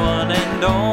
one 0.00 0.30
and 0.32 0.64
only 0.64 0.91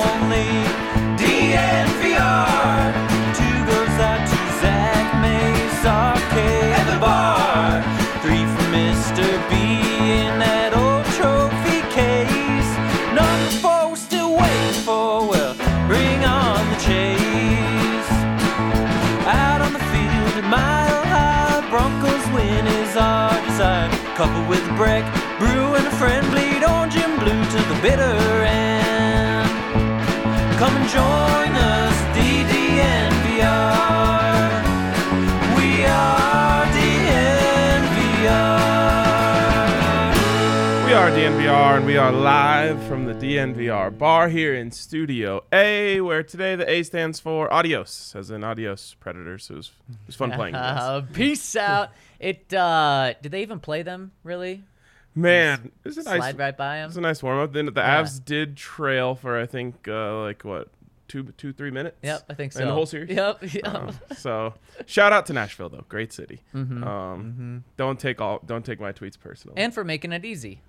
DNVR. 41.29 41.37
We 41.37 41.47
are 41.47 41.73
DNVR 41.73 41.77
and 41.77 41.85
we 41.85 41.97
are 41.97 42.11
live 42.11 42.83
from 42.85 43.05
the 43.05 43.13
DNVR 43.13 43.95
bar 43.97 44.29
here 44.29 44.55
in 44.55 44.71
Studio 44.71 45.43
A, 45.53 46.01
where 46.01 46.23
today 46.23 46.55
the 46.55 46.67
A 46.69 46.81
stands 46.83 47.19
for 47.19 47.51
adios, 47.53 48.13
as 48.17 48.31
in 48.31 48.43
adios 48.43 48.95
predators. 48.99 49.49
It 49.49 49.55
was, 49.55 49.71
it 49.89 49.95
was 50.07 50.15
fun 50.15 50.31
playing. 50.31 50.53
this. 50.53 50.61
Uh, 50.79 51.01
peace 51.13 51.55
out. 51.55 51.89
It 52.19 52.51
uh 52.53 53.13
did 53.21 53.31
they 53.31 53.41
even 53.43 53.59
play 53.59 53.83
them 53.83 54.11
really? 54.23 54.63
Man, 55.15 55.71
it's 55.85 55.97
a 55.97 56.03
nice, 56.03 56.17
Slide 56.17 56.37
right 56.39 56.57
by 56.57 56.77
them. 56.77 56.87
was 56.87 56.97
a 56.97 57.01
nice 57.01 57.21
warm 57.21 57.39
up. 57.39 57.53
Then 57.53 57.65
the 57.67 57.73
Yeah. 57.75 58.01
Avs 58.01 58.23
did 58.23 58.55
trail 58.57 59.13
for 59.15 59.39
I 59.39 59.45
think 59.45 59.87
uh, 59.87 60.21
like 60.21 60.43
what 60.43 60.69
two 61.07 61.23
two 61.37 61.53
three 61.53 61.71
minutes. 61.71 61.97
Yep, 62.01 62.25
I 62.29 62.33
think 62.33 62.53
so. 62.53 62.61
In 62.61 62.67
the 62.67 62.73
whole 62.73 62.85
series. 62.85 63.09
Yep. 63.09 63.53
yep. 63.53 63.67
Um, 63.67 63.91
so 64.17 64.53
shout 64.87 65.13
out 65.13 65.25
to 65.27 65.33
Nashville 65.33 65.69
though, 65.69 65.85
great 65.89 66.11
city. 66.11 66.39
Mm-hmm. 66.55 66.83
Um, 66.83 67.63
Don't 67.77 67.99
take 67.99 68.19
all 68.19 68.39
don't 68.45 68.65
take 68.65 68.79
my 68.79 68.91
tweets 68.91 69.19
personally. 69.19 69.57
and 69.61 69.73
for 69.73 69.83
making 69.83 70.11
it 70.11 70.25
easy. 70.25 70.61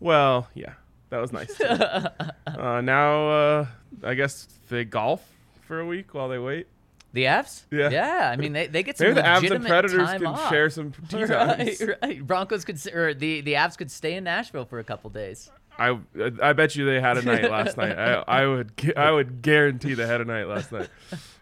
Well, 0.00 0.48
yeah, 0.54 0.74
that 1.10 1.18
was 1.20 1.32
nice. 1.32 1.60
uh, 1.60 2.80
now, 2.82 3.28
uh, 3.30 3.66
I 4.02 4.14
guess 4.14 4.48
they 4.68 4.84
golf 4.84 5.22
for 5.62 5.80
a 5.80 5.86
week 5.86 6.14
while 6.14 6.28
they 6.28 6.38
wait. 6.38 6.66
The 7.12 7.24
Avs? 7.24 7.64
Yeah. 7.72 7.90
Yeah. 7.90 8.30
I 8.32 8.36
mean, 8.36 8.52
they, 8.52 8.68
they 8.68 8.82
get 8.84 8.96
some 8.96 9.08
Maybe 9.08 9.20
the 9.20 9.26
Avs 9.26 9.50
and 9.50 9.66
Predators 9.66 10.08
can 10.12 10.26
off. 10.26 10.48
share 10.48 10.70
some 10.70 10.92
tea 11.08 11.24
Right, 11.24 11.58
times. 11.78 11.82
right. 12.02 12.24
Broncos 12.26 12.64
could, 12.64 12.80
or 12.94 13.14
the 13.14 13.40
the 13.40 13.54
Avs 13.54 13.76
could 13.76 13.90
stay 13.90 14.14
in 14.14 14.24
Nashville 14.24 14.64
for 14.64 14.78
a 14.78 14.84
couple 14.84 15.10
days. 15.10 15.50
I 15.76 15.98
I 16.40 16.52
bet 16.52 16.76
you 16.76 16.84
they 16.86 17.00
had 17.00 17.18
a 17.18 17.22
night 17.22 17.50
last 17.50 17.76
night. 17.76 17.98
I, 17.98 18.12
I 18.28 18.46
would 18.46 18.94
I 18.96 19.10
would 19.10 19.42
guarantee 19.42 19.94
they 19.94 20.06
had 20.06 20.20
a 20.20 20.24
night 20.24 20.46
last 20.46 20.70
night. 20.70 20.88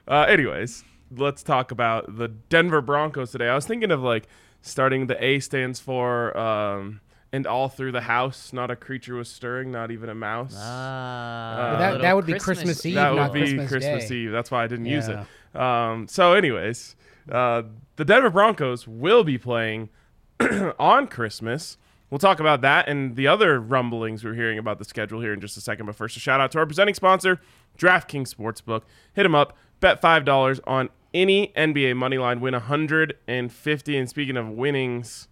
Uh, 0.07 0.23
anyways, 0.23 0.85
let's 1.15 1.43
talk 1.43 1.71
about 1.71 2.17
the 2.17 2.29
Denver 2.29 2.81
Broncos 2.81 3.31
today. 3.33 3.49
I 3.49 3.55
was 3.55 3.67
thinking 3.67 3.91
of 3.91 4.01
like 4.03 4.27
starting 4.63 5.07
the 5.07 5.23
A 5.23 5.39
stands 5.41 5.81
for 5.81 6.35
um, 6.37 7.01
and 7.33 7.47
all 7.47 7.69
through 7.69 7.93
the 7.93 8.03
house, 8.03 8.53
not 8.53 8.71
a 8.71 8.77
creature 8.77 9.15
was 9.15 9.29
stirring, 9.29 9.71
not 9.71 9.91
even 9.91 10.09
a 10.09 10.15
mouse. 10.15 10.55
Ah, 10.57 11.53
Uh, 11.53 11.79
that, 11.79 11.87
little 11.93 12.03
that 12.03 12.17
would 12.17 12.27
be 12.27 12.39
Christmas, 12.39 12.85
Eve, 12.87 12.95
that 12.95 13.15
not 13.15 13.33
would 13.33 13.45
be 13.45 13.57
Christmas, 13.67 14.09
Day. 14.09 14.15
Eve. 14.15 14.31
That's 14.33 14.51
why 14.51 14.65
I 14.65 14.67
didn't 14.67 14.87
use 14.87 15.09
it. 15.09 15.19
Um, 15.59 16.09
so, 16.09 16.33
anyways, 16.35 16.97
uh, 17.31 17.63
the 17.97 18.05
Denver 18.05 18.31
Broncos 18.31 18.87
will 18.89 19.25
be 19.25 19.37
playing 19.39 19.91
on 20.79 21.07
Christmas. 21.09 21.77
We'll 22.11 22.19
talk 22.19 22.41
about 22.41 22.63
that 22.63 22.89
and 22.89 23.17
the 23.17 23.27
other 23.27 23.61
rumblings 23.61 24.25
we're 24.25 24.33
hearing 24.35 24.59
about 24.59 24.79
the 24.79 24.85
schedule 24.87 25.21
here 25.21 25.35
in 25.35 25.41
just 25.43 25.59
a 25.59 25.61
second. 25.61 25.85
But 25.85 25.95
first, 25.95 26.17
a 26.17 26.21
shout 26.21 26.41
out 26.41 26.51
to 26.53 26.59
our 26.59 26.65
presenting 26.65 26.95
sponsor, 26.95 27.39
DraftKings 27.79 28.35
Sportsbook. 28.35 28.83
Hit 29.13 29.25
them 29.25 29.35
up. 29.35 29.57
Bet 29.81 30.01
five 30.01 30.25
dollars 30.25 30.59
on 30.67 30.89
any 31.13 31.49
NBA 31.57 31.97
money 31.97 32.17
line. 32.19 32.41
Win 32.41 32.55
150. 32.55 33.97
And 33.97 34.09
speaking 34.09 34.37
of 34.37 34.49
winnings. 34.49 35.28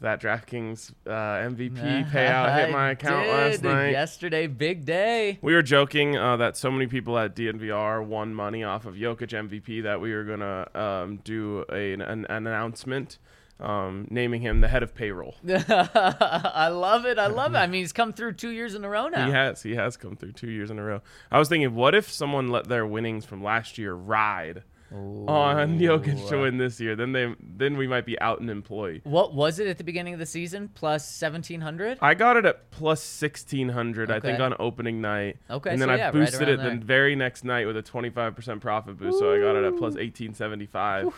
That 0.00 0.22
DraftKings 0.22 0.92
uh, 1.06 1.10
MVP 1.10 2.10
payout 2.10 2.56
hit 2.56 2.70
my 2.70 2.90
account 2.90 3.26
did. 3.26 3.32
last 3.32 3.62
night. 3.62 3.90
Yesterday, 3.90 4.46
big 4.46 4.86
day. 4.86 5.38
We 5.42 5.52
were 5.52 5.62
joking 5.62 6.16
uh, 6.16 6.38
that 6.38 6.56
so 6.56 6.70
many 6.70 6.86
people 6.86 7.18
at 7.18 7.36
DNVR 7.36 8.04
won 8.04 8.34
money 8.34 8.64
off 8.64 8.86
of 8.86 8.94
Jokic 8.94 9.28
MVP 9.28 9.82
that 9.82 10.00
we 10.00 10.14
were 10.14 10.24
gonna 10.24 10.68
um, 10.74 11.16
do 11.22 11.64
a, 11.70 11.92
an, 11.92 12.00
an 12.00 12.24
announcement 12.28 13.18
um, 13.60 14.06
naming 14.10 14.40
him 14.40 14.60
the 14.60 14.68
head 14.68 14.82
of 14.82 14.94
payroll. 14.94 15.34
I 15.48 16.68
love 16.68 17.04
it. 17.04 17.18
I 17.18 17.26
love 17.26 17.54
it. 17.54 17.58
I 17.58 17.66
mean, 17.66 17.82
he's 17.82 17.92
come 17.92 18.12
through 18.12 18.32
two 18.32 18.50
years 18.50 18.74
in 18.74 18.84
a 18.84 18.88
row 18.88 19.08
now. 19.08 19.26
He 19.26 19.32
has 19.32 19.62
he 19.62 19.74
has 19.74 19.96
come 19.96 20.16
through 20.16 20.32
two 20.32 20.50
years 20.50 20.70
in 20.70 20.78
a 20.78 20.82
row. 20.84 21.02
I 21.30 21.38
was 21.38 21.48
thinking, 21.48 21.74
what 21.74 21.94
if 21.94 22.10
someone 22.10 22.48
let 22.48 22.68
their 22.68 22.86
winnings 22.86 23.24
from 23.24 23.42
last 23.44 23.76
year 23.78 23.92
ride 23.92 24.62
on 24.92 25.78
Jokic 25.78 26.28
to 26.28 26.38
win 26.38 26.58
this 26.58 26.80
year? 26.80 26.96
Then 26.96 27.12
they 27.12 27.34
then 27.40 27.76
we 27.76 27.86
might 27.86 28.06
be 28.06 28.18
out 28.20 28.40
an 28.40 28.48
employee. 28.48 29.00
What 29.04 29.34
was 29.34 29.58
it 29.58 29.66
at 29.66 29.78
the 29.78 29.84
beginning 29.84 30.14
of 30.14 30.20
the 30.20 30.26
season? 30.26 30.70
Plus 30.74 31.02
1700? 31.20 31.98
I 32.00 32.14
got 32.14 32.36
it 32.36 32.44
at 32.44 32.70
plus 32.70 33.02
sixteen 33.02 33.68
hundred, 33.68 34.10
I 34.10 34.20
think, 34.20 34.40
on 34.40 34.54
opening 34.58 35.00
night. 35.00 35.36
Okay, 35.48 35.70
and 35.70 35.80
then 35.80 35.88
so 35.88 35.94
I 35.94 35.96
yeah, 35.96 36.10
boosted 36.10 36.40
around 36.42 36.48
it 36.50 36.56
there. 36.58 36.70
the 36.70 36.84
very 36.84 37.14
next 37.16 37.44
night 37.44 37.66
with 37.66 37.76
a 37.76 37.82
twenty 37.82 38.10
five 38.10 38.34
percent 38.34 38.60
profit 38.60 38.98
boost, 38.98 39.18
so 39.18 39.32
I 39.32 39.38
got 39.38 39.56
it 39.56 39.64
at 39.64 39.76
plus 39.76 39.96
eighteen 39.96 40.34
seventy 40.34 40.66
five. 40.66 41.12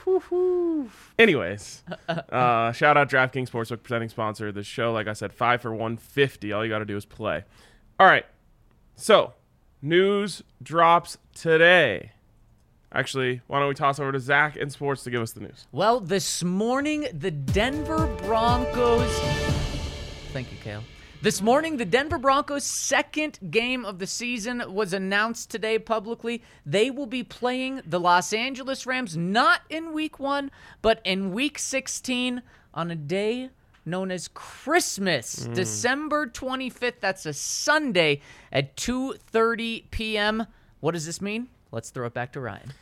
Anyways, 1.18 1.82
uh, 2.08 2.72
shout 2.72 2.96
out 2.96 3.08
DraftKings 3.08 3.50
Sportsbook 3.50 3.82
presenting 3.82 4.08
sponsor 4.08 4.48
of 4.48 4.54
the 4.54 4.62
show. 4.62 4.92
Like 4.92 5.06
I 5.06 5.12
said, 5.12 5.32
five 5.32 5.62
for 5.62 5.74
one 5.74 5.96
fifty. 5.96 6.52
All 6.52 6.64
you 6.64 6.70
got 6.70 6.80
to 6.80 6.84
do 6.84 6.96
is 6.96 7.04
play. 7.04 7.44
All 7.98 8.06
right, 8.06 8.26
so 8.96 9.34
news 9.80 10.42
drops 10.62 11.18
today. 11.34 12.12
Actually, 12.94 13.40
why 13.46 13.58
don't 13.58 13.68
we 13.68 13.74
toss 13.74 13.98
over 13.98 14.12
to 14.12 14.20
Zac 14.20 14.56
in 14.56 14.68
Sports 14.68 15.02
to 15.04 15.10
give 15.10 15.22
us 15.22 15.32
the 15.32 15.40
news? 15.40 15.66
Well, 15.72 15.98
this 15.98 16.44
morning, 16.44 17.06
the 17.14 17.30
Denver 17.30 18.06
Broncos. 18.18 19.18
Thank 20.32 20.52
you, 20.52 20.58
Kale. 20.62 20.82
This 21.22 21.40
morning, 21.40 21.76
the 21.78 21.84
Denver 21.86 22.18
Broncos' 22.18 22.64
second 22.64 23.38
game 23.50 23.86
of 23.86 23.98
the 23.98 24.06
season 24.06 24.62
was 24.66 24.92
announced 24.92 25.50
today 25.50 25.78
publicly. 25.78 26.42
They 26.66 26.90
will 26.90 27.06
be 27.06 27.22
playing 27.22 27.80
the 27.86 28.00
Los 28.00 28.32
Angeles 28.32 28.86
Rams 28.86 29.16
not 29.16 29.62
in 29.70 29.92
week 29.92 30.18
one, 30.18 30.50
but 30.82 31.00
in 31.04 31.32
week 31.32 31.58
16 31.58 32.42
on 32.74 32.90
a 32.90 32.96
day 32.96 33.50
known 33.86 34.10
as 34.10 34.28
Christmas, 34.28 35.46
mm. 35.46 35.54
December 35.54 36.26
25th. 36.26 37.00
That's 37.00 37.24
a 37.24 37.32
Sunday 37.32 38.20
at 38.50 38.76
2:30 38.76 39.90
p.m. 39.90 40.46
What 40.80 40.92
does 40.92 41.06
this 41.06 41.20
mean? 41.20 41.48
Let's 41.70 41.90
throw 41.90 42.06
it 42.06 42.14
back 42.14 42.32
to 42.32 42.40
Ryan. 42.40 42.72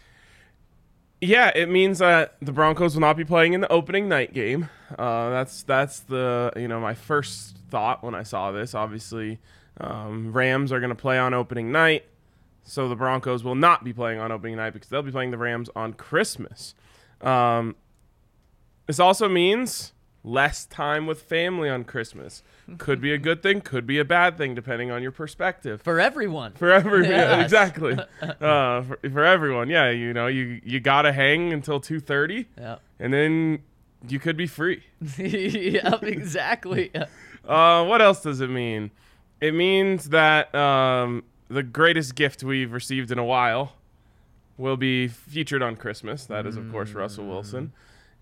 Yeah, 1.21 1.53
it 1.55 1.69
means 1.69 1.99
that 1.99 2.37
the 2.41 2.53
Broncos 2.53 2.95
will 2.95 3.03
not 3.03 3.17
be 3.17 3.25
playing 3.25 3.53
in 3.53 3.61
the 3.61 3.71
opening 3.71 4.09
night 4.09 4.33
game. 4.33 4.71
Uh, 4.99 5.31
that's 5.31 5.63
that's 5.63 6.01
the 6.01 6.53
you 6.57 6.67
know 6.67 6.81
my 6.81 6.95
first 6.95 7.59
thought 7.69 8.03
when 8.03 8.15
I 8.15 8.23
saw 8.23 8.53
this. 8.53 8.75
Obviously, 8.75 9.39
um, 9.79 10.33
Rams 10.33 10.73
are 10.73 10.81
going 10.81 10.91
to 10.91 10.95
play 10.95 11.19
on 11.19 11.35
opening 11.35 11.71
night, 11.71 12.07
so 12.63 12.89
the 12.89 12.97
Broncos 12.97 13.45
will 13.45 13.55
not 13.55 13.85
be 13.85 13.93
playing 13.93 14.19
on 14.19 14.33
opening 14.33 14.57
night 14.57 14.73
because 14.73 14.89
they'll 14.89 15.03
be 15.03 15.13
playing 15.13 15.31
the 15.31 15.39
Rams 15.39 15.69
on 15.77 15.93
Christmas. 15.93 16.75
Um, 17.21 17.77
this 18.87 18.99
also 18.99 19.29
means 19.29 19.93
less 20.23 20.67
time 20.67 21.07
with 21.07 21.23
family 21.23 21.69
on 21.71 21.85
Christmas. 21.85 22.43
Could 22.79 23.01
be 23.01 23.13
a 23.13 23.19
good 23.19 23.43
thing, 23.43 23.61
could 23.63 23.87
be 23.87 23.99
a 23.99 24.05
bad 24.05 24.37
thing, 24.37 24.55
depending 24.55 24.91
on 24.91 25.03
your 25.03 25.13
perspective 25.13 25.81
For 25.83 25.99
everyone. 25.99 26.53
for 26.53 26.71
everyone, 26.71 27.11
Yes. 27.11 27.43
exactly 27.45 27.99
uh, 28.23 28.83
for, 28.83 28.99
for 29.11 29.25
everyone 29.25 29.69
yeah 29.69 29.91
you 29.91 30.13
know 30.13 30.27
you 30.29 30.61
you 30.65 30.79
gotta 30.79 31.13
hang 31.13 31.53
until 31.53 31.81
2.30 31.81 32.47
Yeah. 32.59 32.77
and 32.99 33.13
then 33.13 33.61
you 34.09 34.19
could 34.19 34.37
be 34.37 34.47
free 34.47 34.83
yep, 35.19 36.03
exactly. 36.05 36.91
uh, 37.49 37.85
what 37.85 38.01
else 38.03 38.23
does 38.23 38.41
it 38.41 38.51
mean 38.51 38.91
it 39.41 39.55
means 39.55 40.11
that 40.11 40.55
um, 40.55 41.25
the 41.49 41.63
greatest 41.63 42.15
gift 42.15 42.45
we've 42.45 42.73
received 42.73 43.11
in 43.11 43.19
a 43.19 43.25
while 43.25 43.73
will 44.59 44.77
be 44.77 45.09
featured 45.09 45.63
on 45.63 45.75
christmas 45.77 46.27
that 46.27 46.47
is 46.47 46.57
of 46.57 46.71
course 46.71 46.93
russell 46.93 47.27
wilson 47.27 47.73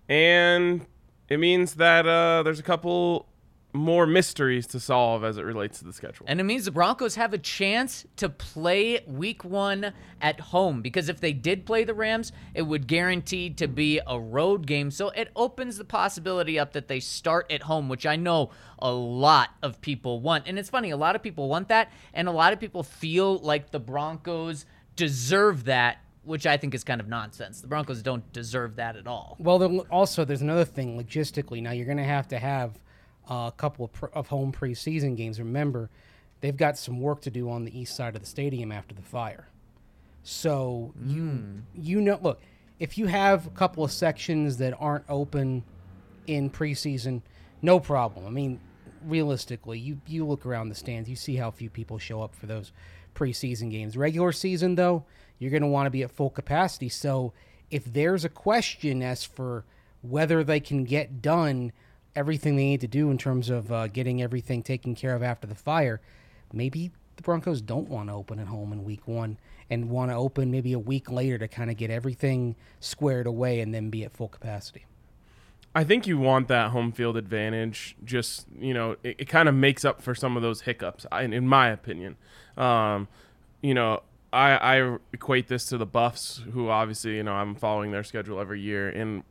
and 0.07 0.85
it 1.29 1.39
means 1.39 1.75
that 1.75 2.07
uh, 2.07 2.43
there's 2.43 2.59
a 2.59 2.63
couple 2.63 3.27
more 3.71 4.07
mysteries 4.07 4.65
to 4.65 4.79
solve 4.79 5.23
as 5.23 5.37
it 5.37 5.43
relates 5.43 5.77
to 5.77 5.85
the 5.85 5.93
schedule 5.93 6.25
And 6.27 6.39
it 6.39 6.43
means 6.43 6.65
the 6.65 6.71
Broncos 6.71 7.15
have 7.15 7.33
a 7.33 7.37
chance 7.37 8.05
to 8.15 8.27
play 8.27 9.03
week 9.05 9.43
one 9.43 9.93
at 10.21 10.39
home 10.39 10.81
because 10.81 11.07
if 11.07 11.19
they 11.19 11.33
did 11.33 11.67
play 11.67 11.83
the 11.83 11.93
Rams, 11.93 12.31
it 12.55 12.63
would 12.63 12.87
guarantee 12.87 13.51
to 13.51 13.67
be 13.67 13.99
a 14.07 14.19
road 14.19 14.65
game. 14.65 14.89
So 14.89 15.09
it 15.09 15.29
opens 15.35 15.77
the 15.77 15.85
possibility 15.85 16.57
up 16.57 16.73
that 16.73 16.87
they 16.87 16.99
start 16.99 17.51
at 17.51 17.63
home, 17.63 17.89
which 17.89 18.07
I 18.07 18.15
know 18.15 18.49
a 18.79 18.91
lot 18.91 19.49
of 19.61 19.79
people 19.81 20.19
want. 20.19 20.47
And 20.47 20.57
it's 20.57 20.69
funny, 20.69 20.89
a 20.89 20.97
lot 20.97 21.15
of 21.15 21.21
people 21.21 21.47
want 21.47 21.67
that, 21.67 21.91
and 22.13 22.27
a 22.27 22.31
lot 22.31 22.53
of 22.53 22.59
people 22.59 22.81
feel 22.81 23.37
like 23.37 23.69
the 23.69 23.79
Broncos 23.79 24.65
deserve 24.95 25.65
that. 25.65 25.99
Which 26.29 26.45
I 26.45 26.57
think 26.57 26.75
is 26.75 26.83
kind 26.83 27.01
of 27.01 27.07
nonsense. 27.07 27.59
The 27.59 27.67
Broncos 27.67 28.03
don't 28.03 28.31
deserve 28.31 28.75
that 28.75 28.95
at 28.95 29.07
all. 29.07 29.35
Well, 29.39 29.79
also 29.89 30.25
there's 30.25 30.43
another 30.43 30.63
thing 30.63 31.01
logistically. 31.03 31.59
Now 31.59 31.71
you're 31.71 31.87
going 31.87 31.97
to 31.97 32.03
have 32.03 32.27
to 32.27 32.37
have 32.37 32.77
a 33.27 33.51
couple 33.57 33.85
of, 33.85 33.93
pr- 33.93 34.13
of 34.13 34.27
home 34.27 34.51
preseason 34.51 35.17
games. 35.17 35.39
Remember, 35.39 35.89
they've 36.41 36.55
got 36.55 36.77
some 36.77 37.01
work 37.01 37.21
to 37.21 37.31
do 37.31 37.49
on 37.49 37.65
the 37.65 37.79
east 37.79 37.95
side 37.95 38.15
of 38.15 38.21
the 38.21 38.27
stadium 38.27 38.71
after 38.71 38.93
the 38.93 39.01
fire. 39.01 39.47
So 40.21 40.93
you 41.03 41.21
hmm. 41.21 41.59
you 41.73 41.99
know, 41.99 42.19
look, 42.21 42.39
if 42.79 42.95
you 42.95 43.07
have 43.07 43.47
a 43.47 43.49
couple 43.49 43.83
of 43.83 43.91
sections 43.91 44.57
that 44.57 44.75
aren't 44.79 45.05
open 45.09 45.63
in 46.27 46.51
preseason, 46.51 47.23
no 47.63 47.79
problem. 47.79 48.27
I 48.27 48.29
mean, 48.29 48.59
realistically, 49.03 49.79
you 49.79 49.99
you 50.05 50.27
look 50.27 50.45
around 50.45 50.69
the 50.69 50.75
stands, 50.75 51.09
you 51.09 51.15
see 51.15 51.37
how 51.37 51.49
few 51.49 51.71
people 51.71 51.97
show 51.97 52.21
up 52.21 52.35
for 52.35 52.45
those 52.45 52.71
preseason 53.15 53.71
games. 53.71 53.97
Regular 53.97 54.31
season, 54.31 54.75
though, 54.75 55.05
you're 55.39 55.51
going 55.51 55.63
to 55.63 55.67
want 55.67 55.87
to 55.87 55.91
be 55.91 56.03
at 56.03 56.11
full 56.11 56.29
capacity. 56.29 56.89
So 56.89 57.33
if 57.71 57.85
there's 57.85 58.23
a 58.25 58.29
question 58.29 59.01
as 59.01 59.23
for 59.23 59.65
whether 60.01 60.43
they 60.43 60.59
can 60.59 60.83
get 60.83 61.21
done 61.21 61.71
everything 62.15 62.55
they 62.55 62.65
need 62.65 62.81
to 62.81 62.87
do 62.87 63.09
in 63.09 63.17
terms 63.17 63.49
of 63.49 63.71
uh, 63.71 63.87
getting 63.87 64.21
everything 64.21 64.61
taken 64.61 64.95
care 64.95 65.15
of 65.15 65.23
after 65.23 65.47
the 65.47 65.55
fire, 65.55 66.01
maybe 66.53 66.91
the 67.15 67.23
Broncos 67.23 67.61
don't 67.61 67.89
want 67.89 68.09
to 68.09 68.13
open 68.13 68.39
at 68.39 68.47
home 68.47 68.71
in 68.73 68.83
week 68.83 69.07
one 69.07 69.37
and 69.69 69.89
want 69.89 70.09
to 70.11 70.15
open 70.15 70.49
maybe 70.51 70.73
a 70.73 70.79
week 70.79 71.11
later 71.11 71.37
to 71.37 71.47
kind 71.47 71.69
of 71.69 71.77
get 71.77 71.89
everything 71.91 72.55
squared 72.79 73.27
away 73.27 73.59
and 73.59 73.73
then 73.73 73.89
be 73.89 74.03
at 74.03 74.11
full 74.11 74.27
capacity. 74.27 74.85
I 75.75 75.83
think 75.83 76.07
you 76.07 76.17
want 76.17 76.47
that 76.47 76.71
home 76.71 76.91
field 76.91 77.15
advantage. 77.15 77.95
Just 78.03 78.47
you 78.59 78.73
know, 78.73 78.95
it, 79.03 79.17
it 79.19 79.25
kind 79.29 79.47
of 79.47 79.53
makes 79.53 79.85
up 79.85 80.01
for 80.01 80.15
some 80.15 80.35
of 80.35 80.41
those 80.41 80.61
hiccups, 80.61 81.05
I- 81.11 81.23
in 81.23 81.47
my 81.47 81.69
opinion. 81.69 82.17
Um, 82.57 83.07
you 83.61 83.73
know, 83.75 84.01
I, 84.31 84.77
I 84.79 84.97
equate 85.11 85.47
this 85.47 85.65
to 85.67 85.77
the 85.77 85.85
Buffs, 85.85 86.41
who 86.53 86.69
obviously 86.69 87.17
you 87.17 87.23
know 87.23 87.33
I'm 87.33 87.55
following 87.55 87.91
their 87.91 88.03
schedule 88.03 88.39
every 88.39 88.61
year, 88.61 88.89
and 88.89 89.23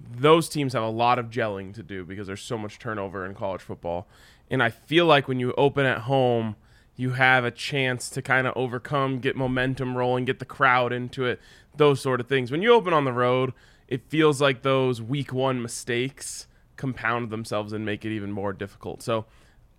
those 0.00 0.48
teams 0.48 0.72
have 0.72 0.82
a 0.82 0.88
lot 0.90 1.18
of 1.18 1.30
gelling 1.30 1.72
to 1.74 1.82
do 1.82 2.04
because 2.04 2.26
there's 2.26 2.42
so 2.42 2.58
much 2.58 2.78
turnover 2.78 3.24
in 3.24 3.34
college 3.34 3.62
football. 3.62 4.06
And 4.50 4.62
I 4.62 4.70
feel 4.70 5.06
like 5.06 5.28
when 5.28 5.40
you 5.40 5.54
open 5.56 5.86
at 5.86 6.02
home, 6.02 6.56
you 6.96 7.10
have 7.10 7.44
a 7.44 7.50
chance 7.50 8.10
to 8.10 8.22
kind 8.22 8.46
of 8.46 8.52
overcome, 8.56 9.18
get 9.18 9.36
momentum 9.36 9.96
rolling, 9.96 10.26
get 10.26 10.38
the 10.38 10.44
crowd 10.44 10.92
into 10.92 11.24
it, 11.24 11.40
those 11.76 12.00
sort 12.00 12.20
of 12.20 12.28
things. 12.28 12.50
When 12.50 12.62
you 12.62 12.72
open 12.72 12.92
on 12.92 13.04
the 13.04 13.12
road, 13.12 13.52
it 13.88 14.02
feels 14.08 14.40
like 14.40 14.62
those 14.62 15.00
week 15.00 15.32
one 15.32 15.62
mistakes 15.62 16.46
compound 16.76 17.30
themselves 17.30 17.72
and 17.72 17.84
make 17.84 18.04
it 18.04 18.14
even 18.14 18.32
more 18.32 18.52
difficult. 18.52 19.02
So 19.02 19.26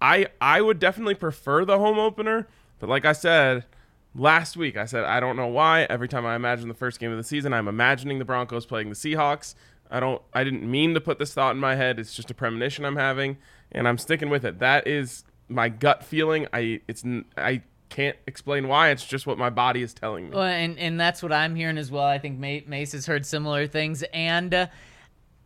I 0.02 0.28
I 0.42 0.62
would 0.62 0.80
definitely 0.80 1.16
prefer 1.16 1.66
the 1.66 1.78
home 1.78 2.00
opener, 2.00 2.48
but 2.80 2.90
like 2.90 3.06
I 3.06 3.14
said 3.14 3.66
last 4.16 4.58
week, 4.58 4.78
I 4.78 4.86
said 4.86 5.04
I 5.04 5.20
don't 5.20 5.36
know 5.36 5.48
why 5.48 5.84
every 5.84 6.08
time 6.08 6.26
I 6.26 6.36
imagine 6.36 6.68
the 6.68 6.74
first 6.74 7.00
game 7.00 7.12
of 7.12 7.18
the 7.18 7.24
season, 7.24 7.54
I'm 7.54 7.68
imagining 7.68 8.20
the 8.20 8.26
Broncos 8.26 8.66
playing 8.66 8.90
the 8.90 8.96
Seahawks. 8.96 9.56
I 9.92 10.00
don't 10.00 10.22
I 10.34 10.44
didn't 10.44 10.70
mean 10.70 10.94
to 10.94 11.02
put 11.02 11.20
this 11.20 11.34
thought 11.34 11.56
in 11.56 11.60
my 11.60 11.76
head. 11.76 12.00
It's 12.00 12.14
just 12.14 12.32
a 12.32 12.34
premonition 12.34 12.86
I'm 12.86 12.96
having 12.96 13.38
and 13.72 13.88
I'm 13.88 13.98
sticking 13.98 14.30
with 14.30 14.46
it. 14.46 14.60
That 14.60 14.88
is 14.88 15.24
my 15.48 15.70
gut 15.70 16.04
feeling. 16.04 16.48
I 16.54 16.82
it's 16.88 17.04
I 17.38 17.62
can't 17.90 18.18
explain 18.26 18.68
why. 18.68 18.90
It's 18.90 19.06
just 19.06 19.28
what 19.28 19.38
my 19.38 19.50
body 19.50 19.82
is 19.82 19.94
telling 19.94 20.30
me. 20.30 20.36
Well, 20.36 20.44
and 20.44 20.78
and 20.80 21.00
that's 21.00 21.22
what 21.22 21.32
I'm 21.32 21.56
hearing 21.56 21.78
as 21.78 21.92
well. 21.92 22.06
I 22.06 22.18
think 22.18 22.40
Mace 22.40 22.94
has 22.94 23.06
heard 23.06 23.26
similar 23.26 23.68
things, 23.68 24.04
and 24.14 24.54
uh, 24.54 24.68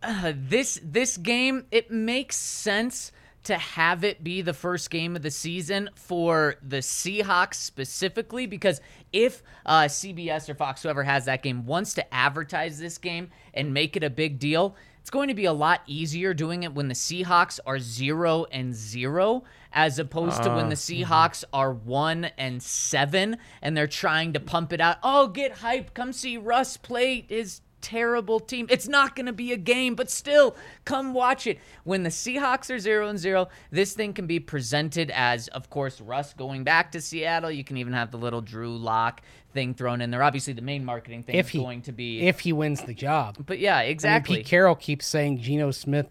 uh, 0.01 0.33
this 0.35 0.79
this 0.83 1.17
game 1.17 1.65
it 1.71 1.91
makes 1.91 2.37
sense 2.37 3.11
to 3.43 3.57
have 3.57 4.03
it 4.03 4.23
be 4.23 4.41
the 4.41 4.53
first 4.53 4.89
game 4.89 5.15
of 5.15 5.21
the 5.21 5.31
season 5.31 5.89
for 5.95 6.55
the 6.61 6.77
Seahawks 6.77 7.55
specifically 7.55 8.45
because 8.45 8.81
if 9.13 9.41
uh, 9.65 9.83
CBS 9.83 10.49
or 10.49 10.55
Fox, 10.55 10.83
whoever 10.83 11.03
has 11.03 11.25
that 11.25 11.43
game, 11.43 11.65
wants 11.65 11.93
to 11.95 12.13
advertise 12.13 12.79
this 12.79 12.97
game 12.97 13.29
and 13.53 13.73
make 13.73 13.95
it 13.95 14.03
a 14.03 14.09
big 14.09 14.39
deal, 14.39 14.75
it's 14.99 15.09
going 15.09 15.29
to 15.29 15.33
be 15.33 15.45
a 15.45 15.53
lot 15.53 15.81
easier 15.87 16.33
doing 16.33 16.63
it 16.63 16.73
when 16.73 16.87
the 16.87 16.93
Seahawks 16.93 17.59
are 17.65 17.79
zero 17.79 18.45
and 18.51 18.75
zero 18.75 19.43
as 19.71 19.99
opposed 19.99 20.43
to 20.43 20.49
when 20.49 20.69
the 20.69 20.75
Seahawks 20.75 21.43
are 21.53 21.71
one 21.71 22.25
and 22.37 22.61
seven 22.61 23.37
and 23.61 23.75
they're 23.75 23.87
trying 23.87 24.33
to 24.33 24.39
pump 24.39 24.73
it 24.73 24.81
out. 24.81 24.97
Oh, 25.01 25.27
get 25.27 25.53
hype! 25.53 25.93
Come 25.93 26.11
see 26.11 26.37
Russ 26.37 26.77
play 26.77 27.25
his 27.27 27.61
terrible 27.81 28.39
team. 28.39 28.67
It's 28.69 28.87
not 28.87 29.15
going 29.15 29.25
to 29.25 29.33
be 29.33 29.51
a 29.51 29.57
game, 29.57 29.95
but 29.95 30.09
still, 30.09 30.55
come 30.85 31.13
watch 31.13 31.47
it. 31.47 31.59
When 31.83 32.03
the 32.03 32.09
Seahawks 32.09 32.69
are 32.73 32.79
0 32.79 33.07
and 33.07 33.19
0, 33.19 33.47
this 33.71 33.93
thing 33.93 34.13
can 34.13 34.27
be 34.27 34.39
presented 34.39 35.11
as, 35.11 35.47
of 35.49 35.69
course, 35.69 35.99
Russ 36.01 36.33
going 36.33 36.63
back 36.63 36.91
to 36.93 37.01
Seattle. 37.01 37.51
You 37.51 37.63
can 37.63 37.77
even 37.77 37.93
have 37.93 38.11
the 38.11 38.17
little 38.17 38.41
Drew 38.41 38.75
Lock 38.77 39.21
thing 39.53 39.73
thrown 39.73 40.01
in 40.01 40.11
there. 40.11 40.23
Obviously, 40.23 40.53
the 40.53 40.61
main 40.61 40.85
marketing 40.85 41.23
thing 41.23 41.35
If 41.35 41.47
is 41.47 41.51
he 41.53 41.59
going 41.59 41.81
to 41.83 41.91
be. 41.91 42.21
if 42.27 42.41
he 42.41 42.53
wins 42.53 42.81
the 42.81 42.93
job. 42.93 43.37
but 43.45 43.59
yeah, 43.59 43.77
I 43.77 43.87
mean. 43.87 44.21
Pete 44.23 44.45
Carroll 44.45 44.75
keeps 44.75 45.05
saying 45.05 45.39
Geno 45.39 45.71
Smith, 45.71 46.07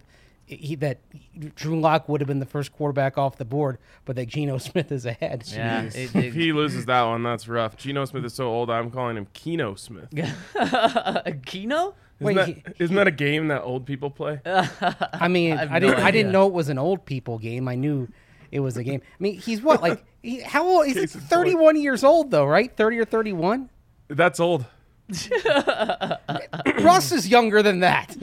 he, 0.48 0.74
that 0.76 0.98
Drew 1.54 1.78
Lock 1.80 2.08
would 2.08 2.20
have 2.20 2.28
been 2.28 2.38
the 2.40 2.46
first 2.46 2.72
quarterback 2.72 3.18
off 3.18 3.36
the 3.36 3.44
board, 3.44 3.78
but 4.04 4.16
that 4.16 4.26
Geno 4.28 4.58
Smith 4.58 4.90
is 4.90 5.06
ahead. 5.06 5.44
yeah, 5.46 5.84
Jeez. 5.84 5.94
it- 6.14 6.14
if 6.26 6.34
he 6.34 6.52
loses 6.52 6.86
that 6.86 7.02
one, 7.04 7.22
that's 7.22 7.46
rough. 7.48 7.76
Geno 7.76 8.04
Smith 8.04 8.24
is 8.24 8.34
so 8.34 8.46
old. 8.48 8.70
I'm 8.70 8.90
calling 8.90 9.16
him 9.16 9.26
Keno 9.32 9.74
Smith. 9.74 10.08
Kino? 11.46 11.94
Isn't, 12.20 12.36
Wait, 12.36 12.64
that, 12.64 12.74
isn't 12.80 12.96
that 12.96 13.06
a 13.06 13.12
game 13.12 13.46
that 13.48 13.62
old 13.62 13.86
people 13.86 14.10
play? 14.10 14.40
I 14.44 15.28
mean, 15.28 15.56
have 15.56 15.70
I 15.70 15.78
no 15.78 15.88
didn't. 15.90 16.04
I 16.04 16.10
didn't 16.10 16.32
know 16.32 16.48
it 16.48 16.52
was 16.52 16.68
an 16.68 16.76
old 16.78 17.04
people 17.04 17.38
game. 17.38 17.68
I 17.68 17.76
knew 17.76 18.08
it 18.50 18.58
was 18.58 18.76
a 18.76 18.82
game. 18.82 19.00
I 19.04 19.22
mean, 19.22 19.38
he's 19.38 19.62
what 19.62 19.80
like 19.82 20.04
he, 20.20 20.40
how 20.40 20.66
old? 20.66 20.86
He's 20.86 20.96
like 20.96 21.02
Case 21.04 21.14
in 21.14 21.20
point. 21.20 21.30
31 21.30 21.80
years 21.80 22.02
old 22.02 22.32
though, 22.32 22.44
right? 22.46 22.76
30 22.76 22.98
or 22.98 23.04
31. 23.04 23.70
That's 24.08 24.40
old. 24.40 24.64
Russ 26.80 27.12
is 27.12 27.28
younger 27.28 27.62
than 27.62 27.80
that, 27.80 28.16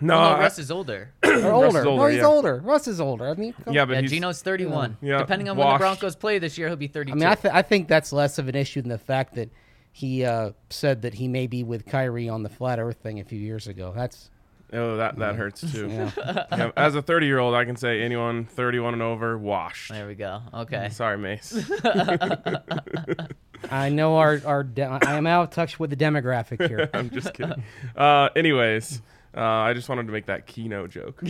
No, 0.00 0.14
Oh, 0.14 0.18
no, 0.18 0.24
I- 0.36 0.38
Russ 0.40 0.58
is 0.58 0.70
older. 0.70 1.12
or 1.24 1.52
older. 1.52 1.78
is 1.78 1.84
no, 1.84 2.06
he's 2.06 2.18
yeah. 2.18 2.26
older. 2.26 2.56
Russ 2.64 2.86
is 2.88 3.00
older. 3.00 3.28
I 3.28 3.34
mean, 3.34 3.52
come- 3.64 3.74
yeah, 3.74 3.84
but 3.84 3.94
Yeah, 3.94 4.00
he's, 4.02 4.10
Geno's 4.10 4.42
31. 4.42 4.96
Yeah, 5.00 5.18
Depending 5.18 5.48
on 5.48 5.56
when 5.56 5.68
the. 5.68 5.78
Broncos 5.78 6.16
play 6.16 6.38
this 6.38 6.56
year, 6.58 6.68
he'll 6.68 6.76
be 6.76 6.86
32. 6.88 7.12
I 7.12 7.18
mean, 7.18 7.28
I, 7.28 7.34
th- 7.34 7.54
I 7.54 7.62
think 7.62 7.88
that's 7.88 8.12
less 8.12 8.38
of 8.38 8.48
an 8.48 8.54
issue 8.54 8.80
than 8.82 8.90
the 8.90 8.98
fact 8.98 9.34
that 9.34 9.50
he 9.92 10.24
uh, 10.24 10.52
said 10.70 11.02
that 11.02 11.14
he 11.14 11.26
may 11.28 11.46
be 11.46 11.64
with 11.64 11.86
Kyrie 11.86 12.28
on 12.28 12.42
the 12.42 12.48
flat 12.48 12.78
Earth 12.78 12.98
thing 12.98 13.18
a 13.20 13.24
few 13.24 13.38
years 13.40 13.66
ago. 13.66 13.92
That's 13.96 14.30
oh, 14.72 14.96
that 14.98 15.16
that 15.18 15.34
hurts 15.34 15.60
too. 15.72 15.88
yeah. 15.90 16.10
Yeah, 16.52 16.70
as 16.76 16.94
a 16.94 17.02
30 17.02 17.26
year 17.26 17.38
old, 17.40 17.54
I 17.54 17.64
can 17.64 17.74
say 17.76 18.02
anyone 18.02 18.44
31 18.44 18.92
and 18.92 19.02
over 19.02 19.36
washed. 19.36 19.90
there 19.90 20.06
we 20.06 20.14
go. 20.14 20.40
Okay. 20.54 20.88
Sorry, 20.90 21.18
Mace. 21.18 21.68
I 23.70 23.88
know 23.88 24.16
our 24.18 24.40
our. 24.44 24.62
De- 24.62 24.82
I 24.84 25.14
am 25.14 25.26
out 25.26 25.44
of 25.44 25.50
touch 25.50 25.80
with 25.80 25.90
the 25.90 25.96
demographic 25.96 26.66
here. 26.68 26.88
I'm 26.94 27.10
just 27.10 27.34
kidding. 27.34 27.62
Uh, 27.96 28.28
anyways, 28.36 29.02
uh, 29.38 29.42
I 29.42 29.72
just 29.72 29.88
wanted 29.88 30.06
to 30.06 30.12
make 30.12 30.26
that 30.26 30.46
Keno 30.46 30.86
joke. 30.86 31.22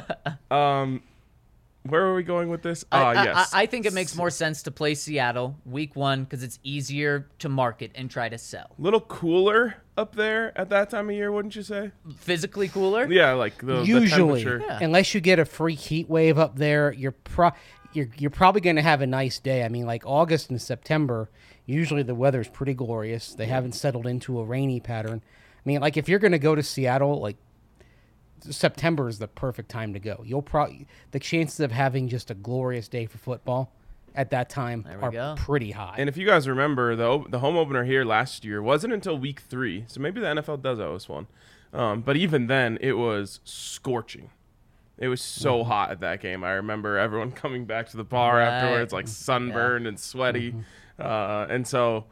um, 0.50 1.02
where 1.86 2.02
are 2.06 2.14
we 2.14 2.22
going 2.22 2.48
with 2.48 2.62
this? 2.62 2.84
I, 2.90 2.98
Ah, 3.02 3.06
I- 3.08 3.24
yes. 3.24 3.50
I, 3.54 3.62
I 3.62 3.66
think 3.66 3.84
it 3.86 3.92
makes 3.92 4.16
more 4.16 4.30
sense 4.30 4.62
to 4.62 4.70
play 4.70 4.94
Seattle 4.94 5.56
week 5.66 5.96
one 5.96 6.24
because 6.24 6.42
it's 6.42 6.58
easier 6.62 7.28
to 7.40 7.48
market 7.48 7.90
and 7.94 8.10
try 8.10 8.28
to 8.28 8.38
sell. 8.38 8.70
little 8.78 9.00
cooler 9.00 9.76
up 9.96 10.14
there 10.14 10.56
at 10.58 10.70
that 10.70 10.90
time 10.90 11.10
of 11.10 11.14
year, 11.16 11.30
wouldn't 11.30 11.54
you 11.56 11.62
say? 11.62 11.90
Physically 12.16 12.68
cooler. 12.68 13.06
Yeah, 13.10 13.32
like 13.32 13.58
the, 13.58 13.80
the 13.80 13.84
Usually, 13.84 14.42
temperature. 14.44 14.64
Yeah. 14.66 14.78
unless 14.82 15.14
you 15.14 15.20
get 15.20 15.38
a 15.38 15.44
freak 15.44 15.78
heat 15.78 16.08
wave 16.08 16.38
up 16.38 16.56
there, 16.56 16.92
you're 16.92 17.12
pro 17.12 17.50
you're 17.92 18.08
you're 18.18 18.30
probably 18.30 18.60
going 18.60 18.76
to 18.76 18.82
have 18.82 19.02
a 19.02 19.06
nice 19.06 19.38
day. 19.38 19.62
I 19.62 19.68
mean, 19.68 19.84
like 19.86 20.04
August 20.06 20.50
and 20.50 20.60
September, 20.60 21.28
usually 21.66 22.02
the 22.02 22.14
weather's 22.14 22.48
pretty 22.48 22.74
glorious. 22.74 23.34
They 23.34 23.46
haven't 23.46 23.72
settled 23.72 24.06
into 24.06 24.40
a 24.40 24.44
rainy 24.44 24.80
pattern. 24.80 25.20
I 25.22 25.62
mean, 25.68 25.80
like 25.80 25.96
if 25.96 26.08
you're 26.08 26.18
going 26.18 26.32
to 26.32 26.38
go 26.38 26.54
to 26.54 26.62
Seattle, 26.62 27.20
like 27.20 27.36
September 28.50 29.08
is 29.08 29.18
the 29.18 29.28
perfect 29.28 29.68
time 29.70 29.92
to 29.94 29.98
go. 29.98 30.22
You'll 30.24 30.42
probably 30.42 30.86
the 31.12 31.18
chances 31.20 31.60
of 31.60 31.72
having 31.72 32.08
just 32.08 32.30
a 32.30 32.34
glorious 32.34 32.88
day 32.88 33.06
for 33.06 33.18
football 33.18 33.72
at 34.14 34.30
that 34.30 34.48
time 34.48 34.86
are 35.02 35.10
go. 35.10 35.34
pretty 35.36 35.72
high. 35.72 35.96
And 35.98 36.08
if 36.08 36.16
you 36.16 36.26
guys 36.26 36.48
remember, 36.48 36.94
the 36.96 37.24
the 37.28 37.38
home 37.40 37.56
opener 37.56 37.84
here 37.84 38.04
last 38.04 38.44
year 38.44 38.62
wasn't 38.62 38.92
until 38.92 39.18
week 39.18 39.40
three, 39.40 39.84
so 39.88 40.00
maybe 40.00 40.20
the 40.20 40.26
NFL 40.26 40.62
does 40.62 40.78
owe 40.80 40.94
us 40.94 41.08
one. 41.08 41.26
Um, 41.72 42.02
but 42.02 42.16
even 42.16 42.46
then, 42.46 42.78
it 42.80 42.92
was 42.92 43.40
scorching. 43.44 44.30
It 44.96 45.08
was 45.08 45.20
so 45.20 45.58
Mm-hmm. 45.58 45.68
hot 45.70 45.90
at 45.90 46.00
that 46.00 46.20
game. 46.20 46.44
I 46.44 46.52
remember 46.52 46.96
everyone 46.98 47.32
coming 47.42 47.64
back 47.64 47.88
to 47.88 47.96
the 47.96 48.04
bar 48.04 48.36
Right. 48.36 48.46
afterwards, 48.46 48.92
like 48.92 49.08
sunburned 49.08 49.86
and 49.88 49.98
sweaty. 49.98 50.52
Mm-hmm. 50.52 50.60
Uh, 51.02 51.46
and 51.52 51.66
so 51.66 52.04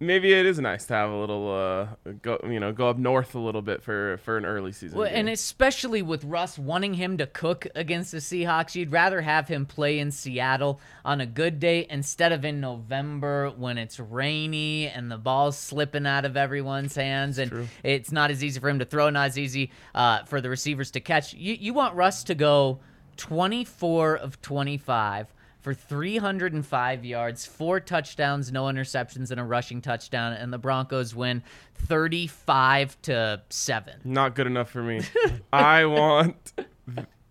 maybe 0.00 0.32
it 0.32 0.46
is 0.46 0.58
nice 0.58 0.86
to 0.86 0.94
have 0.94 1.10
a 1.10 1.16
little, 1.16 1.52
uh, 1.52 2.12
go 2.22 2.40
you 2.44 2.60
know, 2.60 2.72
go 2.72 2.88
up 2.88 2.98
north 2.98 3.34
a 3.34 3.38
little 3.38 3.62
bit 3.62 3.82
for 3.82 4.18
for 4.18 4.36
an 4.36 4.44
early 4.44 4.72
season. 4.72 4.98
Well, 4.98 5.08
game. 5.08 5.20
and 5.20 5.28
especially 5.28 6.02
with 6.02 6.24
Russ 6.24 6.58
wanting 6.58 6.94
him 6.94 7.18
to 7.18 7.26
cook 7.26 7.66
against 7.74 8.12
the 8.12 8.18
Seahawks, 8.18 8.74
you'd 8.74 8.92
rather 8.92 9.20
have 9.20 9.48
him 9.48 9.66
play 9.66 9.98
in 9.98 10.10
Seattle 10.10 10.80
on 11.04 11.20
a 11.20 11.26
good 11.26 11.60
day 11.60 11.86
instead 11.90 12.32
of 12.32 12.44
in 12.44 12.60
November 12.60 13.50
when 13.50 13.78
it's 13.78 13.98
rainy 13.98 14.88
and 14.88 15.10
the 15.10 15.18
ball's 15.18 15.58
slipping 15.58 16.06
out 16.06 16.24
of 16.24 16.36
everyone's 16.36 16.94
hands 16.94 17.38
and 17.38 17.68
it's 17.82 18.12
not 18.12 18.30
as 18.30 18.42
easy 18.44 18.60
for 18.60 18.68
him 18.68 18.78
to 18.78 18.84
throw, 18.84 19.10
not 19.10 19.28
as 19.28 19.38
easy 19.38 19.70
uh, 19.94 20.24
for 20.24 20.40
the 20.40 20.48
receivers 20.48 20.90
to 20.92 21.00
catch. 21.00 21.34
You, 21.34 21.54
you 21.54 21.74
want 21.74 21.94
Russ 21.94 22.24
to 22.24 22.34
go 22.34 22.80
24 23.16 24.16
of 24.16 24.40
25 24.40 25.34
for 25.68 25.74
305 25.74 27.04
yards, 27.04 27.44
four 27.44 27.78
touchdowns, 27.78 28.50
no 28.50 28.64
interceptions, 28.64 29.30
and 29.30 29.38
a 29.38 29.44
rushing 29.44 29.82
touchdown, 29.82 30.32
and 30.32 30.50
the 30.50 30.56
Broncos 30.56 31.14
win 31.14 31.42
35 31.74 32.96
to 33.02 33.42
seven. 33.50 34.00
Not 34.02 34.34
good 34.34 34.46
enough 34.46 34.70
for 34.70 34.82
me. 34.82 35.02
I 35.52 35.84
want 35.84 36.54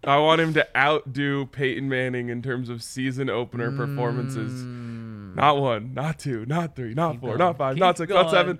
I 0.03 0.17
want 0.19 0.39
him 0.39 0.53
to 0.53 0.67
outdo 0.77 1.47
Peyton 1.47 1.89
Manning 1.89 2.29
in 2.29 2.43
terms 2.43 2.69
of 2.69 2.83
season 2.83 3.27
opener 3.27 3.71
performances. 3.75 4.51
Mm. 4.51 5.35
Not 5.35 5.57
one, 5.57 5.95
not 5.95 6.19
two, 6.19 6.45
not 6.45 6.75
three, 6.75 6.93
not 6.93 7.19
four, 7.19 7.29
going. 7.29 7.39
not 7.39 7.57
five, 7.57 7.73
Keep 7.73 7.81
not 7.81 7.97
six, 7.97 8.11
not 8.13 8.29
seven, 8.29 8.59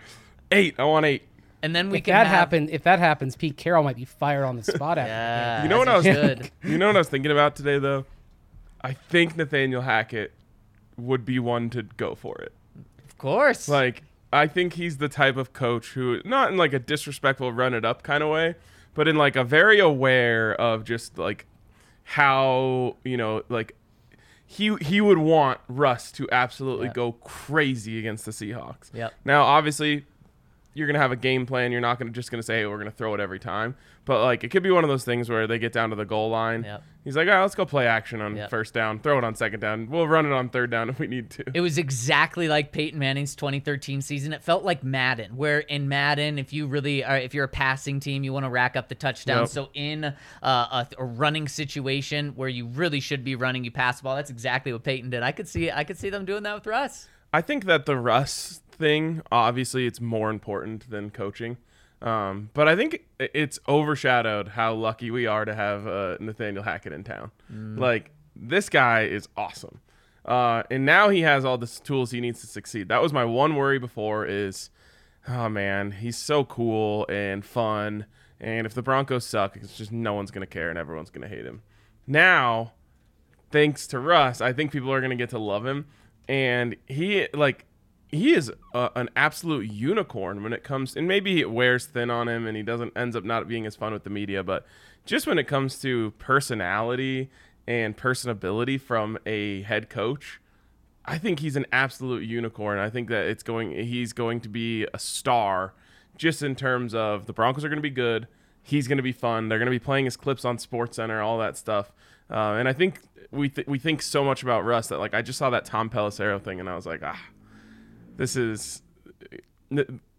eight. 0.52 0.74
I 0.80 0.86
want 0.86 1.06
eight. 1.06 1.22
And 1.62 1.76
then 1.76 1.92
we 1.92 2.00
If 2.00 2.06
can 2.06 2.14
that 2.14 2.26
have, 2.26 2.36
happen, 2.36 2.70
if 2.70 2.82
that 2.84 2.98
happens, 2.98 3.36
Pete 3.36 3.58
Carroll 3.58 3.84
might 3.84 3.96
be 3.96 4.06
fired 4.06 4.46
on 4.46 4.56
the 4.56 4.64
spot 4.64 4.98
after. 4.98 5.08
Yeah, 5.12 5.62
You 5.64 5.70
know 5.70 5.78
what 5.78 5.88
I 5.88 5.98
was 5.98 6.06
should. 6.06 6.50
You 6.64 6.80
know 6.80 6.88
what 6.88 6.96
I 6.96 7.00
was 7.00 7.10
thinking 7.10 7.32
about 7.32 7.56
today 7.56 7.78
though? 7.78 8.06
I 8.82 8.94
think 8.94 9.36
Nathaniel 9.38 9.82
Hackett 9.82 10.32
would 10.98 11.26
be 11.26 11.40
one 11.40 11.70
to 11.72 11.84
go 11.84 12.16
for 12.16 12.38
it. 12.42 12.54
Of 13.08 13.18
course. 13.18 13.68
Like 13.68 14.04
I 14.32 14.48
think 14.48 14.74
he's 14.74 14.98
the 14.98 15.10
type 15.10 15.38
of 15.38 15.54
coach 15.54 15.90
who 15.94 16.22
not 16.26 16.52
in 16.52 16.58
like 16.58 16.74
a 16.74 16.80
disrespectful 16.80 17.52
run 17.52 17.74
it 17.74 17.86
up 17.86 18.04
kind 18.04 18.24
of 18.24 18.30
way, 18.30 18.56
but 18.94 19.08
in 19.08 19.16
like 19.16 19.36
a 19.36 19.44
very 19.44 19.80
aware 19.80 20.54
of 20.56 20.84
just 20.84 21.18
like 21.18 21.46
how, 22.04 22.96
you 23.04 23.18
know, 23.18 23.44
like 23.50 23.76
he 24.46 24.76
he 24.82 25.02
would 25.02 25.18
want 25.18 25.60
Russ 25.68 26.12
to 26.14 26.28
absolutely 26.32 26.88
Yeah. 26.88 26.94
go 26.94 27.12
crazy 27.14 28.00
against 28.00 28.26
the 28.26 28.32
Seahawks. 28.32 28.94
Yep. 28.94 29.14
Now, 29.26 29.44
obviously, 29.44 30.06
you're 30.78 30.88
gonna 30.88 31.00
have 31.00 31.12
a 31.12 31.16
game 31.18 31.46
plan. 31.46 31.72
You're 31.72 31.82
not 31.82 31.98
gonna 31.98 32.12
just 32.12 32.30
gonna 32.30 32.44
say, 32.44 32.60
"Hey, 32.60 32.66
we're 32.68 32.78
gonna 32.78 32.92
throw 32.92 33.14
it 33.16 33.20
every 33.20 33.40
time." 33.40 33.76
But 34.06 34.24
like, 34.24 34.44
it 34.44 34.50
could 34.52 34.64
be 34.64 34.72
one 34.72 34.84
of 34.84 34.90
those 34.90 35.04
things 35.04 35.28
where 35.30 35.48
they 35.48 35.60
get 35.60 35.74
down 35.74 35.90
to 35.90 35.96
the 35.96 36.06
goal 36.06 36.30
line. 36.30 36.64
Yep. 36.64 36.84
He's 37.04 37.18
like, 37.18 37.28
"All 37.28 37.34
right, 37.34 37.42
let's 37.42 37.56
go 37.56 37.66
play 37.66 37.88
action 37.88 38.22
on 38.22 38.36
Yep. 38.36 38.50
first 38.50 38.74
down. 38.74 39.00
Throw 39.00 39.18
it 39.18 39.24
on 39.24 39.34
second 39.36 39.60
down. 39.60 39.90
We'll 39.90 40.08
run 40.08 40.26
it 40.26 40.32
on 40.32 40.50
third 40.50 40.70
down 40.70 40.90
if 40.90 41.00
we 41.00 41.08
need 41.08 41.30
to." 41.32 41.46
It 41.54 41.62
was 41.62 41.78
exactly 41.78 42.48
like 42.48 42.72
Peyton 42.72 43.00
Manning's 43.00 43.36
2013 43.36 44.02
season. 44.02 44.34
It 44.34 44.44
felt 44.44 44.64
like 44.64 44.84
Madden, 44.84 45.36
where 45.36 45.60
in 45.60 45.90
Madden, 45.90 46.38
if 46.38 46.54
you 46.54 46.68
really 46.68 47.04
are, 47.04 47.18
if 47.18 47.34
you're 47.34 47.46
a 47.46 47.50
passing 47.50 48.00
team, 48.00 48.24
you 48.24 48.32
want 48.32 48.46
to 48.46 48.50
rack 48.50 48.76
up 48.76 48.88
the 48.88 48.96
touchdowns. 48.96 49.56
Yep. 49.56 49.66
So 49.66 49.70
in 49.74 50.04
uh, 50.04 50.14
a, 50.44 50.88
a 51.00 51.04
running 51.06 51.48
situation 51.48 52.34
where 52.36 52.50
you 52.50 52.68
really 52.68 53.00
should 53.00 53.24
be 53.24 53.36
running, 53.36 53.64
you 53.64 53.72
pass 53.72 53.98
the 53.98 54.04
ball. 54.04 54.16
That's 54.16 54.30
exactly 54.30 54.72
what 54.72 54.84
Peyton 54.84 55.10
did. 55.10 55.24
I 55.24 55.32
could 55.32 55.48
see, 55.48 55.72
I 55.72 55.84
could 55.84 55.98
see 55.98 56.10
them 56.10 56.24
doing 56.26 56.44
that 56.44 56.54
with 56.56 56.68
Russ. 56.68 57.08
I 57.34 57.42
think 57.42 57.66
that 57.66 57.86
the 57.86 57.98
Russ 57.98 58.62
thing, 58.78 59.22
obviously, 59.32 59.86
it's 59.86 60.02
more 60.02 60.30
important 60.30 60.90
than 60.90 61.10
coaching. 61.10 61.58
Um, 62.02 62.52
but 62.54 62.68
I 62.68 62.76
think 62.76 63.06
it's 63.20 63.60
overshadowed 63.68 64.50
how 64.50 64.74
lucky 64.74 65.10
we 65.10 65.26
are 65.26 65.46
to 65.46 65.56
have 65.56 65.88
uh, 65.88 66.18
Nathaniel 66.20 66.64
Hackett 66.64 66.94
in 66.94 67.04
town. 67.04 67.32
Like 67.80 68.12
this 68.36 68.70
guy 68.70 69.04
is 69.04 69.28
awesome, 69.36 69.82
uh, 70.24 70.62
and 70.70 70.86
now 70.86 71.10
he 71.10 71.22
has 71.22 71.44
all 71.44 71.58
the 71.58 71.66
tools 71.66 72.12
he 72.12 72.22
needs 72.22 72.40
to 72.42 72.48
succeed. 72.48 72.88
That 72.90 73.02
was 73.02 73.14
my 73.14 73.26
one 73.26 73.56
worry 73.56 73.80
before. 73.80 74.26
Is 74.28 74.70
oh 75.28 75.50
man, 75.50 75.92
he's 75.92 76.18
so 76.18 76.44
cool 76.44 77.08
and 77.10 77.44
fun, 77.44 78.06
and 78.40 78.68
if 78.68 78.76
the 78.76 78.84
Broncos 78.84 79.26
suck, 79.26 79.58
it's 79.58 79.76
just 79.76 79.92
no 79.92 80.14
one's 80.14 80.30
gonna 80.30 80.46
care 80.46 80.70
and 80.70 80.78
everyone's 80.78 81.10
gonna 81.10 81.28
hate 81.28 81.46
him. 81.46 81.64
Now 82.06 82.74
thanks 83.52 83.88
to 83.88 84.00
Russ, 84.00 84.42
I 84.42 84.54
think 84.54 84.72
people 84.72 84.92
are 84.92 85.00
going 85.00 85.12
to 85.12 85.16
get 85.16 85.30
to 85.32 85.40
love 85.40 85.66
him. 85.66 85.88
And 86.28 86.76
he, 86.86 87.28
like, 87.34 87.66
he 88.12 88.34
is 88.34 88.52
a, 88.74 88.90
an 88.96 89.10
absolute 89.16 89.70
unicorn 89.70 90.44
when 90.44 90.54
it 90.54 90.64
comes, 90.64 90.96
and 90.96 91.08
maybe 91.08 91.40
it 91.40 91.52
wears 91.52 91.86
thin 91.86 92.10
on 92.10 92.28
him 92.28 92.48
and 92.48 92.56
he 92.56 92.64
doesn't, 92.64 92.94
ends 92.96 93.16
up 93.16 93.24
not 93.24 93.48
being 93.48 93.66
as 93.66 93.76
fun 93.76 93.94
with 93.94 94.04
the 94.04 94.10
media. 94.10 94.44
But 94.44 94.66
just 95.06 95.28
when 95.28 95.38
it 95.38 95.46
comes 95.46 95.80
to 95.82 96.12
personality 96.18 97.30
and 97.68 97.98
personability 97.98 98.80
from 98.80 99.18
a 99.26 99.62
head 99.64 99.90
coach, 99.90 100.40
I 101.06 101.18
think 101.18 101.40
he's 101.40 101.56
an 101.56 101.66
absolute 101.72 102.24
unicorn. 102.24 102.80
I 102.80 102.90
think 102.90 103.10
that 103.10 103.26
it's 103.26 103.44
going, 103.44 103.72
he's 103.72 104.14
going 104.14 104.42
to 104.42 104.50
be 104.50 104.86
a 104.94 105.00
star 105.00 105.74
just 106.18 106.42
in 106.42 106.56
terms 106.56 106.94
of 106.96 107.26
the 107.26 107.34
Broncos 107.34 107.64
are 107.64 107.70
going 107.70 107.78
to 107.78 107.82
be 107.84 107.90
good. 107.90 108.28
He's 108.64 108.88
going 108.88 108.98
to 108.98 109.04
be 109.04 109.12
fun. 109.12 109.48
They're 109.48 109.60
going 109.60 109.68
to 109.68 109.72
be 109.72 109.80
playing 109.80 110.06
his 110.06 110.18
clips 110.18 110.44
on 110.44 110.58
Sports 110.58 110.98
Center, 110.98 111.22
all 111.22 111.38
that 111.40 111.56
stuff. 111.56 111.94
Uh, 112.30 112.56
and 112.56 112.68
I 112.68 112.74
think 112.74 113.02
we 113.32 113.50
th- 113.50 113.68
we 113.68 113.80
think 113.80 114.02
so 114.02 114.24
much 114.24 114.44
about 114.44 114.66
Russ 114.66 114.88
that 114.88 115.00
like 115.00 115.14
I 115.14 115.22
just 115.22 115.40
saw 115.40 115.50
that 115.50 115.64
Tom 115.64 115.90
Pelissero 115.90 116.42
thing 116.42 116.60
and 116.60 116.68
I 116.70 116.76
was 116.76 116.86
like, 116.86 117.02
ah, 117.04 117.20
this 118.18 118.36
is 118.36 118.82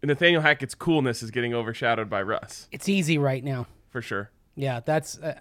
Nathaniel 0.01 0.41
Hackett's 0.41 0.75
coolness 0.75 1.21
is 1.23 1.31
getting 1.31 1.53
overshadowed 1.53 2.09
by 2.09 2.21
Russ 2.21 2.67
It's 2.71 2.89
easy 2.89 3.17
right 3.17 3.43
now. 3.43 3.67
for 3.89 4.01
sure. 4.01 4.31
Yeah, 4.55 4.79
that's 4.83 5.17
uh, 5.19 5.39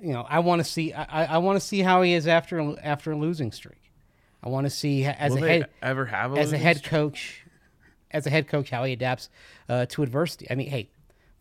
you 0.00 0.12
know 0.12 0.24
I 0.28 0.38
want 0.38 0.60
to 0.60 0.64
see 0.64 0.92
I, 0.92 1.34
I 1.34 1.38
want 1.38 1.60
to 1.60 1.66
see 1.66 1.80
how 1.80 2.02
he 2.02 2.14
is 2.14 2.26
after 2.26 2.76
after 2.82 3.12
a 3.12 3.16
losing 3.16 3.52
streak. 3.52 3.92
I 4.42 4.48
want 4.48 4.64
to 4.66 4.70
see 4.70 5.04
as 5.04 5.32
Will 5.32 5.44
a 5.44 5.48
head 5.48 5.68
ever 5.82 6.06
have 6.06 6.34
a 6.34 6.38
as 6.38 6.52
a 6.52 6.58
head 6.58 6.78
streak? 6.78 6.90
coach 6.90 7.44
as 8.10 8.26
a 8.26 8.30
head 8.30 8.48
coach 8.48 8.70
how 8.70 8.84
he 8.84 8.92
adapts 8.92 9.28
uh, 9.68 9.86
to 9.86 10.02
adversity. 10.02 10.46
I 10.50 10.54
mean, 10.54 10.70
hey, 10.70 10.88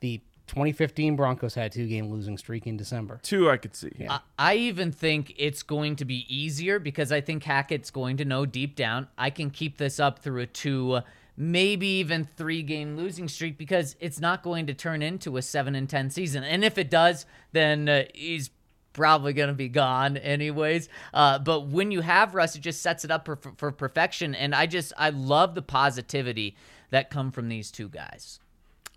the 0.02 0.22
2015 0.50 1.16
Broncos 1.16 1.54
had 1.54 1.68
a 1.68 1.70
two 1.70 1.88
game 1.88 2.10
losing 2.12 2.38
streak 2.38 2.66
in 2.68 2.76
December. 2.76 3.20
Two, 3.22 3.50
I 3.50 3.58
could 3.58 3.76
see. 3.76 3.92
I, 4.10 4.20
I 4.38 4.56
even 4.56 4.92
think 4.92 5.34
it's 5.38 5.64
going 5.64 5.96
to 5.98 6.06
be 6.06 6.26
easier 6.28 6.80
because 6.80 7.12
I 7.12 7.22
think 7.22 7.44
Hackett's 7.44 7.92
going 7.92 8.18
to 8.18 8.26
know 8.26 8.46
deep 8.46 8.76
down 8.76 9.08
I 9.18 9.30
can 9.30 9.52
keep 9.52 9.78
this 9.78 10.00
up 10.00 10.20
through 10.20 10.42
a 10.42 10.46
two, 10.48 11.00
maybe 11.38 11.88
even 11.88 12.26
three 12.26 12.64
game 12.64 12.98
losing 12.98 13.28
streak 13.28 13.58
because 13.58 13.96
it's 14.00 14.20
not 14.20 14.42
going 14.42 14.66
to 14.68 14.74
turn 14.74 15.02
into 15.02 15.38
a 15.38 15.42
seven 15.42 15.76
and 15.76 15.88
ten 15.88 16.10
season. 16.10 16.44
And 16.44 16.66
if 16.66 16.78
it 16.78 16.90
does, 16.90 17.26
then 17.52 17.88
uh, 17.88 18.04
he's 18.14 18.50
probably 18.94 19.34
going 19.34 19.50
to 19.50 19.54
be 19.54 19.70
gone 19.70 20.18
anyways. 20.18 20.90
Uh, 21.14 21.38
but 21.38 21.68
when 21.68 21.92
you 21.92 22.02
have 22.02 22.34
Russ, 22.34 22.56
it 22.56 22.62
just 22.62 22.82
sets 22.82 23.06
it 23.06 23.12
up 23.12 23.26
for, 23.26 23.38
for 23.56 23.72
perfection. 23.72 24.34
And 24.34 24.56
I 24.56 24.66
just 24.66 24.94
I 24.98 25.12
love 25.12 25.54
the 25.54 25.62
positivity 25.62 26.56
that 26.90 27.12
come 27.12 27.32
from 27.32 27.50
these 27.50 27.72
two 27.72 27.88
guys. 27.88 28.40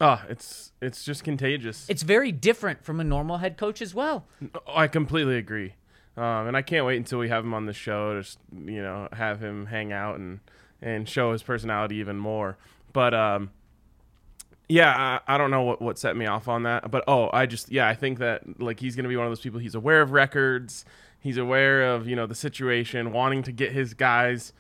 Oh, 0.02 0.21
it's 0.28 0.73
it's 0.82 1.04
just 1.04 1.23
contagious. 1.23 1.87
It's 1.88 2.02
very 2.02 2.32
different 2.32 2.85
from 2.85 2.99
a 2.99 3.04
normal 3.04 3.38
head 3.38 3.56
coach 3.56 3.80
as 3.80 3.94
well. 3.94 4.26
Oh, 4.54 4.76
I 4.76 4.88
completely 4.88 5.38
agree. 5.38 5.75
Um, 6.16 6.49
and 6.49 6.56
I 6.56 6.62
can't 6.62 6.85
wait 6.85 6.97
until 6.97 7.21
we 7.21 7.30
have 7.30 7.44
him 7.44 7.54
on 7.54 7.64
the 7.64 7.73
show 7.73 8.14
to, 8.14 8.21
just, 8.21 8.38
you 8.66 8.82
know, 8.82 9.09
have 9.12 9.40
him 9.40 9.66
hang 9.66 9.92
out 9.92 10.18
and, 10.18 10.40
and 10.82 11.09
show 11.09 11.32
his 11.32 11.42
personality 11.42 11.97
even 11.97 12.18
more. 12.18 12.59
But, 12.92 13.14
um, 13.14 13.50
yeah, 14.68 15.21
I, 15.26 15.35
I 15.35 15.38
don't 15.38 15.50
know 15.50 15.62
what, 15.62 15.80
what 15.80 15.99
set 15.99 16.14
me 16.16 16.26
off 16.26 16.49
on 16.49 16.64
that. 16.64 16.90
But, 16.90 17.04
oh, 17.09 17.30
I 17.32 17.47
just, 17.47 17.73
yeah, 17.73 17.88
I 17.88 17.94
think 17.94 18.18
that, 18.18 18.61
like, 18.61 18.80
he's 18.80 18.94
going 18.94 19.04
to 19.04 19.09
be 19.09 19.16
one 19.16 19.25
of 19.25 19.30
those 19.30 19.40
people. 19.40 19.59
He's 19.59 19.75
aware 19.75 20.02
of 20.02 20.12
records. 20.12 20.85
He's 21.18 21.38
aware 21.38 21.94
of, 21.94 22.06
you 22.06 22.16
know, 22.16 22.26
the 22.26 22.35
situation, 22.35 23.12
wanting 23.12 23.42
to 23.44 23.52
get 23.52 23.73
his 23.73 23.94
guys 23.94 24.52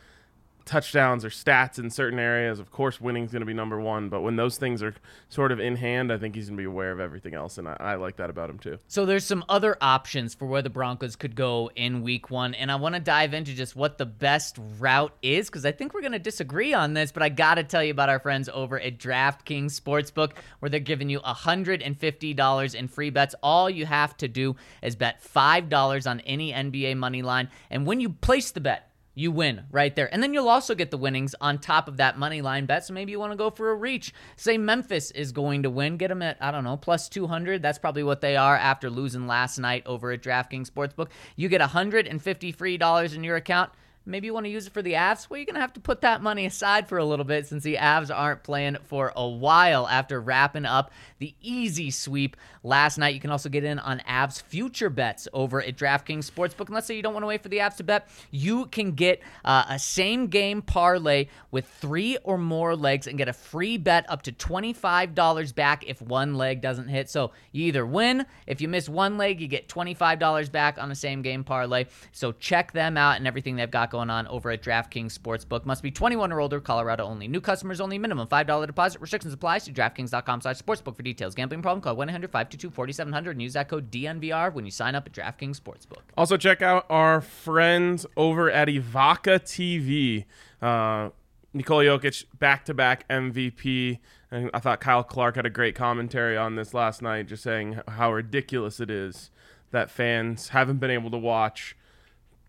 touchdowns 0.64 1.24
or 1.24 1.28
stats 1.28 1.78
in 1.78 1.90
certain 1.90 2.18
areas. 2.18 2.58
Of 2.58 2.70
course, 2.70 3.00
winning's 3.00 3.32
going 3.32 3.40
to 3.40 3.46
be 3.46 3.54
number 3.54 3.80
one. 3.80 4.08
But 4.08 4.22
when 4.22 4.36
those 4.36 4.58
things 4.58 4.82
are 4.82 4.94
sort 5.28 5.52
of 5.52 5.60
in 5.60 5.76
hand, 5.76 6.12
I 6.12 6.18
think 6.18 6.34
he's 6.34 6.48
going 6.48 6.56
to 6.56 6.60
be 6.60 6.66
aware 6.66 6.92
of 6.92 7.00
everything 7.00 7.34
else. 7.34 7.58
And 7.58 7.68
I, 7.68 7.76
I 7.78 7.94
like 7.96 8.16
that 8.16 8.30
about 8.30 8.50
him, 8.50 8.58
too. 8.58 8.78
So 8.88 9.06
there's 9.06 9.24
some 9.24 9.44
other 9.48 9.76
options 9.80 10.34
for 10.34 10.46
where 10.46 10.62
the 10.62 10.70
Broncos 10.70 11.16
could 11.16 11.34
go 11.34 11.70
in 11.76 12.02
week 12.02 12.30
one. 12.30 12.54
And 12.54 12.70
I 12.70 12.76
want 12.76 12.94
to 12.94 13.00
dive 13.00 13.34
into 13.34 13.54
just 13.54 13.76
what 13.76 13.98
the 13.98 14.06
best 14.06 14.58
route 14.78 15.14
is 15.22 15.48
because 15.48 15.64
I 15.64 15.72
think 15.72 15.94
we're 15.94 16.00
going 16.00 16.12
to 16.12 16.18
disagree 16.18 16.74
on 16.74 16.94
this, 16.94 17.12
but 17.12 17.22
I 17.22 17.28
got 17.28 17.56
to 17.56 17.64
tell 17.64 17.82
you 17.82 17.90
about 17.90 18.08
our 18.08 18.18
friends 18.18 18.48
over 18.52 18.80
at 18.80 18.98
DraftKings 18.98 19.80
Sportsbook 19.80 20.32
where 20.60 20.70
they're 20.70 20.80
giving 20.80 21.08
you 21.08 21.20
$150 21.20 22.74
in 22.74 22.88
free 22.88 23.10
bets. 23.10 23.34
All 23.42 23.68
you 23.68 23.86
have 23.86 24.16
to 24.18 24.28
do 24.28 24.56
is 24.82 24.96
bet 24.96 25.22
$5 25.22 26.10
on 26.10 26.20
any 26.20 26.52
NBA 26.52 26.96
money 26.96 27.22
line. 27.22 27.48
And 27.70 27.86
when 27.86 28.00
you 28.00 28.10
place 28.10 28.50
the 28.52 28.60
bet, 28.60 28.91
you 29.14 29.30
win 29.30 29.64
right 29.70 29.94
there. 29.94 30.12
And 30.12 30.22
then 30.22 30.32
you'll 30.32 30.48
also 30.48 30.74
get 30.74 30.90
the 30.90 30.96
winnings 30.96 31.34
on 31.40 31.58
top 31.58 31.88
of 31.88 31.98
that 31.98 32.18
money 32.18 32.40
line 32.40 32.66
bet. 32.66 32.84
So 32.84 32.94
maybe 32.94 33.12
you 33.12 33.18
want 33.18 33.32
to 33.32 33.36
go 33.36 33.50
for 33.50 33.70
a 33.70 33.74
reach. 33.74 34.12
Say 34.36 34.56
Memphis 34.58 35.10
is 35.10 35.32
going 35.32 35.62
to 35.64 35.70
win. 35.70 35.96
Get 35.96 36.08
them 36.08 36.22
at, 36.22 36.38
I 36.40 36.50
don't 36.50 36.64
know, 36.64 36.76
plus 36.76 37.08
200. 37.08 37.62
That's 37.62 37.78
probably 37.78 38.02
what 38.02 38.20
they 38.20 38.36
are 38.36 38.56
after 38.56 38.88
losing 38.88 39.26
last 39.26 39.58
night 39.58 39.82
over 39.86 40.10
at 40.12 40.22
DraftKings 40.22 40.70
Sportsbook. 40.70 41.08
You 41.36 41.48
get 41.48 41.60
150 41.60 42.52
free 42.52 42.76
dollars 42.78 43.12
in 43.12 43.24
your 43.24 43.36
account. 43.36 43.70
Maybe 44.04 44.26
you 44.26 44.34
want 44.34 44.46
to 44.46 44.50
use 44.50 44.66
it 44.66 44.72
for 44.72 44.82
the 44.82 44.94
Avs. 44.94 45.30
Well, 45.30 45.38
you're 45.38 45.46
going 45.46 45.54
to 45.54 45.60
have 45.60 45.74
to 45.74 45.80
put 45.80 46.00
that 46.00 46.22
money 46.22 46.44
aside 46.44 46.88
for 46.88 46.98
a 46.98 47.04
little 47.04 47.24
bit 47.24 47.46
since 47.46 47.62
the 47.62 47.76
Avs 47.76 48.14
aren't 48.14 48.42
playing 48.42 48.78
for 48.84 49.12
a 49.14 49.28
while 49.28 49.86
after 49.86 50.20
wrapping 50.20 50.64
up 50.64 50.90
the 51.18 51.34
easy 51.40 51.90
sweep 51.90 52.36
last 52.64 52.98
night. 52.98 53.14
You 53.14 53.20
can 53.20 53.30
also 53.30 53.48
get 53.48 53.62
in 53.62 53.78
on 53.78 54.00
Avs 54.00 54.42
future 54.42 54.90
bets 54.90 55.28
over 55.32 55.62
at 55.62 55.76
DraftKings 55.76 56.28
Sportsbook. 56.28 56.66
And 56.66 56.74
let's 56.74 56.86
say 56.88 56.96
you 56.96 57.02
don't 57.02 57.14
want 57.14 57.22
to 57.22 57.28
wait 57.28 57.44
for 57.44 57.48
the 57.48 57.58
Avs 57.58 57.76
to 57.76 57.84
bet, 57.84 58.08
you 58.32 58.66
can 58.66 58.92
get 58.92 59.22
uh, 59.44 59.64
a 59.68 59.78
same 59.78 60.26
game 60.26 60.62
parlay 60.62 61.28
with 61.52 61.68
three 61.68 62.18
or 62.24 62.38
more 62.38 62.74
legs 62.74 63.06
and 63.06 63.16
get 63.16 63.28
a 63.28 63.32
free 63.32 63.76
bet 63.76 64.04
up 64.08 64.22
to 64.22 64.32
$25 64.32 65.54
back 65.54 65.84
if 65.86 66.02
one 66.02 66.34
leg 66.34 66.60
doesn't 66.60 66.88
hit. 66.88 67.08
So 67.08 67.30
you 67.52 67.66
either 67.66 67.86
win. 67.86 68.26
If 68.48 68.60
you 68.60 68.66
miss 68.66 68.88
one 68.88 69.16
leg, 69.16 69.40
you 69.40 69.46
get 69.46 69.68
$25 69.68 70.50
back 70.50 70.78
on 70.78 70.88
the 70.88 70.96
same 70.96 71.22
game 71.22 71.44
parlay. 71.44 71.84
So 72.10 72.32
check 72.32 72.72
them 72.72 72.96
out 72.96 73.16
and 73.16 73.28
everything 73.28 73.54
they've 73.54 73.70
got 73.70 73.91
going 73.92 74.10
on 74.10 74.26
over 74.26 74.50
at 74.50 74.62
DraftKings 74.62 75.16
Sportsbook. 75.16 75.64
Must 75.64 75.82
be 75.82 75.92
21 75.92 76.32
or 76.32 76.40
older, 76.40 76.60
Colorado 76.60 77.04
only. 77.04 77.28
New 77.28 77.40
customers 77.40 77.80
only, 77.80 77.98
minimum 77.98 78.26
$5 78.26 78.66
deposit. 78.66 79.00
Restrictions 79.00 79.32
apply. 79.32 79.58
See 79.58 79.72
DraftKings.com 79.72 80.40
slash 80.40 80.58
sportsbook 80.58 80.96
for 80.96 81.02
details. 81.02 81.36
Gambling 81.36 81.62
problem? 81.62 81.80
Call 81.80 81.94
1-800-522-4700 81.96 83.30
and 83.30 83.42
use 83.42 83.52
that 83.52 83.68
code 83.68 83.92
DNVR 83.92 84.52
when 84.52 84.64
you 84.64 84.72
sign 84.72 84.96
up 84.96 85.06
at 85.06 85.12
DraftKings 85.12 85.60
Sportsbook. 85.60 86.00
Also, 86.16 86.36
check 86.36 86.62
out 86.62 86.86
our 86.90 87.20
friends 87.20 88.04
over 88.16 88.50
at 88.50 88.66
Evoca 88.66 89.38
TV. 89.38 90.24
Uh, 90.60 91.10
Jokic, 91.54 92.24
back 92.38 92.64
to 92.64 92.74
back 92.74 93.06
MVP. 93.08 93.98
And 94.30 94.50
I 94.54 94.58
thought 94.58 94.80
Kyle 94.80 95.04
Clark 95.04 95.36
had 95.36 95.44
a 95.44 95.50
great 95.50 95.74
commentary 95.74 96.36
on 96.36 96.56
this 96.56 96.72
last 96.72 97.02
night, 97.02 97.28
just 97.28 97.42
saying 97.42 97.80
how 97.86 98.12
ridiculous 98.12 98.80
it 98.80 98.90
is 98.90 99.30
that 99.70 99.90
fans 99.90 100.48
haven't 100.48 100.78
been 100.78 100.90
able 100.90 101.10
to 101.10 101.18
watch 101.18 101.76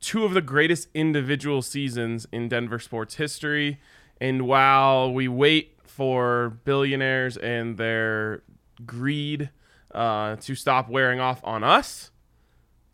two 0.03 0.25
of 0.25 0.33
the 0.33 0.41
greatest 0.41 0.89
individual 0.93 1.61
seasons 1.61 2.27
in 2.31 2.49
Denver 2.49 2.77
sports 2.77 3.15
history. 3.15 3.79
And 4.19 4.45
while 4.45 5.11
we 5.11 5.29
wait 5.29 5.77
for 5.85 6.57
billionaires 6.65 7.37
and 7.37 7.77
their 7.77 8.43
greed 8.85 9.49
uh, 9.95 10.35
to 10.35 10.55
stop 10.55 10.89
wearing 10.89 11.21
off 11.21 11.39
on 11.45 11.63
us, 11.63 12.11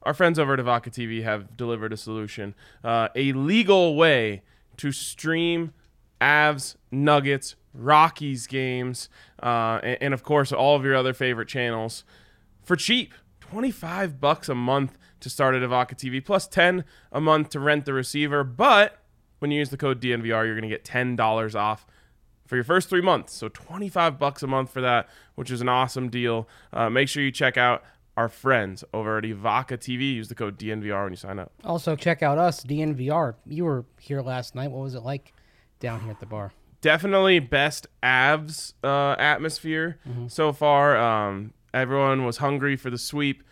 our 0.04 0.14
friends 0.14 0.38
over 0.38 0.54
at 0.54 0.60
Evoca 0.60 0.90
TV 0.90 1.24
have 1.24 1.58
delivered 1.58 1.92
a 1.92 1.98
solution 1.98 2.54
uh, 2.84 3.10
a 3.16 3.34
legal 3.34 3.96
way 3.96 4.44
to 4.78 4.92
stream 4.92 5.74
Avs, 6.22 6.76
Nuggets, 6.92 7.56
Rockies 7.74 8.46
games, 8.46 9.10
uh, 9.42 9.80
and, 9.84 9.98
and 10.02 10.14
of 10.14 10.24
course, 10.24 10.52
all 10.52 10.76
of 10.76 10.84
your 10.84 10.96
other 10.96 11.14
favorite 11.14 11.48
channels 11.48 12.04
for 12.62 12.76
cheap 12.76 13.14
25 13.42 14.22
bucks 14.22 14.48
a 14.48 14.56
month 14.56 14.98
to 15.22 15.30
start 15.30 15.56
at 15.56 15.62
Evoca 15.62 15.96
TV, 15.96 16.24
plus 16.24 16.48
10 16.48 16.84
a 17.12 17.22
month 17.22 17.50
to 17.50 17.60
rent 17.60 17.86
the 17.86 17.94
receiver. 17.94 18.44
But 18.44 19.00
when 19.40 19.52
you 19.52 19.60
use 19.60 19.70
the 19.70 19.78
code 19.78 20.02
DNVR, 20.02 20.46
you're 20.46 20.60
going 20.60 20.62
to 20.62 20.70
get 20.70 20.84
$10 20.84 21.56
off 21.56 21.86
for 22.46 22.56
your 22.56 22.64
first 22.64 22.90
three 22.90 23.02
months. 23.02 23.34
So 23.34 23.50
25 23.50 24.18
bucks 24.18 24.44
a 24.44 24.48
month 24.48 24.72
for 24.72 24.82
that, 24.82 25.08
which 25.36 25.52
is 25.52 25.62
an 25.62 25.70
awesome 25.70 26.10
deal. 26.10 26.48
Uh, 26.74 26.90
make 26.90 27.08
sure 27.08 27.24
you 27.24 27.32
check 27.32 27.58
out 27.58 27.84
our 28.18 28.28
friends 28.28 28.84
over 28.94 29.18
at 29.18 29.24
Evoca 29.24 29.78
TV. 29.78 30.14
Use 30.14 30.28
the 30.28 30.36
code 30.36 30.58
DNVR 30.58 31.04
when 31.04 31.14
you 31.14 31.18
sign 31.18 31.40
up. 31.40 31.52
Also, 31.64 31.96
check 31.96 32.22
out 32.22 32.38
us, 32.38 32.64
DNVR. 32.64 33.36
You 33.46 33.66
were 33.66 33.86
here 34.00 34.22
last 34.22 34.56
night. 34.56 34.72
What 34.72 34.84
was 34.84 34.96
it 34.96 35.04
like 35.04 35.34
down 35.80 36.02
here 36.02 36.12
at 36.12 36.20
the 36.20 36.26
bar? 36.26 36.52
definitely 36.82 37.40
best 37.40 37.88
abs 38.02 38.74
uh, 38.84 39.16
atmosphere 39.20 40.00
so 40.28 40.54
far. 40.54 40.98
Um, 40.98 41.54
everyone 41.74 42.26
was 42.26 42.38
hungry 42.38 42.76
for 42.76 42.90
the 42.90 42.98
sweep, 42.98 43.44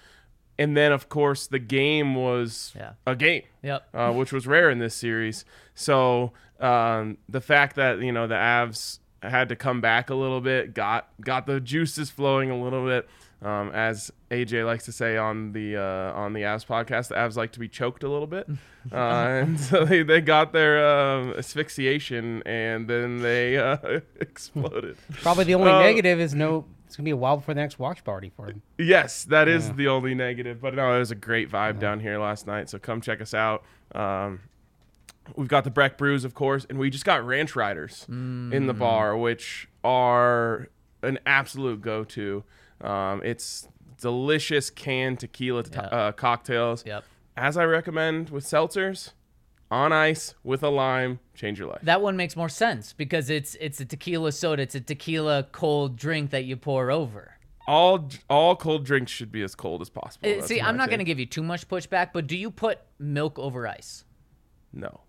and 0.60 0.76
then 0.78 0.92
of 0.92 1.10
course 1.10 1.48
the 1.48 1.60
game 1.60 2.16
was 2.16 2.74
Yeah. 2.78 2.92
a 3.06 3.16
game, 3.16 3.44
Yep. 3.64 3.88
uh, 3.94 4.12
which 4.14 4.32
was 4.32 4.48
rare 4.48 4.70
in 4.70 4.80
this 4.80 4.96
series. 4.96 5.46
So 5.76 6.34
um, 6.60 7.18
the 7.30 7.42
fact 7.42 7.76
that 7.76 8.00
you 8.00 8.12
know 8.12 8.28
the 8.28 8.36
Avs 8.36 9.00
had 9.24 9.50
to 9.50 9.56
come 9.56 9.82
back 9.82 10.10
a 10.10 10.16
little 10.16 10.42
bit 10.42 10.74
got 10.74 11.08
got 11.22 11.46
the 11.48 11.60
juices 11.60 12.10
flowing 12.10 12.50
a 12.52 12.58
little 12.62 12.86
bit. 12.86 13.08
Um, 13.40 13.70
as 13.72 14.12
AJ 14.32 14.66
likes 14.66 14.86
to 14.86 14.92
say 14.92 15.16
on 15.16 15.52
the 15.52 15.78
uh, 15.78 16.12
on 16.14 16.34
the 16.34 16.42
Avs 16.42 16.66
podcast, 16.66 17.10
the 17.10 17.16
Avs 17.16 17.36
like 17.36 17.52
to 17.52 17.60
be 17.60 17.68
choked 17.68 18.02
a 18.04 18.10
little 18.10 18.26
bit, 18.26 18.50
uh, 18.92 18.96
and 18.96 19.60
so 19.70 19.86
they, 19.86 20.02
they 20.02 20.22
got 20.22 20.54
their 20.54 20.84
um, 20.84 21.34
asphyxiation 21.38 22.42
and 22.48 22.88
then 22.88 23.22
they 23.22 23.58
uh, 23.58 23.78
exploded. 24.20 24.98
Probably 25.22 25.44
the 25.44 25.54
only 25.54 25.70
Uh, 25.72 25.80
negative 25.82 26.20
is 26.20 26.34
no. 26.34 26.66
It's 26.88 26.96
gonna 26.96 27.06
be 27.06 27.12
a 27.12 27.16
while 27.18 27.38
before 27.38 27.54
the 27.54 27.62
next 27.62 27.78
watch 27.78 28.04
party 28.04 28.32
for 28.36 28.48
him. 28.48 28.62
Yes, 28.80 29.24
that 29.26 29.48
is 29.48 29.72
the 29.74 29.88
only 29.90 30.16
negative. 30.16 30.60
But 30.62 30.74
no, 30.74 30.96
it 30.96 31.00
was 31.00 31.12
a 31.12 31.16
great 31.16 31.52
vibe 31.52 31.80
down 31.80 32.00
here 32.00 32.18
last 32.18 32.48
night. 32.48 32.70
So 32.70 32.80
come 32.80 33.02
check 33.02 33.22
us 33.22 33.34
out. 33.34 33.64
Um, 33.94 34.40
we've 35.36 35.48
got 35.50 35.64
the 35.66 35.70
Breck 35.70 35.98
Brews, 35.98 36.24
of 36.24 36.34
course, 36.34 36.66
and 36.70 36.80
we 36.80 36.90
just 36.90 37.04
got 37.06 37.26
Ranch 37.26 37.56
Riders 37.56 38.06
in 38.08 38.68
the 38.68 38.74
bar, 38.74 39.16
which 39.18 39.68
are 39.84 40.70
an 41.04 41.20
absolute 41.26 41.82
go-to. 41.82 42.44
Um, 42.82 43.22
it's 43.24 43.68
delicious 44.00 44.70
canned 44.70 45.20
tequila 45.20 45.64
t- 45.64 45.72
Yeah. 45.74 45.82
uh, 45.82 46.12
cocktails. 46.14 46.86
Yep. 46.86 47.04
As 47.36 47.58
I 47.58 47.66
recommend 47.66 48.30
with 48.30 48.44
seltzers, 48.46 49.12
on 49.70 49.92
ice 49.92 50.34
with 50.44 50.64
a 50.64 50.70
lime, 50.70 51.20
change 51.36 51.60
your 51.60 51.68
life. 51.70 51.80
That 51.84 52.02
one 52.02 52.16
makes 52.18 52.36
more 52.36 52.50
sense 52.50 52.94
because 52.94 53.30
it's 53.30 53.56
it's 53.56 53.80
a 53.80 53.86
tequila 53.86 54.32
soda. 54.32 54.62
It's 54.64 54.76
a 54.76 54.82
tequila 54.82 55.44
cold 55.52 55.96
drink 55.98 56.30
that 56.32 56.46
you 56.46 56.56
pour 56.58 56.90
over. 56.92 57.34
all 57.68 58.10
all 58.30 58.56
cold 58.56 58.86
drinks 58.86 59.12
should 59.12 59.32
be 59.32 59.42
as 59.44 59.56
cold 59.56 59.82
as 59.82 59.90
possible. 59.90 60.30
Uh, 60.30 60.36
That's 60.36 60.48
See, 60.48 60.62
I'm 60.62 60.78
not 60.78 60.88
going 60.90 61.00
to 61.00 61.06
give 61.06 61.20
you 61.20 61.26
too 61.26 61.44
much 61.44 61.68
pushback, 61.68 62.12
but 62.14 62.28
do 62.28 62.38
you 62.38 62.50
put 62.50 62.80
milk 62.98 63.38
over 63.40 63.68
ice? 63.68 64.06
No, 64.74 65.02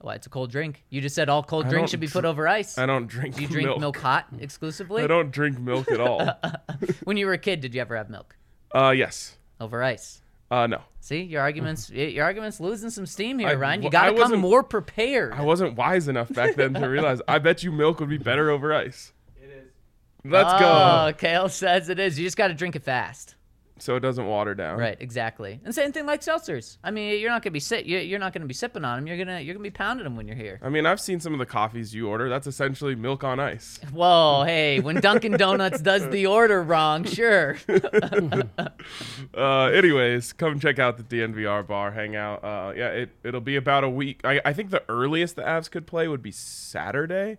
Well, 0.00 0.14
it's 0.16 0.26
a 0.26 0.30
cold 0.30 0.50
drink. 0.50 0.84
You 0.90 1.00
just 1.00 1.14
said 1.14 1.28
all 1.28 1.42
cold 1.42 1.66
I 1.66 1.70
drinks 1.70 1.90
should 1.90 2.00
be 2.00 2.06
dr- 2.06 2.22
put 2.22 2.24
over 2.24 2.46
ice. 2.48 2.78
I 2.78 2.86
don't 2.86 3.06
drink. 3.08 3.34
Do 3.34 3.42
you 3.42 3.48
drink 3.48 3.78
milk, 3.78 3.98
hot 3.98 4.26
exclusively? 4.40 5.02
I 5.02 5.06
don't 5.06 5.30
drink 5.30 5.58
milk 5.58 5.90
at 5.90 6.00
all. 6.00 6.30
When 7.04 7.16
you 7.18 7.26
were 7.26 7.32
a 7.34 7.38
kid, 7.38 7.60
did 7.60 7.74
you 7.74 7.80
ever 7.80 7.96
have 7.96 8.08
milk 8.10 8.36
uh, 8.74 8.90
yes. 8.96 9.36
over 9.60 9.82
ice? 9.82 10.21
Uh, 10.52 10.66
no. 10.66 10.82
See, 11.00 11.22
your 11.22 11.40
arguments 11.40 11.88
your 11.88 12.26
arguments 12.26 12.60
losing 12.60 12.90
some 12.90 13.06
steam 13.06 13.38
here, 13.38 13.48
I- 13.48 13.54
Ryan. 13.54 13.82
You 13.82 13.90
got 13.90 14.10
to 14.10 14.14
come 14.14 14.38
more 14.38 14.62
prepared. 14.62 15.32
I 15.32 15.40
wasn't 15.40 15.76
wise 15.76 16.08
enough 16.08 16.28
back 16.28 16.56
then 16.56 16.74
to 16.74 16.86
realize. 16.86 17.22
I 17.26 17.38
bet 17.38 17.62
you 17.62 17.72
milk 17.72 18.00
would 18.00 18.10
be 18.10 18.18
better 18.18 18.50
over 18.50 18.74
ice. 18.74 19.14
It 19.42 19.48
is. 19.48 19.70
Let's 20.30 20.52
oh, 20.52 20.58
go. 20.58 21.12
Kale 21.16 21.48
says 21.48 21.88
it 21.88 21.98
is. 21.98 22.18
You 22.18 22.26
just 22.26 22.36
got 22.36 22.48
to 22.48 22.54
drink 22.54 22.76
it 22.76 22.84
fast. 22.84 23.34
So 23.82 23.96
it 23.96 24.00
doesn't 24.00 24.26
water 24.26 24.54
down. 24.54 24.78
Right, 24.78 24.96
exactly. 25.00 25.58
And 25.64 25.74
same 25.74 25.90
thing 25.90 26.06
like 26.06 26.20
seltzers. 26.20 26.78
I 26.84 26.92
mean, 26.92 27.18
you're 27.20 27.30
not 27.30 27.42
gonna 27.42 27.50
be 27.50 27.58
sit. 27.58 27.84
You're, 27.84 28.20
not 28.20 28.32
gonna 28.32 28.46
be 28.46 28.54
sipping 28.54 28.84
on 28.84 28.98
them. 28.98 29.06
You're 29.08 29.18
gonna 29.18 29.40
you're 29.40 29.54
gonna 29.54 29.64
be 29.64 29.72
pounding 29.72 30.04
them 30.04 30.14
when 30.14 30.28
you're 30.28 30.36
here. 30.36 30.60
I 30.62 30.68
mean, 30.68 30.86
I've 30.86 31.00
seen 31.00 31.18
some 31.18 31.32
of 31.32 31.40
the 31.40 31.46
coffees 31.46 31.92
you 31.92 32.08
order. 32.08 32.28
That's 32.28 32.46
essentially 32.46 32.94
milk 32.94 33.24
on 33.24 33.40
ice. 33.40 33.80
Whoa, 33.92 34.44
hey, 34.46 34.78
when 34.78 35.00
Dunkin' 35.00 35.32
Donuts 35.32 35.80
does 35.80 36.08
the 36.10 36.26
order 36.26 36.62
wrong, 36.62 37.04
sure. 37.04 37.56
Uh, 39.34 39.64
anyways, 39.66 40.32
come 40.32 40.60
check 40.60 40.78
out 40.78 40.96
the 40.96 41.02
DNVR 41.02 41.66
bar, 41.66 41.92
hang 41.92 42.14
out. 42.16 42.44
Uh, 42.44 42.72
yeah, 42.76 42.88
it 42.88 43.10
it'll 43.24 43.40
be 43.40 43.56
about 43.56 43.82
a 43.84 43.88
week. 43.88 44.20
I, 44.24 44.40
I 44.44 44.52
think 44.52 44.70
the 44.70 44.82
earliest 44.88 45.36
the 45.36 45.42
Avs 45.42 45.70
could 45.70 45.86
play 45.86 46.06
would 46.06 46.22
be 46.22 46.32
Saturday, 46.32 47.38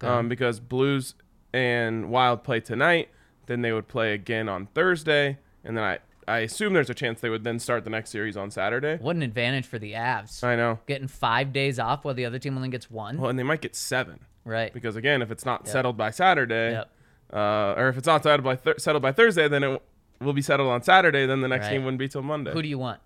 um, 0.00 0.28
because 0.28 0.60
Blues 0.60 1.14
and 1.52 2.10
Wild 2.10 2.44
play 2.44 2.60
tonight. 2.60 3.08
Then 3.46 3.62
they 3.62 3.72
would 3.72 3.88
play 3.88 4.14
again 4.14 4.48
on 4.48 4.66
Thursday, 4.66 5.38
and 5.64 5.76
then 5.76 5.84
I 5.84 5.98
I 6.28 6.38
assume 6.38 6.72
there's 6.72 6.90
a 6.90 6.94
chance 6.94 7.20
they 7.20 7.30
would 7.30 7.42
then 7.44 7.58
start 7.58 7.82
the 7.84 7.90
next 7.90 8.10
series 8.10 8.36
on 8.36 8.50
Saturday. 8.50 8.96
What 9.00 9.16
an 9.16 9.22
advantage 9.22 9.66
for 9.66 9.78
the 9.78 9.92
Avs. 9.94 10.44
I 10.44 10.54
know. 10.56 10.78
Getting 10.86 11.08
five 11.08 11.52
days 11.52 11.78
off 11.80 12.04
while 12.04 12.14
the 12.14 12.24
other 12.24 12.38
team 12.38 12.56
only 12.56 12.68
gets 12.68 12.90
one. 12.90 13.18
Well, 13.18 13.28
and 13.30 13.38
they 13.38 13.42
might 13.42 13.60
get 13.60 13.74
seven 13.74 14.20
right. 14.44 14.72
because 14.72 14.94
again, 14.96 15.20
if 15.22 15.30
it's 15.32 15.44
not 15.44 15.66
settled 15.66 15.96
by 15.96 16.10
Saturday, 16.12 16.72
Yep. 16.72 16.90
uh, 17.32 17.74
or 17.76 17.88
if 17.88 17.96
it's 17.98 18.06
not 18.06 18.22
settled 18.22 18.44
by 18.44 18.54
thir- 18.56 18.78
settled 18.78 19.02
by 19.02 19.10
Thursday, 19.12 19.48
then 19.48 19.64
it 19.64 19.82
will 20.20 20.32
be 20.32 20.42
settled 20.42 20.68
on 20.70 20.82
Saturday. 20.82 21.26
Then 21.26 21.40
the 21.40 21.48
next 21.48 21.64
Right. 21.66 21.72
game 21.72 21.84
wouldn't 21.84 21.98
be 21.98 22.08
till 22.08 22.22
Monday. 22.22 22.52
Who 22.52 22.62
do 22.62 22.68
you 22.68 22.78
want? 22.78 23.00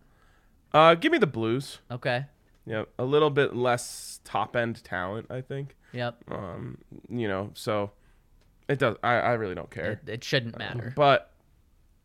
uh, 0.75 0.95
give 0.95 1.11
me 1.11 1.17
the 1.19 1.27
Blues. 1.27 1.79
Okay. 1.91 2.27
Yeah, 2.67 2.85
a 2.99 3.05
little 3.05 3.31
bit 3.31 3.55
less 3.57 4.21
top 4.25 4.57
end 4.57 4.83
talent, 4.85 5.29
I 5.31 5.41
think. 5.41 5.75
Yep. 5.93 6.17
Um, 6.31 6.79
you 7.09 7.29
know, 7.29 7.53
so 7.55 7.93
it 8.69 8.79
does. 8.79 8.97
I, 9.03 9.15
I 9.15 9.33
really 9.35 9.55
don't 9.55 9.71
care. 9.71 9.93
It, 10.05 10.09
it 10.09 10.25
shouldn't 10.25 10.59
matter. 10.59 10.93
But 10.97 11.31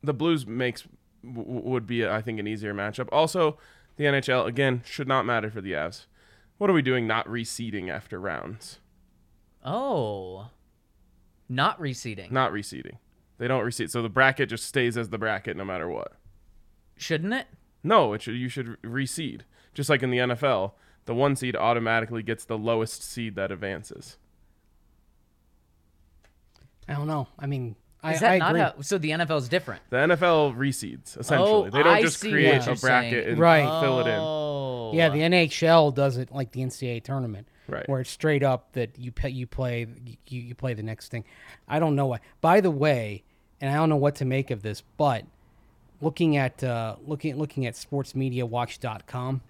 the 0.03 0.13
Blues 0.13 0.45
makes 0.45 0.87
w- 1.23 1.43
w- 1.45 1.69
would 1.69 1.85
be, 1.85 2.07
I 2.07 2.21
think, 2.21 2.39
an 2.39 2.47
easier 2.47 2.73
matchup. 2.73 3.09
Also, 3.11 3.57
the 3.97 4.05
NHL 4.05 4.45
again 4.47 4.81
should 4.85 5.07
not 5.07 5.25
matter 5.25 5.49
for 5.49 5.61
the 5.61 5.73
Avs. 5.73 6.05
What 6.57 6.69
are 6.69 6.73
we 6.73 6.81
doing? 6.81 7.07
Not 7.07 7.27
reseeding 7.27 7.89
after 7.89 8.19
rounds. 8.19 8.79
Oh. 9.63 10.49
Not 11.49 11.79
reseeding. 11.79 12.31
Not 12.31 12.51
reseeding. 12.51 12.97
They 13.37 13.47
don't 13.47 13.65
reseed, 13.65 13.89
so 13.89 14.01
the 14.03 14.09
bracket 14.09 14.49
just 14.49 14.65
stays 14.65 14.95
as 14.97 15.09
the 15.09 15.17
bracket 15.17 15.57
no 15.57 15.65
matter 15.65 15.89
what. 15.89 16.13
Shouldn't 16.95 17.33
it? 17.33 17.47
No, 17.83 18.13
it 18.13 18.21
should. 18.21 18.35
You 18.35 18.47
should 18.49 18.79
reseed, 18.83 19.41
just 19.73 19.89
like 19.89 20.03
in 20.03 20.11
the 20.11 20.19
NFL. 20.19 20.73
The 21.05 21.15
one 21.15 21.35
seed 21.35 21.55
automatically 21.55 22.21
gets 22.21 22.45
the 22.45 22.57
lowest 22.57 23.03
seed 23.03 23.35
that 23.35 23.51
advances. 23.51 24.17
I 26.87 26.93
don't 26.93 27.07
know. 27.07 27.27
I 27.39 27.47
mean, 27.47 27.75
I, 28.03 28.13
Is 28.13 28.19
that 28.21 28.31
I 28.31 28.37
not 28.39 28.49
agree. 28.51 28.61
how? 28.61 28.73
So 28.81 28.97
the 28.97 29.11
NFL 29.11 29.37
is 29.37 29.49
different. 29.49 29.81
The 29.91 29.97
NFL 29.97 30.55
reseeds 30.57 31.19
essentially. 31.19 31.49
Oh, 31.51 31.63
they 31.69 31.83
don't 31.83 31.87
I 31.87 32.01
just 32.01 32.19
create 32.19 32.61
a 32.65 32.75
bracket 32.75 32.79
saying. 32.81 33.27
and 33.29 33.39
Right. 33.39 33.81
fill 33.81 33.99
it 33.99 34.07
in. 34.07 34.17
Oh. 34.19 34.91
yeah, 34.93 35.09
the 35.09 35.19
NHL 35.19 35.93
does 35.93 36.17
it 36.17 36.31
like 36.31 36.51
the 36.51 36.61
NCAA 36.61 37.03
tournament, 37.03 37.47
Right. 37.67 37.87
where 37.87 38.01
it's 38.01 38.09
straight 38.09 38.41
up 38.43 38.71
that 38.73 38.97
you 38.97 39.11
pay, 39.11 39.29
you 39.29 39.45
play 39.45 39.85
you, 40.27 40.41
you 40.41 40.55
play 40.55 40.73
the 40.73 40.81
next 40.83 41.09
thing. 41.09 41.23
I 41.67 41.77
don't 41.79 41.95
know 41.95 42.07
why. 42.07 42.19
By 42.41 42.59
the 42.59 42.71
way, 42.71 43.23
and 43.61 43.69
I 43.69 43.75
don't 43.75 43.89
know 43.89 43.97
what 43.97 44.15
to 44.15 44.25
make 44.25 44.49
of 44.49 44.63
this, 44.63 44.81
but 44.97 45.25
looking 46.01 46.35
at 46.37 46.63
uh, 46.63 46.95
looking 47.05 47.35
looking 47.37 47.67
at 47.67 47.75
sportsmediawatch.com, 47.75 49.41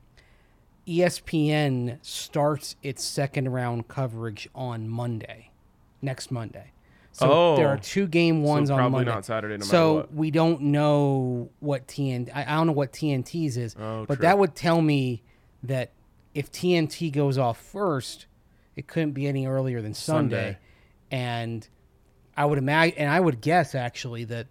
ESPN 0.87 1.99
starts 2.01 2.75
its 2.83 3.03
second 3.03 3.49
round 3.49 3.87
coverage 3.87 4.49
on 4.53 4.89
Monday, 4.89 5.51
next 6.01 6.31
Monday. 6.31 6.71
So 7.13 7.29
Oh. 7.29 7.55
there 7.57 7.67
are 7.67 7.77
two 7.77 8.07
game 8.07 8.41
ones 8.43 8.69
on 8.69 8.77
probably 8.77 8.99
Monday. 8.99 9.11
not 9.11 9.25
Saturday 9.25 9.57
no 9.57 9.65
so 9.65 10.07
we 10.13 10.31
don't 10.31 10.61
know 10.61 11.49
what 11.59 11.87
TNT. 11.87 12.29
I, 12.33 12.43
I 12.43 12.55
don't 12.55 12.67
know 12.67 12.73
what 12.73 12.93
TNT's 12.93 13.57
is, 13.57 13.75
Oh, 13.79 14.05
but 14.07 14.15
true. 14.15 14.21
that 14.23 14.37
would 14.39 14.55
tell 14.55 14.81
me 14.81 15.21
that 15.63 15.91
if 16.33 16.51
TNT 16.51 17.11
goes 17.11 17.37
off 17.37 17.59
first, 17.61 18.27
it 18.75 18.87
couldn't 18.87 19.11
be 19.11 19.27
any 19.27 19.45
earlier 19.45 19.81
than 19.81 19.93
Sunday. 19.93 20.35
Sunday. 20.53 20.57
And 21.11 21.67
I 22.37 22.45
would 22.45 22.57
imagine, 22.57 22.97
and 22.97 23.09
I 23.09 23.19
would 23.19 23.41
guess 23.41 23.75
actually 23.75 24.23
that 24.25 24.47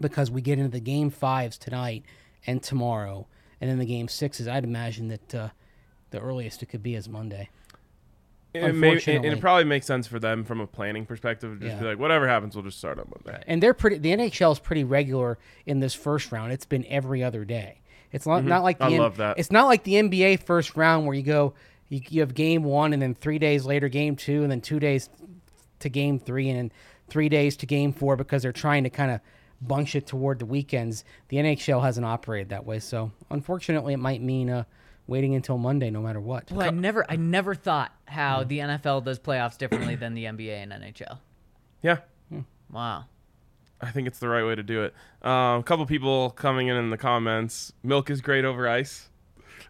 because 0.00 0.30
we 0.30 0.40
get 0.40 0.58
into 0.58 0.70
the 0.70 0.80
game 0.80 1.10
fives 1.10 1.58
tonight 1.58 2.04
and 2.46 2.62
tomorrow, 2.62 3.26
and 3.60 3.68
then 3.70 3.78
the 3.78 3.84
game 3.86 4.08
sixes, 4.08 4.48
I'd 4.48 4.64
imagine 4.64 5.08
that 5.08 5.34
uh, 5.34 5.48
the 6.10 6.20
earliest 6.20 6.62
it 6.62 6.66
could 6.66 6.82
be 6.82 6.94
is 6.94 7.08
Monday. 7.08 7.50
It, 8.64 8.74
may, 8.74 8.92
it, 8.96 9.06
it 9.24 9.40
probably 9.40 9.64
makes 9.64 9.86
sense 9.86 10.06
for 10.06 10.18
them 10.18 10.44
from 10.44 10.60
a 10.60 10.66
planning 10.66 11.06
perspective 11.06 11.58
to 11.58 11.64
just 11.66 11.76
Yeah. 11.76 11.80
be 11.82 11.86
like, 11.86 11.98
whatever 11.98 12.26
happens, 12.28 12.54
we'll 12.54 12.64
just 12.64 12.78
start 12.78 12.98
up 12.98 13.06
on 13.06 13.20
Monday. 13.24 13.42
and 13.46 13.62
they're 13.62 13.74
pretty. 13.74 13.98
The 13.98 14.10
NHL 14.12 14.52
is 14.52 14.58
pretty 14.58 14.84
regular 14.84 15.38
in 15.66 15.80
this 15.80 15.94
first 15.94 16.32
round. 16.32 16.52
It's 16.52 16.66
been 16.66 16.84
every 16.86 17.22
other 17.22 17.44
day. 17.44 17.80
It's 18.12 18.26
not 18.26 18.44
not 18.44 18.62
like 18.62 18.78
the 18.78 18.84
Mm-hmm. 18.84 18.92
I 18.92 18.96
N- 18.96 19.02
love 19.02 19.16
that. 19.18 19.38
It's 19.38 19.50
not 19.50 19.66
like 19.66 19.82
the 19.84 19.94
NBA 19.94 20.42
first 20.44 20.76
round 20.76 21.06
where 21.06 21.14
you 21.14 21.22
go, 21.22 21.54
you, 21.88 22.00
you 22.08 22.20
have 22.20 22.34
game 22.34 22.62
one, 22.64 22.92
and 22.92 23.02
then 23.02 23.14
three 23.14 23.38
days 23.38 23.64
later 23.66 23.88
game 23.88 24.16
two, 24.16 24.42
and 24.42 24.50
then 24.50 24.60
two 24.60 24.78
days 24.80 25.08
to 25.80 25.88
game 25.88 26.18
three, 26.18 26.48
and 26.48 26.58
then 26.58 26.72
three 27.08 27.28
days 27.28 27.56
to 27.58 27.66
game 27.66 27.92
four 27.92 28.16
because 28.16 28.42
they're 28.42 28.52
trying 28.52 28.84
to 28.84 28.90
kind 28.90 29.10
of 29.10 29.20
bunch 29.60 29.94
it 29.96 30.06
toward 30.06 30.38
the 30.38 30.46
weekends. 30.46 31.04
The 31.28 31.36
NHL 31.38 31.82
hasn't 31.82 32.06
operated 32.06 32.48
that 32.50 32.64
way, 32.64 32.78
so 32.78 33.10
unfortunately, 33.30 33.92
it 33.94 33.98
might 33.98 34.22
mean 34.22 34.50
uh, 34.50 34.64
waiting 35.06 35.34
until 35.34 35.56
Monday, 35.58 35.90
no 35.90 36.00
matter 36.02 36.20
what. 36.20 36.50
Well, 36.50 36.66
I 36.66 36.70
never, 36.70 37.04
I 37.08 37.16
never 37.16 37.54
thought 37.54 37.92
how 38.06 38.42
Mm. 38.42 38.48
the 38.48 38.58
NFL 38.60 39.04
does 39.04 39.18
playoffs 39.18 39.56
differently 39.58 39.94
than 39.96 40.14
the 40.14 40.24
NBA 40.24 40.62
and 40.62 40.72
NHL. 40.72 41.18
Yeah, 41.82 41.98
Wow. 42.70 43.04
I 43.80 43.90
think 43.90 44.08
it's 44.08 44.18
the 44.18 44.28
right 44.28 44.44
way 44.44 44.54
to 44.54 44.62
do 44.62 44.82
it. 44.84 44.94
Um, 45.22 45.60
a 45.60 45.62
couple 45.62 45.84
people 45.86 46.30
coming 46.30 46.68
in 46.68 46.76
in 46.76 46.88
the 46.90 46.96
comments. 46.96 47.72
Milk 47.82 48.08
is 48.10 48.20
great 48.22 48.44
over 48.44 48.66
ice. 48.68 49.10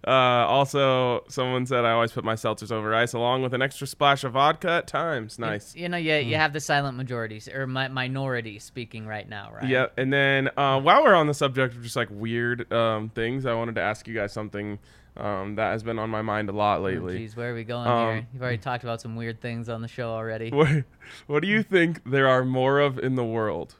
Uh, 0.07 0.11
also, 0.11 1.25
someone 1.29 1.66
said 1.66 1.85
I 1.85 1.90
always 1.90 2.12
put 2.12 2.22
my 2.25 2.35
seltzers 2.35 2.70
over 2.70 2.94
ice 2.94 3.12
along 3.12 3.42
with 3.42 3.53
an 3.55 3.62
extra 3.62 3.87
splash 3.87 4.22
of 4.22 4.33
vodka 4.33 4.70
at 4.70 4.87
times. 4.87 5.38
Nice. 5.38 5.75
You 5.75 5.88
know, 5.88 5.96
you, 5.96 6.22
Hmm. 6.22 6.29
you 6.29 6.37
have 6.37 6.53
the 6.53 6.61
silent 6.61 6.96
majorities 6.96 7.49
or 7.49 7.66
mi- 7.66 7.88
minority 7.88 8.61
speaking 8.61 9.07
right 9.07 9.29
now, 9.29 9.51
right? 9.53 9.68
Yeah, 9.68 9.87
and 9.96 10.12
then 10.12 10.51
uh, 10.57 10.81
while 10.81 11.03
we're 11.03 11.14
on 11.16 11.27
the 11.27 11.35
subject 11.35 11.75
of 11.75 11.83
just 11.83 11.96
like 11.96 12.09
weird 12.11 12.72
um, 12.72 13.09
things, 13.11 13.44
I 13.46 13.55
wanted 13.55 13.75
to 13.75 13.81
ask 13.83 14.07
you 14.07 14.14
guys 14.14 14.33
something 14.33 14.79
um, 15.17 15.55
that 15.57 15.73
has 15.73 15.83
been 15.83 15.99
on 15.99 16.11
my 16.11 16.23
mind 16.23 16.49
a 16.49 16.53
lot 16.53 16.81
Oh, 16.81 16.85
lately. 16.85 17.19
Jeez, 17.27 17.37
where 17.37 17.53
are 17.53 17.55
we 17.55 17.65
going 17.65 17.89
Um, 17.89 18.07
here? 18.15 18.27
You've 18.33 18.43
already 18.43 18.59
talked 18.59 18.85
about 18.85 19.01
some 19.01 19.17
weird 19.17 19.41
things 19.41 19.69
on 19.69 19.81
the 19.83 19.89
show 19.89 20.11
already. 20.11 20.51
What, 20.57 20.85
what 21.27 21.41
do 21.43 21.49
you 21.49 21.63
think 21.63 22.03
there 22.05 22.29
are 22.29 22.45
more 22.45 22.81
of 22.81 22.99
in 22.99 23.15
the 23.15 23.25
world? 23.25 23.77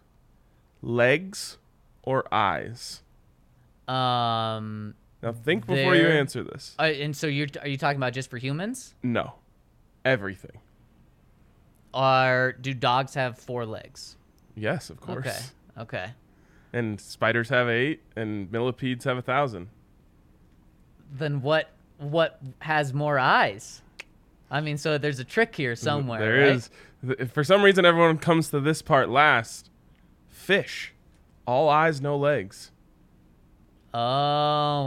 Legs 0.83 1.59
or 2.03 2.33
eyes? 2.33 3.03
Um, 3.89 4.95
Now 5.23 5.33
think 5.33 5.67
before 5.67 5.95
you 5.95 6.07
answer 6.07 6.43
this. 6.43 6.75
uh, 6.79 6.83
and 6.85 7.17
so 7.17 7.27
you're 7.27 7.49
are 7.63 7.69
you 7.69 7.77
talking 7.79 7.97
about 7.99 8.13
just 8.13 8.31
for 8.31 8.37
humans? 8.39 8.95
No. 9.03 9.35
Everything. 10.05 10.59
Are 11.95 12.53
do 12.53 12.75
dogs 12.75 13.15
have 13.15 13.39
four 13.39 13.65
legs? 13.65 14.17
Yes, 14.55 14.91
of 14.91 15.01
course. 15.01 15.27
Okay. 15.27 15.39
Okay. 15.79 16.11
And 16.73 17.01
spiders 17.01 17.49
have 17.49 17.69
eight, 17.69 18.03
and 18.17 18.51
millipedes 18.53 19.05
have 19.05 19.17
a 19.17 19.23
thousand. 19.23 19.69
Then 21.13 21.43
what? 21.43 21.71
What 21.99 22.41
has 22.61 22.93
more 22.93 23.19
eyes? 23.19 23.83
I 24.51 24.61
mean, 24.61 24.77
so 24.77 24.99
there's 24.99 25.19
a 25.19 25.25
trick 25.25 25.55
here 25.55 25.75
somewhere. 25.75 26.21
There 26.21 26.41
right? 26.47 26.57
is. 26.57 26.71
Th- 27.05 27.31
For 27.31 27.43
some 27.43 27.63
reason, 27.63 27.85
everyone 27.85 28.19
comes 28.19 28.51
to 28.51 28.61
this 28.61 28.83
part 28.83 29.09
last. 29.09 29.71
Fish. 30.29 30.93
All 31.47 31.69
eyes, 31.69 32.01
no 32.01 32.17
legs. 32.17 32.71
Oh 33.95 33.99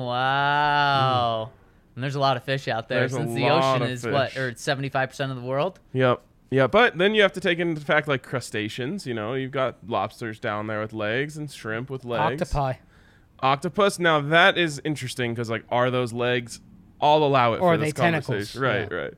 wow! 0.05 1.49
Mm. 1.49 1.95
And 1.95 2.03
there's 2.03 2.15
a 2.15 2.19
lot 2.19 2.37
of 2.37 2.43
fish 2.43 2.67
out 2.67 2.87
there 2.89 2.99
There's 2.99 3.13
a 3.13 3.17
since 3.17 3.33
the 3.33 3.41
lot 3.41 3.75
ocean 3.75 3.83
of 3.83 3.89
is 3.89 4.05
what, 4.05 4.37
or 4.37 4.53
75 4.55 5.09
percent 5.09 5.31
of 5.31 5.37
the 5.41 5.43
world. 5.43 5.79
Yep. 5.93 6.21
Yeah, 6.51 6.67
but 6.67 6.97
then 6.97 7.13
you 7.13 7.21
have 7.21 7.33
to 7.33 7.39
take 7.39 7.59
into 7.59 7.81
fact 7.81 8.07
like 8.07 8.23
crustaceans. 8.23 9.05
You 9.05 9.13
know, 9.13 9.33
you've 9.33 9.51
got 9.51 9.77
lobsters 9.87 10.39
down 10.39 10.67
there 10.67 10.79
with 10.79 10.93
legs 10.93 11.37
and 11.37 11.49
shrimp 11.51 11.89
with 11.89 12.05
legs. 12.05 12.41
Octopi. 12.41 12.73
Octopus. 13.41 13.99
Now 13.99 14.19
that 14.21 14.57
is 14.57 14.81
interesting 14.83 15.33
because 15.33 15.49
like, 15.49 15.63
are 15.69 15.89
those 15.91 16.13
legs? 16.13 16.61
I'll 17.01 17.23
allow 17.23 17.53
it 17.53 17.57
Or 17.57 17.59
for 17.59 17.73
are 17.73 17.77
this 17.77 17.93
they 17.93 18.01
tentacles? 18.01 18.55
Right, 18.55 18.87
Yeah. 18.91 18.97
right. 18.97 19.13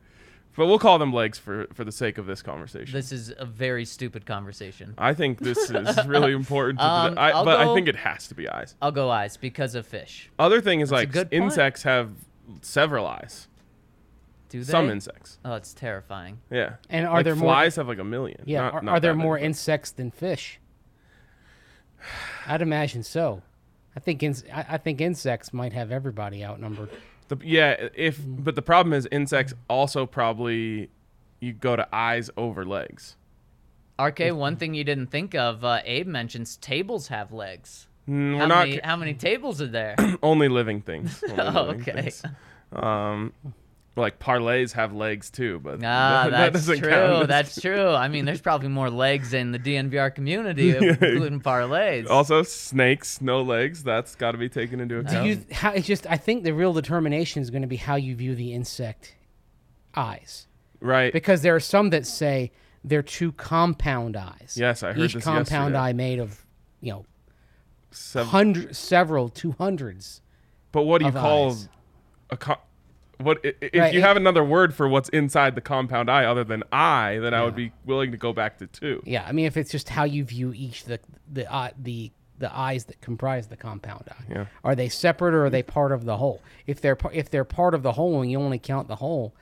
But 0.57 0.67
we'll 0.67 0.79
call 0.79 0.99
them 0.99 1.13
legs 1.13 1.39
for 1.39 1.67
for 1.73 1.83
the 1.85 1.91
sake 1.93 2.17
of 2.17 2.25
this 2.25 2.41
conversation. 2.41 2.93
This 2.93 3.11
is 3.13 3.33
a 3.37 3.45
very 3.45 3.85
stupid 3.85 4.25
conversation. 4.25 4.93
I 4.97 5.13
think 5.13 5.39
this 5.39 5.57
is 5.71 6.05
really 6.05 6.33
important. 6.33 6.79
To 6.79 6.85
Um, 6.85 7.17
I, 7.17 7.31
I'll 7.31 7.45
but 7.45 7.59
I 7.61 7.73
think 7.73 7.87
it 7.87 7.95
has 7.95 8.27
to 8.27 8.35
be 8.35 8.49
eyes. 8.49 8.75
I'll 8.81 8.91
go 8.91 9.09
eyes 9.09 9.37
because 9.37 9.75
of 9.75 9.87
fish. 9.87 10.29
Other 10.37 10.59
thing 10.59 10.81
is 10.81 10.91
a 10.91 10.95
like 10.95 11.11
good 11.11 11.31
point. 11.31 11.43
insects 11.43 11.83
have 11.83 12.11
several 12.61 13.07
eyes. 13.07 13.47
Do 14.49 14.59
they? 14.61 14.69
Some 14.69 14.89
insects. 14.89 15.39
Oh, 15.45 15.53
it's 15.55 15.73
terrifying. 15.73 16.41
Yeah. 16.51 16.75
And 16.89 17.07
are 17.07 17.15
like 17.19 17.23
there 17.23 17.35
more- 17.35 17.47
flies 17.53 17.77
have 17.77 17.87
like 17.87 17.99
a 17.99 18.03
million. 18.03 18.43
Yeah, 18.45 18.63
Not- 18.63 18.73
are, 18.73 18.81
not 18.81 18.91
are 18.91 18.99
there 18.99 19.11
that 19.13 19.17
many, 19.17 19.25
more 19.27 19.37
but- 19.37 19.45
insects 19.45 19.91
than 19.91 20.11
fish? 20.11 20.59
I'd 22.45 22.61
imagine 22.61 23.03
so. 23.03 23.41
I 23.95 23.99
think 23.99 24.23
ins- 24.23 24.43
I, 24.53 24.65
I 24.69 24.77
think 24.77 25.01
insects 25.01 25.53
might 25.53 25.73
have 25.73 25.91
everybody 25.91 26.43
outnumbered. 26.45 26.89
The, 27.27 27.37
yeah, 27.43 27.87
if 27.95 28.19
but 28.25 28.55
the 28.55 28.61
problem 28.61 28.93
is 28.93 29.07
insects 29.11 29.53
also 29.69 30.05
probably 30.05 30.89
you 31.39 31.53
go 31.53 31.75
to 31.75 31.87
eyes 31.93 32.29
over 32.37 32.65
legs. 32.65 33.15
RK, 33.99 34.33
one 34.33 34.55
thing 34.57 34.73
you 34.73 34.83
didn't 34.83 35.07
think 35.07 35.35
of, 35.35 35.63
uh, 35.63 35.79
Abe 35.85 36.07
mentions 36.07 36.57
tables 36.57 37.07
have 37.09 37.31
legs. 37.31 37.87
Mm, 38.09 38.37
How 38.37 38.45
not 38.47 38.67
many, 38.67 38.77
ca- 38.79 38.87
how 38.87 38.95
many 38.95 39.13
tables 39.13 39.61
are 39.61 39.67
there? 39.67 39.95
only 40.23 40.49
living 40.49 40.81
things. 40.81 41.23
Only 41.29 41.43
Oh, 41.55 41.61
living 41.65 41.81
okay. 41.81 42.01
things. 42.01 42.23
Um, 42.73 43.33
like 43.97 44.19
parlays 44.19 44.71
have 44.71 44.93
legs 44.93 45.29
too, 45.29 45.59
but 45.59 45.75
Ah, 45.83 46.23
that, 46.23 46.29
that 46.31 46.53
that's 46.53 46.65
doesn't 46.67 46.79
true. 46.79 46.89
count. 46.89 47.27
That's 47.27 47.59
true. 47.61 47.89
I 47.89 48.07
mean, 48.07 48.23
there's 48.25 48.39
probably 48.41 48.69
more 48.69 48.89
legs 48.89 49.33
in 49.33 49.51
the 49.51 49.59
DNVR 49.59 50.15
community, 50.15 50.75
including 50.77 51.41
parlays. 51.41 52.09
also 52.09 52.41
snakes, 52.43 53.21
no 53.21 53.41
legs. 53.41 53.83
That's 53.83 54.15
got 54.15 54.31
to 54.31 54.37
be 54.37 54.47
taken 54.49 54.79
into 54.79 55.01
Do 55.03 55.07
account. 55.09 55.27
you? 55.27 55.45
How, 55.51 55.71
it's 55.71 55.85
just 55.87 56.07
I 56.09 56.15
think 56.17 56.43
the 56.43 56.53
real 56.53 56.71
determination 56.73 57.41
is 57.41 57.49
going 57.49 57.63
to 57.63 57.67
be 57.67 57.75
how 57.75 57.95
you 57.95 58.15
view 58.15 58.33
the 58.33 58.53
insect 58.53 59.15
eyes, 59.95 60.47
right? 60.79 61.11
because 61.11 61.41
there 61.41 61.55
are 61.55 61.59
some 61.59 61.89
that 61.89 62.05
say 62.05 62.51
they're 62.83 63.03
two 63.03 63.31
compound 63.33 64.15
eyes. 64.15 64.55
Yes, 64.57 64.83
I 64.83 64.93
heard 64.93 64.99
Each 64.99 65.13
this 65.15 65.23
compound 65.23 65.73
yesterday. 65.73 65.77
eye 65.77 65.93
made 65.93 66.19
of 66.19 66.45
you 66.79 66.93
know 66.93 67.05
Sev- 67.91 68.27
hundred, 68.27 68.73
several, 68.75 69.27
two 69.27 69.51
hundreds. 69.57 70.21
but 70.71 70.83
what 70.83 70.99
do 70.99 71.05
you 71.07 71.11
call 71.11 71.49
eyes. 71.51 71.67
a 72.29 72.37
co- 72.37 72.61
what 73.23 73.39
if 73.43 73.55
Right, 73.73 73.93
you 73.93 73.99
it- 73.99 74.03
have 74.03 74.17
another 74.17 74.43
word 74.43 74.73
for 74.73 74.87
what's 74.87 75.09
inside 75.09 75.55
the 75.55 75.61
compound 75.61 76.09
eye 76.09 76.25
other 76.25 76.43
than 76.43 76.63
eye, 76.71 77.19
then 77.21 77.33
I 77.33 77.43
would 77.43 77.55
be 77.55 77.71
willing 77.85 78.11
to 78.11 78.17
go 78.17 78.33
back 78.33 78.57
to 78.59 78.67
two. 78.67 79.01
Yeah, 79.05 79.25
I 79.27 79.31
mean, 79.31 79.45
if 79.45 79.57
it's 79.57 79.71
just 79.71 79.89
how 79.89 80.03
you 80.03 80.23
view 80.23 80.53
each 80.55 80.85
the 80.85 80.99
the 81.31 81.51
eye 81.53 81.73
the 81.77 82.11
the 82.39 82.55
eyes 82.57 82.85
that 82.85 82.99
comprise 83.01 83.47
the 83.47 83.55
compound 83.55 84.05
eye. 84.09 84.23
Yeah. 84.27 84.45
Are 84.63 84.75
they 84.75 84.89
separate 84.89 85.33
or 85.35 85.45
are 85.45 85.49
they 85.49 85.61
part 85.63 85.91
of 85.91 86.05
the 86.05 86.17
whole? 86.17 86.41
If 86.65 86.81
they're 86.81 86.97
if 87.13 87.29
they're 87.29 87.45
part 87.45 87.73
of 87.75 87.83
the 87.83 87.91
whole 87.93 88.21
and 88.21 88.29
you 88.31 88.39
only 88.39 88.59
count 88.59 88.87
the 88.87 88.95
whole, 88.97 89.33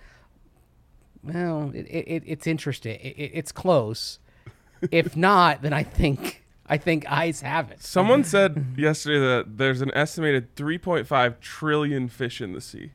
well, 1.23 1.71
it, 1.73 1.85
it, 1.87 2.23
it's 2.25 2.47
interesting. 2.47 2.99
It, 3.01 3.15
it, 3.17 3.31
it's 3.33 3.51
close. 3.51 4.19
if 4.91 5.15
not, 5.17 5.61
then 5.61 5.73
I 5.73 5.83
think 5.83 6.43
I 6.67 6.77
think 6.77 7.09
eyes 7.11 7.41
have 7.41 7.71
it. 7.71 7.81
Someone 7.81 8.23
said 8.23 8.75
yesterday 8.77 9.19
that 9.19 9.57
there's 9.57 9.81
an 9.81 9.91
estimated 9.93 10.55
3.5 10.55 11.39
trillion 11.39 12.07
fish 12.07 12.41
in 12.41 12.53
the 12.53 12.61
sea. 12.61 12.91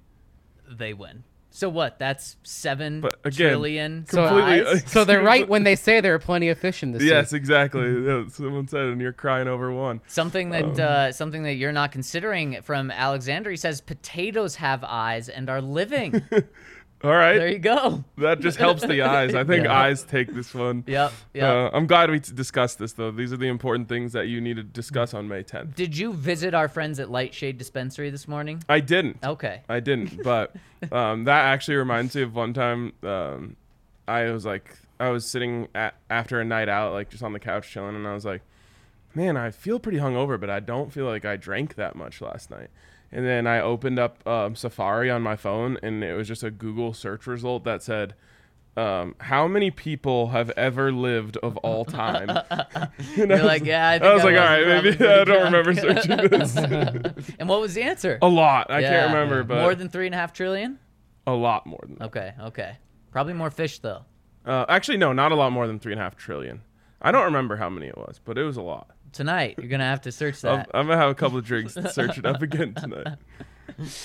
They 0.70 0.92
win. 0.94 1.24
So 1.50 1.68
what? 1.68 2.00
That's 2.00 2.36
seven 2.42 3.00
But 3.00 3.20
again, 3.24 3.50
trillion 3.50 4.06
So, 4.08 4.26
completely- 4.26 4.66
eyes? 4.66 4.90
so 4.90 5.04
they're 5.04 5.22
right 5.34 5.48
when 5.48 5.62
they 5.62 5.76
say 5.76 6.00
there 6.00 6.12
are 6.14 6.18
plenty 6.18 6.48
of 6.48 6.58
fish 6.58 6.82
in 6.82 6.90
the 6.90 6.98
sea. 6.98 7.08
Yes, 7.10 7.32
exactly. 7.32 7.82
Someone 8.30 8.66
said, 8.66 8.86
and 8.86 9.00
you're 9.00 9.12
crying 9.12 9.46
over 9.46 9.70
one. 9.72 10.00
Something 10.08 10.52
Um, 10.52 10.74
that 10.74 10.80
uh, 10.84 11.12
something 11.12 11.44
that 11.44 11.54
you're 11.54 11.70
not 11.70 11.92
considering 11.92 12.60
from 12.62 12.90
Alexander. 12.90 13.50
He 13.52 13.56
says 13.56 13.80
potatoes 13.80 14.56
have 14.56 14.82
eyes 14.82 15.28
and 15.28 15.48
are 15.48 15.60
living. 15.62 16.22
All 17.04 17.10
right, 17.10 17.36
there 17.36 17.48
you 17.48 17.58
go. 17.58 18.02
that 18.16 18.40
just 18.40 18.56
helps 18.56 18.80
the 18.80 19.02
eyes. 19.02 19.34
I 19.34 19.44
think 19.44 19.64
Yeah. 19.66 19.78
eyes 19.78 20.02
take 20.02 20.32
this 20.32 20.54
one. 20.54 20.84
Yep. 20.86 21.12
Yep. 21.34 21.44
Uh, 21.44 21.70
I'm 21.76 21.86
glad 21.86 22.10
we 22.10 22.18
t- 22.18 22.32
discussed 22.34 22.78
this 22.78 22.94
though. 22.94 23.10
These 23.10 23.32
are 23.32 23.36
the 23.36 23.48
important 23.48 23.88
things 23.90 24.12
that 24.14 24.28
you 24.28 24.40
need 24.40 24.56
to 24.56 24.62
discuss 24.62 25.12
on 25.12 25.28
May 25.28 25.42
10th. 25.42 25.74
Did 25.74 25.96
you 25.98 26.14
visit 26.14 26.54
our 26.54 26.66
friends 26.66 26.98
at 26.98 27.10
Lightshade 27.10 27.58
Dispensary 27.58 28.08
this 28.08 28.26
morning? 28.26 28.64
I 28.70 28.80
didn't. 28.80 29.18
Okay. 29.22 29.60
I 29.68 29.80
didn't, 29.80 30.22
but 30.24 30.56
um, 30.92 31.24
that 31.24 31.44
actually 31.44 31.76
reminds 31.76 32.16
me 32.16 32.22
of 32.22 32.34
one 32.34 32.54
time 32.54 32.94
um, 33.02 33.56
I 34.08 34.30
was 34.30 34.46
like, 34.46 34.74
I 34.98 35.10
was 35.10 35.26
sitting 35.26 35.68
at, 35.74 35.94
after 36.08 36.40
a 36.40 36.44
night 36.44 36.70
out, 36.70 36.92
like 36.94 37.10
just 37.10 37.22
on 37.22 37.32
the 37.34 37.40
couch 37.40 37.70
chilling, 37.70 37.96
and 37.96 38.06
I 38.08 38.14
was 38.14 38.24
like, 38.24 38.40
man, 39.14 39.36
I 39.36 39.50
feel 39.50 39.78
pretty 39.78 39.98
hungover, 39.98 40.40
but 40.40 40.48
I 40.50 40.60
don't 40.60 40.92
feel 40.92 41.04
like 41.04 41.24
I 41.24 41.36
drank 41.36 41.74
that 41.74 41.96
much 41.96 42.20
last 42.20 42.50
night. 42.50 42.70
And 43.14 43.24
then 43.24 43.46
I 43.46 43.60
opened 43.60 43.98
up 44.00 44.26
um, 44.26 44.56
Safari 44.56 45.08
on 45.10 45.22
my 45.22 45.36
phone, 45.36 45.78
and 45.82 46.02
it 46.02 46.14
was 46.14 46.26
just 46.26 46.42
a 46.42 46.50
Google 46.50 46.92
search 46.92 47.26
result 47.28 47.62
that 47.64 47.80
said, 47.80 48.14
um, 48.76 49.14
"How 49.20 49.46
many 49.46 49.70
people 49.70 50.30
have 50.30 50.50
ever 50.56 50.90
lived 50.90 51.36
of 51.36 51.56
all 51.58 51.84
time?" 52.02 52.28
And 53.16 53.16
You're 53.16 53.32
I 53.32 53.34
was- 53.36 53.42
like, 53.44 53.64
yeah, 53.64 53.88
I, 53.90 53.98
think 54.00 54.10
I 54.10 54.14
was 54.14 54.24
like, 54.24 54.36
all 54.36 54.44
right, 54.44 54.66
maybe 54.66 54.88
I 54.90 55.24
don't 55.24 55.26
drunk." 55.26 55.44
remember 55.44 55.74
searching 55.74 56.28
this. 56.28 56.56
and 57.38 57.48
what 57.48 57.60
was 57.60 57.74
the 57.74 57.82
answer? 57.82 58.18
a 58.20 58.26
lot. 58.28 58.68
I 58.70 58.80
Yeah. 58.80 58.90
can't 58.90 59.12
remember, 59.14 59.44
but 59.44 59.60
more 59.62 59.74
than 59.76 59.88
three 59.88 60.06
and 60.06 60.14
a 60.14 60.18
half 60.18 60.32
trillion. 60.32 60.80
a 61.26 61.32
lot 61.32 61.66
more 61.66 61.80
than 61.86 61.94
that. 62.00 62.06
Okay. 62.06 62.34
Okay. 62.40 62.76
Probably 63.12 63.32
more 63.32 63.50
fish 63.52 63.78
though. 63.78 64.04
Uh, 64.44 64.64
actually, 64.68 64.98
no, 64.98 65.12
not 65.12 65.30
a 65.30 65.36
lot 65.36 65.52
more 65.52 65.66
than 65.68 65.78
three 65.78 65.92
and 65.92 66.00
a 66.00 66.04
half 66.04 66.16
trillion. 66.16 66.62
I 67.00 67.12
don't 67.12 67.24
remember 67.24 67.56
how 67.56 67.70
many 67.70 67.86
it 67.86 67.96
was, 67.96 68.20
but 68.24 68.36
it 68.36 68.42
was 68.42 68.56
a 68.56 68.62
lot. 68.62 68.90
Tonight 69.14 69.54
you're 69.58 69.68
gonna 69.68 69.84
have 69.84 70.02
to 70.02 70.12
search 70.12 70.44
I'm, 70.44 70.58
that. 70.58 70.70
I'm 70.74 70.86
gonna 70.86 70.98
have 70.98 71.10
a 71.10 71.14
couple 71.14 71.38
of 71.38 71.44
drinks 71.44 71.74
to 71.74 71.90
search 71.90 72.18
it 72.18 72.26
up 72.26 72.42
again 72.42 72.74
tonight. 72.74 73.06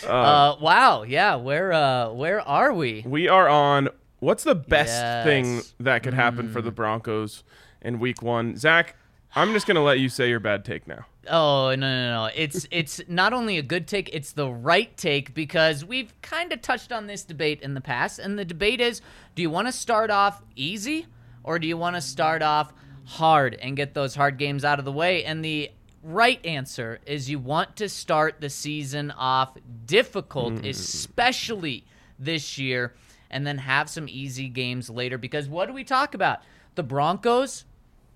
Uh, 0.08 0.56
wow. 0.62 1.04
Yeah. 1.04 1.36
Where 1.36 1.74
uh 1.74 2.10
where 2.14 2.40
are 2.42 2.74
we? 2.74 3.04
We 3.06 3.28
are 3.28 3.48
on 3.48 3.90
What's 4.20 4.44
the 4.44 4.56
best 4.56 5.26
thing 5.26 5.62
that 5.80 6.04
could 6.04 6.14
happen 6.14 6.50
for 6.50 6.62
the 6.62 6.72
Broncos 6.72 7.44
in 7.82 8.00
Week 8.00 8.22
One? 8.22 8.58
Zac, 8.58 8.96
I'm 9.34 9.54
just 9.54 9.66
gonna 9.66 9.84
let 9.84 10.00
you 10.00 10.10
say 10.10 10.30
your 10.30 10.42
bad 10.42 10.66
take 10.66 10.88
now. 10.88 11.06
Oh 11.30 11.74
no 11.76 11.76
no 11.76 12.26
no! 12.26 12.32
It's 12.36 12.68
it's 12.70 13.00
not 13.08 13.32
only 13.32 13.58
a 13.58 13.62
good 13.62 13.88
take, 13.88 14.10
it's 14.12 14.34
the 14.34 14.50
right 14.50 14.96
take 14.98 15.34
because 15.34 15.86
we've 15.86 16.14
kind 16.22 16.52
of 16.52 16.62
touched 16.62 16.92
on 16.92 17.08
this 17.08 17.24
debate 17.24 17.62
in 17.62 17.76
the 17.76 17.82
past, 17.82 18.20
and 18.20 18.38
the 18.38 18.44
debate 18.44 18.82
is: 18.82 19.02
Do 19.36 19.42
you 19.42 19.50
want 19.50 19.70
to 19.70 19.72
start 19.72 20.10
off 20.10 20.42
easy, 20.56 21.08
or 21.44 21.58
do 21.58 21.68
you 21.68 21.78
want 21.78 21.96
to 21.96 22.02
start 22.02 22.42
off 22.42 22.74
hard 23.10 23.56
and 23.56 23.76
get 23.76 23.94
those 23.94 24.16
hard 24.16 24.38
games 24.38 24.64
out 24.64 24.80
of 24.80 24.86
the 24.86 24.92
way? 24.92 25.24
And 25.24 25.44
the 25.44 25.72
right 26.04 26.44
answer 26.46 27.00
is 27.06 27.30
you 27.30 27.40
want 27.40 27.76
to 27.78 27.90
start 27.90 28.40
the 28.40 28.50
season 28.50 29.12
off 29.12 29.58
difficult, 29.86 30.56
mm. 30.56 30.70
especially 30.70 31.86
this 32.18 32.58
year, 32.58 32.94
and 33.30 33.46
then 33.46 33.58
have 33.58 33.90
some 33.90 34.08
easy 34.08 34.48
games 34.48 34.90
later. 34.90 35.18
Because 35.18 35.48
what 35.48 35.68
do 35.68 35.74
we 35.74 35.84
talk 35.84 36.14
about? 36.14 36.40
The 36.76 36.84
Broncos 36.84 37.66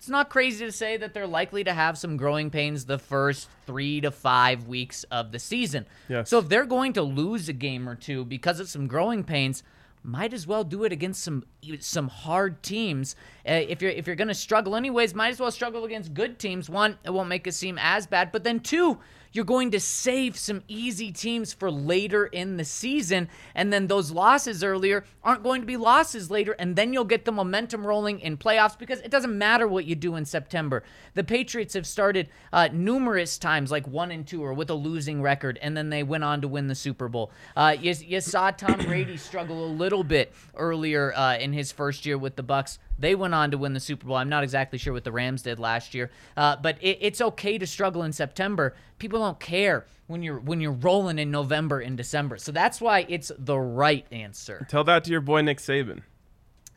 it's 0.03 0.09
not 0.09 0.29
crazy 0.29 0.65
to 0.65 0.71
say 0.73 0.97
that 0.97 1.13
they're 1.13 1.25
likely 1.25 1.63
to 1.63 1.71
have 1.71 1.97
some 1.97 2.17
growing 2.17 2.49
pains 2.49 2.83
the 2.83 2.99
first 2.99 3.47
three 3.65 4.01
to 4.01 4.11
five 4.11 4.67
weeks 4.67 5.05
of 5.05 5.31
the 5.31 5.39
season. 5.39 5.85
Yes. 6.09 6.29
So 6.29 6.39
if 6.39 6.49
they're 6.49 6.65
going 6.65 6.91
to 6.93 7.01
lose 7.01 7.47
a 7.47 7.53
game 7.53 7.87
or 7.87 7.95
two 7.95 8.25
because 8.25 8.59
of 8.59 8.67
some 8.67 8.87
growing 8.87 9.23
pains, 9.23 9.63
might 10.03 10.33
as 10.33 10.45
well 10.45 10.63
do 10.63 10.83
it 10.83 10.91
against 10.91 11.23
some 11.23 11.43
some 11.79 12.09
hard 12.09 12.61
teams. 12.61 13.15
Uh, 13.47 13.53
if 13.53 13.81
you're 13.81 13.91
if 13.91 14.05
you're 14.05 14.15
to 14.27 14.33
struggle 14.33 14.75
anyways, 14.75 15.15
might 15.15 15.29
as 15.29 15.39
well 15.39 15.51
struggle 15.51 15.85
against 15.85 16.13
good 16.13 16.39
teams. 16.39 16.69
One, 16.69 16.97
it 17.03 17.09
won't 17.11 17.29
make 17.29 17.47
it 17.47 17.53
seem 17.53 17.77
as 17.79 18.05
bad, 18.05 18.31
but 18.31 18.43
then 18.43 18.59
two, 18.59 18.99
you're 19.33 19.43
going 19.43 19.71
to 19.71 19.79
save 19.79 20.37
some 20.37 20.63
easy 20.67 21.11
teams 21.11 21.51
for 21.51 21.69
later 21.69 22.27
in 22.27 22.57
the 22.57 22.63
season, 22.63 23.27
and 23.55 23.73
then 23.73 23.87
those 23.87 24.11
losses 24.11 24.63
earlier 24.63 25.03
aren't 25.23 25.43
going 25.43 25.61
to 25.61 25.67
be 25.67 25.75
losses 25.75 26.31
later, 26.31 26.53
and 26.53 26.75
then 26.75 26.93
you'll 26.93 27.03
get 27.03 27.25
the 27.25 27.31
momentum 27.31 27.85
rolling 27.85 28.19
in 28.19 28.37
playoffs 28.37 28.77
because 28.77 29.01
it 29.01 29.11
doesn't 29.11 29.37
matter 29.37 29.67
what 29.67 29.85
you 29.85 29.95
do 29.95 30.15
in 30.15 30.23
September. 30.23 30.83
The 31.15 31.23
Patriots 31.23 31.73
have 31.73 31.87
started 31.87 32.29
uh, 32.53 32.69
numerous 32.71 33.37
times, 33.37 33.71
like 33.71 33.87
one 33.87 34.11
and 34.11 34.25
two, 34.25 34.43
or 34.43 34.53
with 34.53 34.69
a 34.69 34.75
losing 34.75 35.21
record, 35.21 35.59
and 35.61 35.75
then 35.75 35.89
they 35.89 36.03
went 36.03 36.23
on 36.23 36.41
to 36.41 36.47
win 36.47 36.67
the 36.67 36.75
Super 36.75 37.09
Bowl. 37.09 37.31
Uh, 37.55 37.75
you, 37.79 37.93
you 38.05 38.21
saw 38.21 38.51
Tom 38.51 38.79
Brady 38.85 39.17
struggle 39.17 39.65
a 39.65 39.71
little 39.73 40.03
bit 40.03 40.33
earlier 40.55 41.13
uh, 41.15 41.37
in 41.37 41.53
his 41.53 41.71
first 41.71 42.05
year 42.05 42.17
with 42.17 42.35
the 42.35 42.43
Bucs. 42.43 42.77
They 42.99 43.15
went 43.15 43.33
on 43.33 43.51
to 43.51 43.57
win 43.57 43.73
the 43.73 43.79
Super 43.79 44.07
Bowl. 44.07 44.15
I'm 44.15 44.29
not 44.29 44.43
exactly 44.43 44.77
sure 44.77 44.93
what 44.93 45.03
the 45.03 45.11
Rams 45.11 45.41
did 45.41 45.59
last 45.59 45.93
year, 45.93 46.11
uh, 46.37 46.55
but 46.57 46.77
it, 46.81 46.99
it's 47.01 47.21
okay 47.21 47.57
to 47.57 47.65
struggle 47.67 48.03
in 48.03 48.13
September. 48.13 48.75
People 48.99 49.19
don't 49.19 49.39
care 49.39 49.85
when 50.07 50.21
you're 50.21 50.39
when 50.39 50.61
you're 50.61 50.71
rolling 50.71 51.17
in 51.19 51.31
November 51.31 51.79
and 51.79 51.97
December. 51.97 52.37
So 52.37 52.51
that's 52.51 52.79
why 52.79 53.05
it's 53.09 53.31
the 53.37 53.57
right 53.59 54.05
answer. 54.11 54.65
Tell 54.69 54.83
that 54.85 55.03
to 55.05 55.11
your 55.11 55.21
boy 55.21 55.41
Nick 55.41 55.57
Saban. 55.57 56.01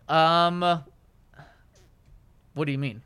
Um, 0.08 0.60
what 2.54 2.64
do 2.64 2.72
you 2.72 2.78
mean? 2.78 3.02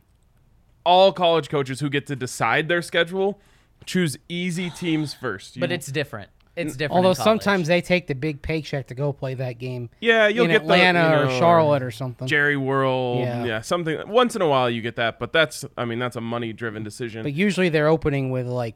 All 0.84 1.12
college 1.12 1.48
coaches 1.48 1.80
who 1.80 1.90
get 1.90 2.06
to 2.06 2.16
decide 2.16 2.68
their 2.68 2.82
schedule 2.82 3.40
choose 3.84 4.16
easy 4.28 4.70
teams 4.70 5.14
first. 5.14 5.56
You- 5.56 5.60
But 5.60 5.72
it's 5.72 5.86
different. 5.88 6.30
It's 6.56 6.76
different. 6.76 6.96
Although 6.96 7.10
in 7.10 7.14
sometimes 7.14 7.68
they 7.68 7.80
take 7.80 8.06
the 8.06 8.14
big 8.14 8.42
paycheck 8.42 8.88
to 8.88 8.94
go 8.94 9.12
play 9.12 9.34
that 9.34 9.58
game 9.58 9.88
yeah, 10.00 10.26
you'll 10.28 10.44
in 10.46 10.50
get 10.50 10.62
Atlanta 10.62 11.24
the, 11.26 11.30
you 11.32 11.36
or 11.36 11.38
Charlotte 11.38 11.82
or 11.82 11.90
something. 11.90 12.26
Jerry 12.26 12.56
World, 12.56 13.20
Yeah. 13.20 13.44
yeah. 13.44 13.60
something. 13.60 13.98
Once 14.08 14.36
in 14.36 14.42
a 14.42 14.48
while, 14.48 14.68
you 14.68 14.82
get 14.82 14.96
that, 14.96 15.18
but 15.18 15.32
that's, 15.32 15.64
I 15.78 15.84
mean, 15.84 15.98
that's 15.98 16.16
a 16.16 16.20
money-driven 16.20 16.82
decision, 16.82 17.22
but 17.22 17.32
usually 17.32 17.68
they're 17.68 17.88
opening 17.88 18.30
with 18.30 18.46
like 18.46 18.74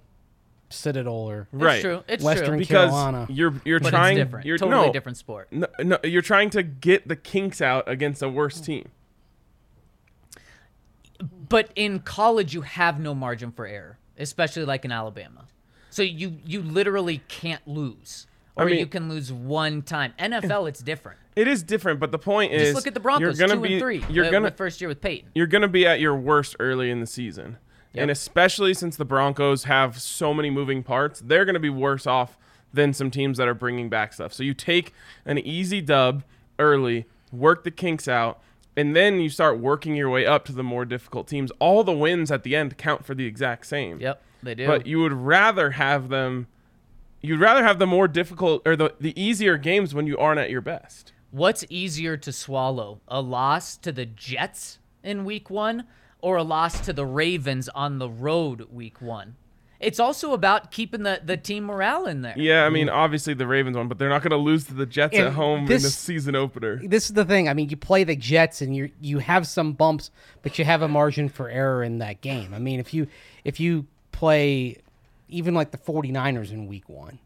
Citadel 0.70 1.12
or 1.14 1.48
it's 1.52 1.62
right? 1.62 1.80
true. 1.82 2.02
It's 2.08 2.24
Western 2.24 2.48
true. 2.50 2.58
Because 2.58 2.90
Carolina. 2.90 3.26
you're 3.28 3.54
you're 3.64 3.80
But 3.80 3.90
trying, 3.90 4.16
it's 4.18 4.24
different. 4.26 4.46
you're 4.46 4.58
totally 4.58 4.86
no, 4.86 4.92
different 4.92 5.18
sport. 5.18 5.48
No, 5.52 5.66
no, 5.80 5.98
you're 6.02 6.22
trying 6.22 6.50
to 6.50 6.62
get 6.62 7.06
the 7.06 7.16
kinks 7.16 7.60
out 7.60 7.88
against 7.88 8.22
a 8.22 8.28
worse 8.28 8.60
team. 8.60 8.88
But 11.48 11.70
in 11.76 12.00
college, 12.00 12.54
you 12.54 12.62
have 12.62 12.98
no 12.98 13.14
margin 13.14 13.52
for 13.52 13.66
error, 13.66 13.98
especially 14.18 14.64
like 14.64 14.84
in 14.84 14.90
Alabama. 14.92 15.46
So 15.94 16.02
you 16.02 16.38
you 16.44 16.60
literally 16.60 17.22
can't 17.28 17.66
lose, 17.68 18.26
or 18.56 18.64
mean- 18.64 18.80
you 18.80 18.86
can 18.86 19.08
lose 19.08 19.32
one 19.32 19.80
time. 19.80 20.12
NFL, 20.18 20.68
it's 20.68 20.82
different. 20.82 21.20
It 21.36 21.46
is 21.46 21.62
different, 21.62 22.00
but 22.00 22.10
the 22.10 22.18
point 22.18 22.52
is, 22.52 22.62
Just 22.62 22.74
look 22.74 22.88
at 22.88 22.94
the 22.94 23.00
Broncos, 23.00 23.38
you're 23.38 23.48
gonna 23.48 23.60
two 23.60 23.68
be, 23.68 23.74
and 23.74 23.80
three. 23.80 24.04
You're 24.10 24.24
uh, 24.24 24.30
gonna 24.32 24.50
first 24.50 24.80
year 24.80 24.88
with 24.88 25.00
Peyton. 25.00 25.30
you're 25.36 25.46
gonna 25.46 25.68
be 25.68 25.86
at 25.86 26.00
your 26.00 26.16
worst 26.16 26.56
early 26.58 26.90
in 26.90 26.98
the 26.98 27.06
season, 27.06 27.58
and 27.94 28.10
especially 28.10 28.74
since 28.74 28.96
the 28.96 29.04
Broncos 29.04 29.64
have 29.64 30.00
so 30.00 30.34
many 30.34 30.50
moving 30.50 30.82
parts, 30.82 31.22
they're 31.24 31.44
gonna 31.44 31.60
be 31.60 31.70
worse 31.70 32.08
off 32.08 32.36
than 32.72 32.92
some 32.92 33.08
teams 33.08 33.38
that 33.38 33.46
are 33.46 33.54
bringing 33.54 33.88
back 33.88 34.12
stuff. 34.12 34.32
So 34.32 34.42
you 34.42 34.52
take 34.52 34.92
an 35.24 35.38
easy 35.38 35.80
dub 35.80 36.24
early, 36.58 37.06
work 37.30 37.62
the 37.62 37.70
kinks 37.70 38.08
out, 38.08 38.40
and 38.76 38.96
then 38.96 39.20
you 39.20 39.28
start 39.28 39.60
working 39.60 39.94
your 39.94 40.10
way 40.10 40.26
up 40.26 40.44
to 40.46 40.52
the 40.52 40.64
more 40.64 40.84
difficult 40.84 41.28
teams. 41.28 41.52
All 41.60 41.84
the 41.84 41.92
wins 41.92 42.32
at 42.32 42.42
the 42.42 42.56
end 42.56 42.76
count 42.78 43.04
for 43.04 43.14
the 43.14 43.26
exact 43.26 43.66
same. 43.66 44.00
Yep, 44.00 44.20
they 44.44 44.54
do. 44.54 44.66
But 44.66 44.86
you 44.86 45.00
would 45.00 45.12
rather 45.12 45.72
have 45.72 46.08
them. 46.08 46.46
You'd 47.20 47.40
rather 47.40 47.64
have 47.64 47.78
the 47.78 47.86
more 47.86 48.06
difficult 48.06 48.62
or 48.66 48.76
the, 48.76 48.94
the 49.00 49.18
easier 49.20 49.56
games 49.56 49.94
when 49.94 50.06
you 50.06 50.18
aren't 50.18 50.40
at 50.40 50.50
your 50.50 50.60
best. 50.60 51.12
What's 51.30 51.64
easier 51.68 52.16
to 52.18 52.32
swallow? 52.32 53.00
A 53.08 53.20
loss 53.20 53.76
to 53.78 53.92
the 53.92 54.06
Jets 54.06 54.78
in 55.02 55.24
week 55.24 55.50
one 55.50 55.84
or 56.20 56.36
a 56.36 56.42
loss 56.42 56.80
to 56.80 56.92
the 56.92 57.04
Ravens 57.06 57.68
on 57.70 57.98
the 57.98 58.08
road 58.08 58.68
week 58.70 59.00
one? 59.00 59.36
It's 59.80 60.00
also 60.00 60.32
about 60.32 60.70
keeping 60.70 61.02
the, 61.02 61.20
the 61.22 61.36
team 61.36 61.64
morale 61.64 62.06
in 62.06 62.22
there. 62.22 62.32
Yeah, 62.36 62.64
I 62.64 62.70
mean, 62.70 62.88
obviously 62.88 63.34
the 63.34 63.46
Ravens 63.46 63.76
won, 63.76 63.88
but 63.88 63.98
they're 63.98 64.08
not 64.08 64.22
going 64.22 64.30
to 64.30 64.36
lose 64.38 64.64
to 64.66 64.74
the 64.74 64.86
Jets 64.86 65.14
And 65.14 65.26
at 65.26 65.32
home 65.34 65.60
in 65.60 65.66
the 65.66 65.80
season 65.80 66.34
opener. 66.34 66.80
this 66.82 67.06
is 67.06 67.12
the 67.14 67.24
thing. 67.24 67.48
I 67.48 67.54
mean, 67.54 67.68
you 67.68 67.76
play 67.76 68.04
the 68.04 68.16
Jets 68.16 68.62
and 68.62 68.74
you 68.74 68.90
you 69.00 69.18
have 69.18 69.46
some 69.46 69.72
bumps, 69.74 70.10
but 70.42 70.58
you 70.58 70.64
have 70.64 70.80
a 70.80 70.88
margin 70.88 71.28
for 71.28 71.50
error 71.50 71.82
in 71.82 71.98
that 71.98 72.22
game. 72.22 72.54
I 72.54 72.58
mean, 72.58 72.80
if 72.80 72.94
you 72.94 73.08
if 73.44 73.60
you 73.60 73.86
play 74.14 74.76
even 75.28 75.54
like 75.54 75.70
the 75.70 75.78
49ers 75.78 76.52
in 76.52 76.66
week 76.66 76.88
1, 76.88 77.18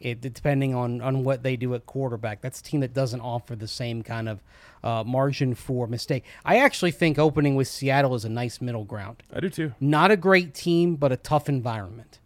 it 0.00 0.20
depending 0.20 0.74
on 0.74 1.00
on 1.00 1.22
what 1.24 1.42
they 1.42 1.56
do 1.56 1.74
at 1.74 1.84
quarterback, 1.86 2.40
that's 2.40 2.60
a 2.60 2.62
team 2.62 2.80
that 2.80 2.94
doesn't 2.94 3.20
offer 3.20 3.54
the 3.56 3.68
same 3.68 4.02
kind 4.02 4.28
of 4.28 4.42
uh, 4.82 5.02
margin 5.04 5.54
for 5.54 5.86
mistake. 5.86 6.24
I 6.44 6.58
actually 6.58 6.90
think 6.92 7.18
opening 7.18 7.54
with 7.56 7.68
Seattle 7.68 8.14
is 8.14 8.24
a 8.24 8.28
nice 8.28 8.60
middle 8.60 8.84
ground. 8.84 9.22
I 9.32 9.40
do 9.40 9.48
too. 9.50 9.72
Not 9.80 10.10
a 10.10 10.16
great 10.16 10.54
team, 10.54 10.96
but 10.96 11.12
a 11.12 11.16
tough 11.16 11.48
environment. 11.48 12.18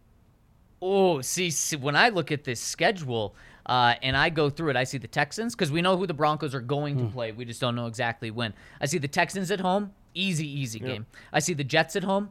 Oh, 0.81 1.21
see, 1.21 1.49
see, 1.51 1.75
when 1.75 1.95
I 1.95 2.09
look 2.09 2.31
at 2.31 2.45
this 2.45 2.61
schedule 2.61 3.35
uh, 3.65 3.95
and 4.01 4.15
I 4.15 4.29
go 4.29 4.49
through 4.49 4.69
it, 4.71 4.75
I 4.77 4.85
see 4.85 4.97
the 4.97 5.07
Texans 5.09 5.53
because 5.55 5.71
we 5.71 5.81
know 5.81 5.97
who 5.97 6.07
the 6.07 6.13
Broncos 6.13 6.55
are 6.55 6.61
going 6.61 6.95
Hmm. 6.97 7.05
to 7.07 7.11
play. 7.11 7.31
We 7.33 7.43
just 7.45 7.59
don't 7.59 7.75
know 7.75 7.87
exactly 7.87 8.31
when. 8.31 8.53
I 8.79 8.85
see 8.85 8.97
the 8.97 9.07
Texans 9.09 9.51
at 9.51 9.59
home, 9.59 9.91
easy, 10.13 10.47
easy 10.47 10.79
game. 10.79 11.05
I 11.33 11.39
see 11.39 11.53
the 11.53 11.65
Jets 11.65 11.95
at 11.97 12.03
home, 12.05 12.29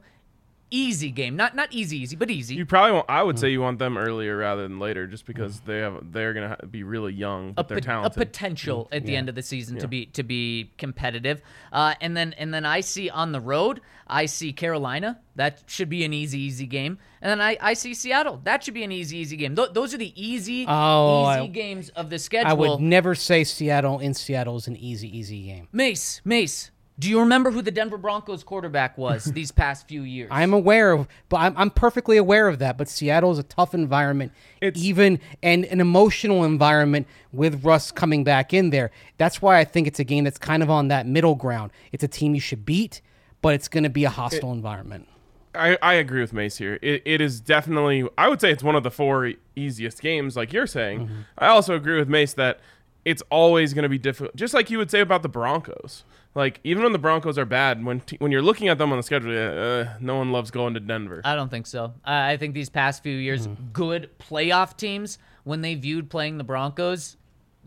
easy 0.71 1.11
game. 1.11 1.37
Not 1.37 1.55
not 1.55 1.73
easy, 1.73 1.99
easy, 1.99 2.17
but 2.17 2.31
easy. 2.31 2.55
You 2.55 2.67
probably 2.67 2.93
want. 2.93 3.07
I 3.09 3.23
would 3.23 3.37
Hmm. 3.37 3.41
say 3.41 3.51
you 3.51 3.61
want 3.61 3.79
them 3.79 3.97
earlier 3.99 4.37
rather 4.37 4.63
than 4.63 4.79
later, 4.79 5.07
just 5.07 5.25
because 5.27 5.61
they 5.61 5.79
have 5.79 6.13
they're 6.13 6.33
going 6.35 6.55
to 6.59 6.67
be 6.67 6.83
really 6.83 7.13
young, 7.13 7.51
a, 7.51 7.65
but 7.65 7.69
they're 7.69 7.81
pot- 7.81 8.07
a 8.07 8.11
potential 8.11 8.89
at 8.93 9.05
the 9.05 9.17
end 9.17 9.29
of 9.29 9.35
the 9.35 9.43
season 9.43 9.79
to 9.79 9.89
be 9.89 10.07
to 10.07 10.23
be 10.23 10.71
competitive. 10.79 11.41
Uh, 11.73 11.95
and 12.01 12.17
then 12.17 12.35
and 12.39 12.53
then 12.53 12.65
I 12.67 12.81
see 12.81 13.09
on 13.11 13.33
the 13.33 13.41
road, 13.41 13.81
I 14.07 14.27
see 14.27 14.53
Carolina. 14.53 15.21
That 15.37 15.63
should 15.67 15.89
be 15.89 16.05
an 16.05 16.13
easy 16.13 16.39
easy 16.41 16.67
game. 16.67 16.99
And 17.21 17.31
then 17.31 17.41
I, 17.41 17.57
I 17.61 17.75
see 17.75 17.95
Seattle. 17.95 18.41
That 18.45 18.63
should 18.65 18.75
be 18.75 18.85
an 18.85 18.93
easy 18.93 19.19
easy 19.19 19.37
game. 19.37 19.57
Th- 19.57 19.71
those 19.73 19.93
are 19.95 19.99
the 19.99 20.13
easy 20.21 20.65
Oh, 20.69 21.31
easy 21.33 21.41
I- 21.41 21.47
games 21.49 21.89
of 21.91 22.11
the 22.11 22.19
schedule. 22.19 22.51
I 22.51 22.55
would 22.55 22.81
never 22.81 23.15
say 23.15 23.43
Seattle 23.45 23.99
in 23.99 24.15
Seattle 24.15 24.57
is 24.57 24.67
an 24.69 24.77
easy 24.77 25.17
easy 25.17 25.45
game. 25.45 25.69
Mace, 25.73 26.21
Mace, 26.25 26.71
do 26.99 27.09
you 27.09 27.21
remember 27.21 27.51
who 27.51 27.63
the 27.63 27.71
Denver 27.71 27.97
Broncos 27.97 28.43
quarterback 28.43 28.99
was 28.99 29.25
these 29.33 29.53
past 29.53 29.87
few 29.87 30.03
years? 30.03 30.29
I'm 30.33 30.53
aware 30.53 30.93
of, 30.93 31.07
but 31.29 31.39
I'm, 31.39 31.55
I'm 31.57 31.71
perfectly 31.71 32.17
aware 32.17 32.49
of 32.49 32.59
that. 32.59 32.77
But 32.77 32.89
Seattle 32.89 33.31
is 33.31 33.39
a 33.39 33.45
tough 33.45 33.75
environment, 33.75 34.33
It's- 34.61 34.83
even 34.83 35.21
and 35.43 35.65
an 35.67 35.81
emotional 35.81 36.45
environment 36.45 37.07
with 37.33 37.65
Russ 37.65 37.93
coming 37.93 38.25
back 38.25 38.53
in 38.53 38.71
there. 38.71 38.91
That's 39.17 39.41
why 39.41 39.59
I 39.59 39.65
think 39.65 39.87
it's 39.87 40.01
a 40.01 40.05
game 40.05 40.25
that's 40.25 40.39
kind 40.39 40.63
of 40.63 40.71
on 40.71 40.89
that 40.89 41.07
middle 41.07 41.35
ground. 41.35 41.71
It's 41.93 42.03
a 42.03 42.09
team 42.09 42.35
you 42.35 42.41
should 42.41 42.65
beat, 42.65 43.01
but 43.43 43.55
it's 43.55 43.69
going 43.69 43.85
to 43.85 43.91
be 43.91 44.05
a 44.05 44.11
hostile 44.11 44.53
environment. 44.53 45.07
I, 45.55 45.79
I 45.83 45.95
agree 45.95 46.21
with 46.21 46.33
Mace 46.33 46.59
here. 46.59 46.79
It, 46.83 47.03
it 47.05 47.21
is 47.21 47.41
definitely. 47.41 48.09
I 48.17 48.29
would 48.29 48.41
say 48.41 48.51
it's 48.51 48.63
one 48.63 48.77
of 48.77 48.83
the 48.83 48.91
four 48.91 49.33
easiest 49.57 50.01
games, 50.01 50.37
like 50.37 50.53
you're 50.53 50.67
saying. 50.67 51.07
Mm-hmm. 51.07 51.21
I 51.39 51.49
also 51.49 51.75
agree 51.75 51.99
with 51.99 52.09
Mace 52.09 52.35
that 52.35 52.61
it's 53.05 53.23
always 53.31 53.73
going 53.75 53.85
to 53.85 53.89
be 53.89 53.99
difficult, 53.99 54.35
just 54.37 54.53
like 54.55 54.71
you 54.71 54.79
would 54.79 54.91
say 54.91 55.01
about 55.01 55.23
the 55.23 55.29
Broncos. 55.29 56.05
Like 56.35 56.61
even 56.63 56.83
when 56.83 56.93
the 56.93 56.99
Broncos 56.99 57.39
are 57.39 57.45
bad, 57.47 57.85
when 57.85 58.01
t- 58.01 58.17
when 58.21 58.31
you're 58.31 58.43
looking 58.43 58.69
at 58.69 58.79
them 58.79 58.93
on 58.93 58.99
the 58.99 59.03
schedule, 59.03 59.31
uh, 59.33 59.95
no 60.01 60.17
one 60.17 60.31
loves 60.31 60.51
going 60.51 60.75
to 60.75 60.81
Denver. 60.81 61.23
I 61.25 61.35
don't 61.35 61.51
think 61.51 61.67
so. 61.67 61.95
I 62.05 62.33
I 62.33 62.37
think 62.37 62.55
these 62.55 62.69
past 62.69 63.03
few 63.03 63.17
years, 63.17 63.47
Mm-hmm. 63.49 63.63
good 63.73 64.11
playoff 64.19 64.77
teams, 64.77 65.19
when 65.45 65.63
they 65.63 65.75
viewed 65.75 66.11
playing 66.11 66.37
the 66.39 66.45
Broncos, 66.45 67.17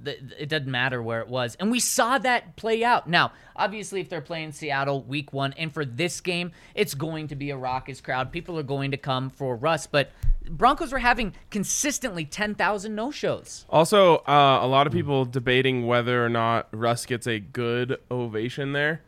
th- 0.06 0.20
it 0.39 0.48
doesn't 0.48 0.70
matter 0.72 1.02
where 1.02 1.22
it 1.22 1.28
was. 1.28 1.56
And 1.60 1.72
we 1.72 1.80
saw 1.80 2.17
that 2.20 2.56
play 2.56 2.84
out. 2.84 3.10
Now, 3.10 3.34
obviously, 3.56 4.00
if 4.00 4.10
they're 4.10 4.22
playing 4.22 4.52
Seattle 4.54 5.02
week 5.04 5.34
one, 5.34 5.54
and 5.58 5.74
for 5.74 5.84
this 5.84 6.22
game, 6.22 6.52
it's 6.76 6.94
going 6.94 7.28
to 7.30 7.36
be 7.36 7.50
a 7.50 7.58
raucous 7.58 8.00
crowd. 8.00 8.32
People 8.32 8.58
are 8.60 8.63
going 8.63 8.91
to 8.91 8.98
come 8.98 9.30
for 9.32 9.56
Russ, 9.56 9.88
but 9.88 10.12
Broncos 10.49 10.91
were 10.91 10.99
having 10.99 11.34
consistently 11.49 12.25
10,000 12.25 12.93
no 12.95 13.12
shows. 13.12 13.65
Also, 13.69 14.17
uh, 14.17 14.60
a 14.62 14.67
lot 14.67 14.88
of 14.88 14.93
people 14.93 15.25
debating 15.25 15.88
whether 15.88 16.25
or 16.25 16.30
not 16.30 16.67
Russ 16.71 17.06
gets 17.06 17.27
a 17.27 17.39
good 17.39 17.99
ovation 18.10 18.73
there. 18.73 19.01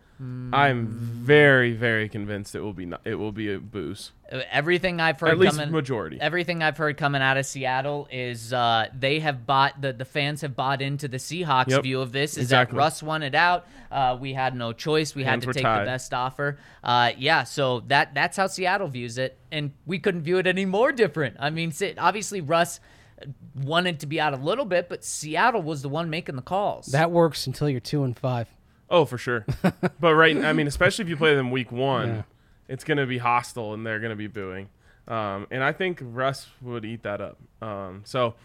I'm 0.53 0.87
very, 0.87 1.73
very 1.73 2.07
convinced 2.07 2.55
it 2.55 2.61
will 2.61 2.71
be 2.71 2.85
not, 2.85 3.01
it 3.03 3.15
will 3.15 3.33
be 3.33 3.51
a 3.53 3.59
booze. 3.59 4.13
Everything 4.51 4.99
I've 4.99 5.19
heard 5.19 5.31
At 5.31 5.37
least 5.37 5.57
coming, 5.57 5.71
majority. 5.71 6.17
Everything 6.19 6.63
I've 6.63 6.77
heard 6.77 6.97
coming 6.97 7.21
out 7.21 7.37
of 7.37 7.45
Seattle 7.45 8.07
is 8.11 8.51
uh, 8.51 8.87
they 8.97 9.19
have 9.19 9.45
bought 9.45 9.79
the 9.81 9.93
the 9.93 10.05
fans 10.05 10.41
have 10.41 10.55
bought 10.55 10.81
into 10.81 11.07
the 11.07 11.17
Seahawks 11.17 11.69
Yep, 11.69 11.83
view 11.83 12.01
of 12.01 12.11
this. 12.11 12.31
Is 12.33 12.45
exactly. 12.45 12.75
that 12.75 12.79
Russ 12.79 13.03
won 13.03 13.21
it 13.21 13.35
out? 13.35 13.67
Uh, 13.91 14.17
we 14.19 14.33
had 14.33 14.55
no 14.55 14.73
choice. 14.73 15.13
We 15.13 15.23
had 15.23 15.41
to 15.41 15.53
take 15.53 15.63
tied. 15.63 15.81
the 15.81 15.85
best 15.85 16.13
offer. 16.13 16.57
Uh, 16.83 17.11
yeah, 17.17 17.43
so 17.43 17.81
that 17.81 18.13
that's 18.15 18.35
how 18.37 18.47
Seattle 18.47 18.87
views 18.87 19.17
it, 19.17 19.37
and 19.51 19.71
we 19.85 19.99
couldn't 19.99 20.23
view 20.23 20.37
it 20.39 20.47
any 20.47 20.65
more 20.65 20.91
different. 20.91 21.37
I 21.39 21.49
mean, 21.51 21.71
obviously 21.97 22.41
Russ 22.41 22.79
wanted 23.55 23.99
to 24.01 24.07
be 24.07 24.19
out 24.19 24.33
a 24.33 24.37
little 24.37 24.65
bit, 24.65 24.89
but 24.89 25.03
Seattle 25.03 25.61
was 25.61 25.81
the 25.81 25.89
one 25.89 26.09
making 26.09 26.35
the 26.35 26.41
calls. 26.41 26.87
That 26.87 27.11
works 27.11 27.45
until 27.47 27.69
you're 27.69 27.79
two 27.79 28.03
and 28.03 28.17
five. 28.17 28.47
Oh, 28.89 29.05
for 29.05 29.17
sure. 29.17 29.45
but 29.99 30.15
right, 30.15 30.37
I 30.43 30.53
mean, 30.53 30.67
especially 30.67 31.03
if 31.03 31.09
you 31.09 31.17
play 31.17 31.35
them 31.35 31.51
week 31.51 31.71
one, 31.71 32.07
Yeah. 32.07 32.21
It's 32.67 32.83
going 32.83 32.97
to 32.97 33.05
be 33.05 33.17
hostile 33.17 33.73
and 33.73 33.85
they're 33.85 33.99
going 33.99 34.11
to 34.11 34.15
be 34.15 34.27
booing. 34.27 34.69
Um, 35.07 35.47
and 35.51 35.63
I 35.63 35.71
think 35.73 35.99
Russ 36.01 36.47
would 36.61 36.85
eat 36.85 37.03
that 37.03 37.19
up. 37.21 37.37
Um, 37.61 38.01
so 38.05 38.35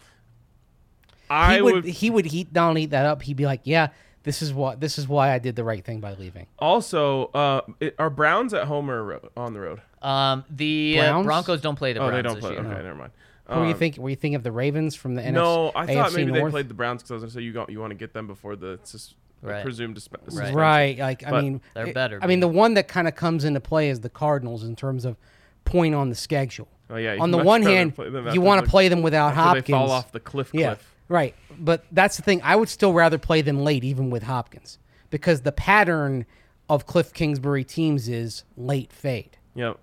I 1.29 1.55
he 1.55 1.61
would, 1.61 1.73
would 1.75 1.85
he 1.85 2.09
would 2.09 2.33
eat 2.33 2.53
not 2.53 2.77
eat 2.77 2.87
that 2.91 3.05
up. 3.05 3.21
He'd 3.21 3.37
be 3.37 3.45
like, 3.45 3.61
yeah, 3.63 3.89
this 4.23 4.41
is 4.41 4.53
what 4.53 4.79
this 4.79 4.97
is 4.97 5.07
why 5.07 5.33
I 5.33 5.39
did 5.39 5.55
the 5.55 5.63
right 5.63 5.83
thing 5.83 5.99
by 5.99 6.13
leaving. 6.15 6.47
also 6.57 7.25
uh, 7.27 7.61
it, 7.79 7.95
are 7.99 8.09
Browns 8.09 8.53
at 8.53 8.65
home 8.65 8.89
or 8.89 9.03
ro- 9.03 9.29
on 9.37 9.53
the 9.53 9.59
road? 9.59 9.81
um, 10.01 10.43
the 10.49 10.99
uh, 10.99 11.21
Broncos 11.23 11.61
don't 11.61 11.75
play 11.75 11.93
the 11.93 11.99
Oh, 12.01 12.07
Browns 12.09 12.15
they 12.17 12.21
don't 12.23 12.35
this 12.35 12.43
play. 12.45 12.51
year. 12.53 12.61
Okay, 12.61 12.83
never 12.83 12.95
mind. 12.95 13.11
Were 13.49 13.65
you 13.65 13.71
Um, 13.73 13.79
think? 13.79 13.97
Were 13.97 14.09
you 14.09 14.15
thinking 14.15 14.35
of 14.35 14.43
the 14.43 14.51
Ravens 14.51 14.95
from 14.95 15.15
the 15.15 15.21
NFC? 15.21 15.31
No, 15.33 15.71
NFC, 15.71 15.71
I 15.75 15.93
thought 15.95 16.11
AFC 16.11 16.15
maybe 16.15 16.31
they 16.33 16.49
played 16.49 16.67
the 16.67 16.73
Browns 16.75 17.01
because 17.01 17.11
I 17.11 17.13
was 17.15 17.23
going 17.23 17.29
to 17.31 17.35
say 17.35 17.41
you 17.41 17.53
got 17.53 17.69
you 17.71 17.79
want 17.79 17.91
to 17.91 17.95
get 17.95 18.13
them 18.13 18.27
before 18.27 18.55
the 18.55 18.79
sus- 18.83 19.15
Right. 19.41 19.63
presumed 19.63 19.95
disp- 19.95 20.13
Right. 20.13 20.25
suspension. 20.25 20.55
Right. 20.55 20.97
Like 20.97 21.25
I 21.25 21.31
But 21.31 21.43
mean, 21.43 21.61
they're 21.73 21.87
it- 21.87 21.93
better, 21.93 22.19
I 22.21 22.27
mean, 22.27 22.39
the 22.41 22.47
one 22.47 22.73
that 22.73 22.87
kind 22.87 23.07
of 23.07 23.15
comes 23.15 23.45
into 23.45 23.59
play 23.59 23.89
is 23.89 24.01
the 24.01 24.09
Cardinals 24.09 24.63
in 24.63 24.75
terms 24.75 25.05
of 25.05 25.17
point 25.65 25.95
on 25.95 26.09
the 26.09 26.15
schedule. 26.15 26.67
Oh 26.89 26.95
yeah. 26.97 27.17
on 27.19 27.29
the 27.31 27.37
one 27.37 27.61
hand, 27.61 27.93
you 28.33 28.41
want 28.41 28.61
the- 28.61 28.65
to 28.65 28.69
play 28.71 28.87
them 28.89 29.01
without 29.03 29.35
Hopkins. 29.35 29.65
They 29.67 29.73
fall 29.73 29.91
off 29.91 30.11
the 30.11 30.19
cliff. 30.19 30.49
Yeah, 30.53 30.75
right. 31.07 31.35
But 31.59 31.85
that's 31.91 32.17
the 32.17 32.23
thing. 32.23 32.41
I 32.43 32.55
would 32.55 32.67
still 32.69 32.93
rather 32.93 33.17
play 33.19 33.41
them 33.41 33.63
late, 33.63 33.83
even 33.83 34.09
with 34.09 34.23
Hopkins, 34.23 34.79
because 35.11 35.41
the 35.41 35.51
pattern 35.51 36.25
of 36.67 36.85
Cliff 36.87 37.13
Kingsbury 37.13 37.63
teams 37.63 38.09
is 38.09 38.43
late 38.57 38.91
fade. 38.91 39.37
Yep. 39.55 39.77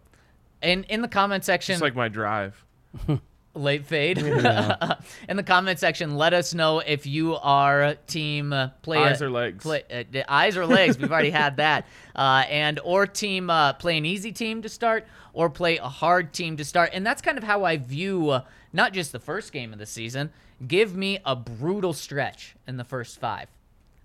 And 0.62 0.84
in 0.86 1.00
the 1.02 1.08
comment 1.08 1.44
section, 1.44 1.74
It's 1.74 1.82
like 1.82 1.94
my 1.94 2.08
drive. 2.08 2.64
late 3.56 3.86
fade. 3.86 4.18
in 5.28 5.36
the 5.36 5.42
comment 5.44 5.78
section, 5.78 6.16
let 6.16 6.34
us 6.34 6.54
know 6.54 6.80
if 6.80 7.06
you 7.06 7.36
are 7.36 7.96
team 8.06 8.52
uh, 8.52 8.68
play 8.82 8.98
Eyes 8.98 9.20
a- 9.20 9.26
or 9.26 9.30
legs. 9.30 9.62
Play, 9.62 9.82
uh, 9.90 10.22
eyes 10.28 10.56
or 10.56 10.66
legs. 10.66 10.98
We've 10.98 11.10
already 11.10 11.30
had 11.30 11.56
that. 11.58 11.86
Uh, 12.16 12.44
and 12.48 12.80
or 12.82 13.06
team 13.06 13.50
uh, 13.50 13.74
play 13.74 13.98
an 13.98 14.06
easy 14.06 14.32
team 14.32 14.62
to 14.62 14.70
start, 14.70 15.06
or 15.34 15.50
play 15.50 15.76
a 15.76 15.86
hard 15.86 16.32
team 16.32 16.56
to 16.56 16.64
start. 16.64 16.88
And 16.94 17.06
that's 17.06 17.20
kind 17.20 17.36
of 17.36 17.44
how 17.44 17.64
I 17.64 17.76
view 17.76 18.30
uh, 18.30 18.40
not 18.72 18.94
just 18.94 19.12
the 19.12 19.18
first 19.20 19.52
game 19.52 19.74
of 19.74 19.78
the 19.78 19.84
season. 19.84 20.30
Give 20.66 20.96
me 20.96 21.18
a 21.26 21.36
brutal 21.36 21.92
stretch 21.92 22.56
in 22.66 22.78
the 22.78 22.84
first 22.84 23.20
five, 23.20 23.48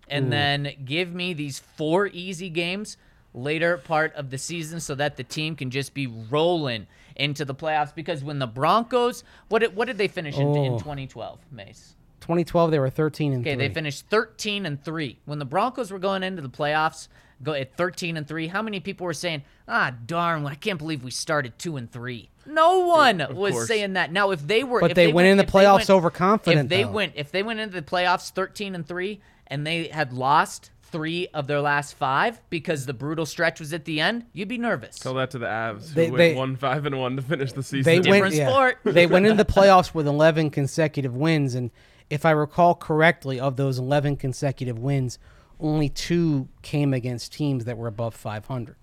and 0.10 0.30
then 0.30 0.74
give 0.84 1.14
me 1.14 1.32
these 1.32 1.60
four 1.60 2.08
easy 2.08 2.50
games 2.50 2.98
later 3.34 3.78
part 3.78 4.14
of 4.16 4.30
the 4.30 4.38
season 4.38 4.80
so 4.80 4.94
that 4.96 5.16
the 5.18 5.24
team 5.24 5.56
can 5.56 5.72
just 5.72 5.94
be 5.94 6.08
rolling 6.08 6.88
into 7.16 7.46
the 7.46 7.56
playoffs 7.56 7.94
because 7.94 8.24
when 8.24 8.40
the 8.40 8.48
Broncos 8.48 9.24
what 9.50 9.60
did, 9.60 9.76
what 9.76 9.86
did 9.88 9.98
they 9.98 10.08
finish 10.08 10.38
in, 10.38 10.56
in 10.56 10.74
Oh. 10.74 10.80
2012 10.80 11.40
Mace 11.52 11.96
2012, 12.22 12.72
they 12.72 12.80
were 12.80 12.90
13 12.90 13.34
and 13.34 13.42
okay 13.42 13.56
three. 13.56 13.68
they 13.68 13.74
finished 13.74 14.06
13 14.10 14.66
and 14.66 14.84
3 14.84 15.20
when 15.26 15.40
the 15.40 15.46
Broncos 15.46 15.92
were 15.92 16.00
going 16.00 16.24
into 16.24 16.42
the 16.42 16.50
playoffs 16.50 17.08
go 17.44 17.54
at 17.54 17.76
13 17.76 18.18
and 18.18 18.28
3 18.28 18.48
how 18.48 18.62
many 18.62 18.80
people 18.80 19.06
were 19.06 19.14
saying 19.14 19.44
ah 19.68 19.94
darn 20.06 20.46
I 20.46 20.56
can't 20.56 20.78
believe 20.78 21.04
we 21.04 21.12
started 21.12 21.58
2 21.58 21.78
and 21.78 21.92
3 21.92 22.30
no 22.46 22.80
one 22.80 23.26
was 23.34 23.54
course. 23.54 23.68
saying 23.68 23.94
that 23.94 24.12
now 24.12 24.32
if 24.32 24.46
they 24.46 24.64
were 24.64 24.80
But 24.82 24.92
if 24.92 24.96
they 24.96 25.12
went 25.12 25.28
in 25.28 25.38
the 25.38 25.44
playoffs 25.44 25.78
went- 25.80 25.90
overconfident, 25.92 26.66
if 26.66 26.70
they 26.70 26.84
though. 26.84 26.92
went 26.92 27.14
if 27.16 27.32
they 27.32 27.44
went 27.44 27.60
into 27.60 27.76
the 27.76 27.82
playoffs 27.86 28.32
13 28.32 28.76
and 28.76 28.86
3 28.86 29.20
and 29.48 29.66
they 29.68 29.88
had 29.88 30.12
lost 30.14 30.72
three 30.92 31.28
of 31.34 31.48
their 31.48 31.62
last 31.62 31.94
five 31.96 32.42
because 32.50 32.86
the 32.86 32.94
brutal 32.94 33.26
stretch 33.26 33.60
was 33.60 33.74
at 33.74 33.86
the 33.86 34.00
end, 34.02 34.26
you'd 34.34 34.48
be 34.48 34.58
nervous. 34.58 34.98
Tell 35.00 35.14
that 35.16 35.32
to 35.32 35.40
the 35.40 35.46
Avs 35.48 35.90
who 35.90 35.96
They- 35.96 36.12
went 36.12 36.18
they- 36.18 36.36
one 36.36 36.56
five 36.56 36.86
and 36.86 37.00
one 37.00 37.16
to 37.16 37.22
finish 37.22 37.52
the 37.54 37.64
season. 37.64 37.84
they 37.84 38.00
Different 38.00 38.24
went, 38.24 38.36
yeah. 38.36 38.72
they 38.92 39.08
went 39.08 39.26
into 39.26 39.44
the 39.44 39.52
playoffs 39.52 39.94
with 39.94 40.08
11 40.08 40.50
consecutive 40.52 41.16
wins, 41.16 41.56
and 41.56 41.72
if 42.10 42.26
I 42.26 42.32
recall 42.32 42.76
correctly, 42.76 43.40
of 43.40 43.56
those 43.56 43.80
11 43.80 44.18
consecutive 44.18 44.78
wins, 44.78 45.18
only 45.60 45.90
two 45.90 46.50
came 46.62 46.94
against 46.94 47.34
teams 47.34 47.66
that 47.66 47.78
were 47.78 47.88
above 47.88 48.14
500. 48.16 48.76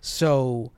So, 0.00 0.70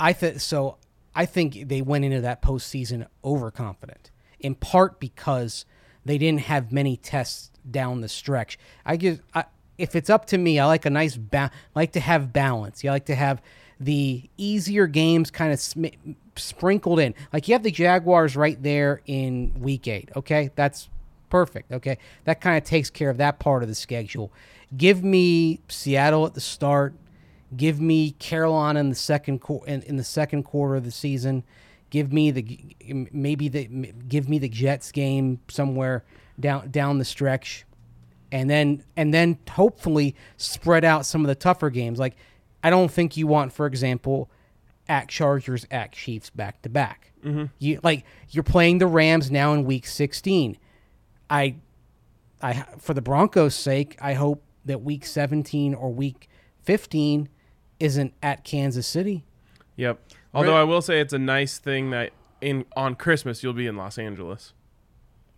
I 0.00 0.12
th- 0.12 0.38
so 0.40 0.78
I 1.14 1.26
think 1.26 1.68
they 1.68 1.82
went 1.82 2.04
into 2.04 2.20
that 2.22 2.42
postseason 2.42 3.06
overconfident, 3.24 4.10
in 4.40 4.54
part 4.54 4.98
because 4.98 5.64
they 6.04 6.18
didn't 6.18 6.40
have 6.42 6.72
many 6.72 6.96
tests 6.96 7.50
down 7.70 8.00
the 8.00 8.08
stretch. 8.08 8.58
I 8.84 8.96
just, 8.96 9.20
I, 9.34 9.44
if 9.78 9.94
it's 9.96 10.10
up 10.10 10.26
to 10.26 10.38
me, 10.38 10.58
I 10.58 10.66
like 10.66 10.86
a 10.86 10.90
nice, 10.90 11.16
ba- 11.16 11.50
like 11.74 11.92
to 11.92 12.00
have 12.00 12.32
balance. 12.32 12.82
You 12.82 12.90
like 12.90 13.06
to 13.06 13.14
have 13.14 13.42
the 13.78 14.28
easier 14.36 14.86
games 14.86 15.30
kind 15.30 15.52
of 15.52 15.60
sm- 15.60 15.86
sprinkled 16.36 16.98
in. 16.98 17.14
Like 17.32 17.48
you 17.48 17.54
have 17.54 17.62
the 17.62 17.70
Jaguars 17.70 18.36
right 18.36 18.60
there 18.62 19.02
in 19.06 19.52
week 19.58 19.86
eight. 19.88 20.10
Okay, 20.16 20.50
that's 20.54 20.88
perfect. 21.28 21.72
Okay, 21.72 21.98
that 22.24 22.40
kind 22.40 22.56
of 22.56 22.64
takes 22.64 22.90
care 22.90 23.10
of 23.10 23.18
that 23.18 23.38
part 23.38 23.62
of 23.62 23.68
the 23.68 23.74
schedule. 23.74 24.32
Give 24.76 25.04
me 25.04 25.60
Seattle 25.68 26.26
at 26.26 26.34
the 26.34 26.40
start. 26.40 26.94
Give 27.56 27.80
me 27.80 28.12
Carolina 28.12 28.80
in 28.80 28.88
the 28.88 28.94
second 28.96 29.40
qu- 29.40 29.62
in, 29.66 29.82
in 29.82 29.96
the 29.96 30.04
second 30.04 30.44
quarter 30.44 30.76
of 30.76 30.84
the 30.84 30.90
season. 30.90 31.44
Give 31.90 32.12
me 32.12 32.30
the 32.30 32.58
maybe 33.12 33.48
the 33.48 33.66
give 34.08 34.28
me 34.28 34.38
the 34.38 34.48
Jets 34.48 34.90
game 34.90 35.40
somewhere 35.48 36.04
down 36.40 36.70
down 36.70 36.98
the 36.98 37.04
stretch, 37.04 37.65
and 38.36 38.50
then 38.50 38.82
and 38.96 39.14
then 39.14 39.38
hopefully 39.50 40.14
spread 40.36 40.84
out 40.84 41.06
some 41.06 41.22
of 41.22 41.28
the 41.28 41.34
tougher 41.34 41.70
games. 41.70 41.98
Like 41.98 42.16
I 42.62 42.68
don't 42.70 42.90
think 42.90 43.16
you 43.16 43.26
want, 43.26 43.52
for 43.52 43.66
example, 43.66 44.30
at 44.88 45.08
Chargers 45.08 45.66
at 45.70 45.92
Chiefs 45.92 46.28
back 46.30 46.60
to 46.62 46.68
back. 46.68 47.12
Mm-hmm. 47.24 47.46
You 47.58 47.80
like 47.82 48.04
you're 48.30 48.44
playing 48.44 48.78
the 48.78 48.86
Rams 48.86 49.30
now 49.30 49.54
in 49.54 49.64
Week 49.64 49.86
16. 49.86 50.58
I 51.30 51.56
I 52.42 52.64
for 52.78 52.92
the 52.92 53.00
Broncos' 53.00 53.54
sake, 53.54 53.96
I 54.00 54.12
hope 54.12 54.42
that 54.66 54.82
week 54.82 55.06
17 55.06 55.74
or 55.74 55.90
week 55.90 56.28
15 56.64 57.28
isn't 57.80 58.12
at 58.22 58.44
Kansas 58.44 58.86
City. 58.86 59.24
Yep. 59.76 60.00
Although 60.34 60.56
I 60.56 60.64
will 60.64 60.82
say 60.82 61.00
it's 61.00 61.12
a 61.14 61.18
nice 61.18 61.58
thing 61.58 61.90
that 61.90 62.10
in 62.42 62.66
on 62.76 62.96
Christmas 62.96 63.42
you'll 63.42 63.54
be 63.54 63.66
in 63.66 63.76
Los 63.76 63.96
Angeles. 63.96 64.52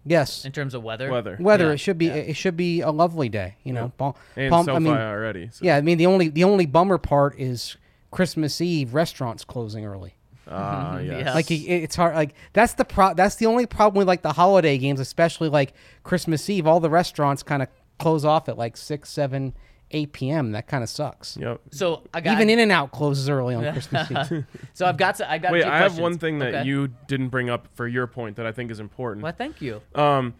Yes. 0.08 0.44
in 0.44 0.52
terms 0.52 0.74
of 0.74 0.82
weather. 0.82 1.10
Weather. 1.10 1.36
Weather 1.40 1.66
Yeah, 1.66 1.72
it 1.72 1.78
should 1.78 1.98
be 1.98 2.08
it 2.08 2.36
should 2.36 2.56
be 2.56 2.80
a 2.80 2.90
lovely 2.90 3.28
day, 3.28 3.56
you 3.64 3.72
know. 3.72 3.92
Palm, 3.98 4.14
And 4.36 4.50
Palm- 4.50 4.64
SoFi 4.66 4.76
I 4.76 4.78
mean, 4.80 4.92
already. 4.94 5.50
So. 5.52 5.64
yeah, 5.64 5.76
I 5.76 5.80
mean 5.80 5.98
the 5.98 6.06
only 6.06 6.28
the 6.28 6.44
only 6.44 6.66
bummer 6.66 6.98
part 6.98 7.38
is 7.38 7.76
Christmas 8.10 8.60
Eve 8.60 8.94
restaurants 8.94 9.44
closing 9.44 9.84
early. 9.84 10.14
Ah, 10.50 10.98
yes. 10.98 11.24
Yeah. 11.26 11.34
Like 11.34 11.50
it, 11.50 11.56
it's 11.66 11.94
hard. 11.96 12.14
Like 12.14 12.34
that's 12.54 12.72
the 12.74 12.84
pro. 12.84 13.12
That's 13.14 13.34
the 13.36 13.46
only 13.46 13.66
problem 13.66 13.98
with 13.98 14.08
like 14.08 14.22
the 14.22 14.32
holiday 14.32 14.78
games, 14.78 14.98
especially 15.00 15.48
like 15.50 15.74
Christmas 16.04 16.48
Eve. 16.48 16.66
All 16.66 16.80
the 16.80 16.88
restaurants 16.90 17.42
kind 17.42 17.62
of 17.62 17.68
close 17.98 18.24
off 18.24 18.48
at 18.48 18.56
like 18.56 18.76
six, 18.76 19.10
seven, 19.10 19.54
eight 19.90 20.12
p.m. 20.12 20.52
That 20.52 20.66
kind 20.66 20.82
of 20.82 20.90
sucks. 20.90 21.36
Yep. 21.36 21.60
So 21.70 22.02
I 22.12 22.20
got 22.20 22.32
Even 22.34 22.50
In-N-Out 22.50 22.90
closes 22.92 23.28
early 23.28 23.54
on 23.54 23.62
Christmas 23.72 24.10
Eve. 24.30 24.44
So 24.74 24.86
I've 24.86 24.96
got 24.96 25.16
to, 25.16 25.30
I 25.30 25.38
got 25.38 25.52
Wait, 25.52 25.62
two 25.62 25.68
I 25.68 25.76
have 25.78 25.80
questions. 25.92 26.00
one 26.02 26.18
thing 26.18 26.38
that 26.40 26.54
Okay. 26.54 26.64
you 26.68 26.88
didn't 27.06 27.28
bring 27.28 27.48
up 27.50 27.68
for 27.74 27.86
your 27.88 28.06
point 28.06 28.36
that 28.36 28.46
I 28.46 28.52
think 28.52 28.70
is 28.70 28.80
important. 28.80 29.22
Well, 29.24 29.32
thank 29.32 29.60
you. 29.62 29.80
Um, 29.94 30.34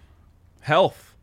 health. 0.61 1.14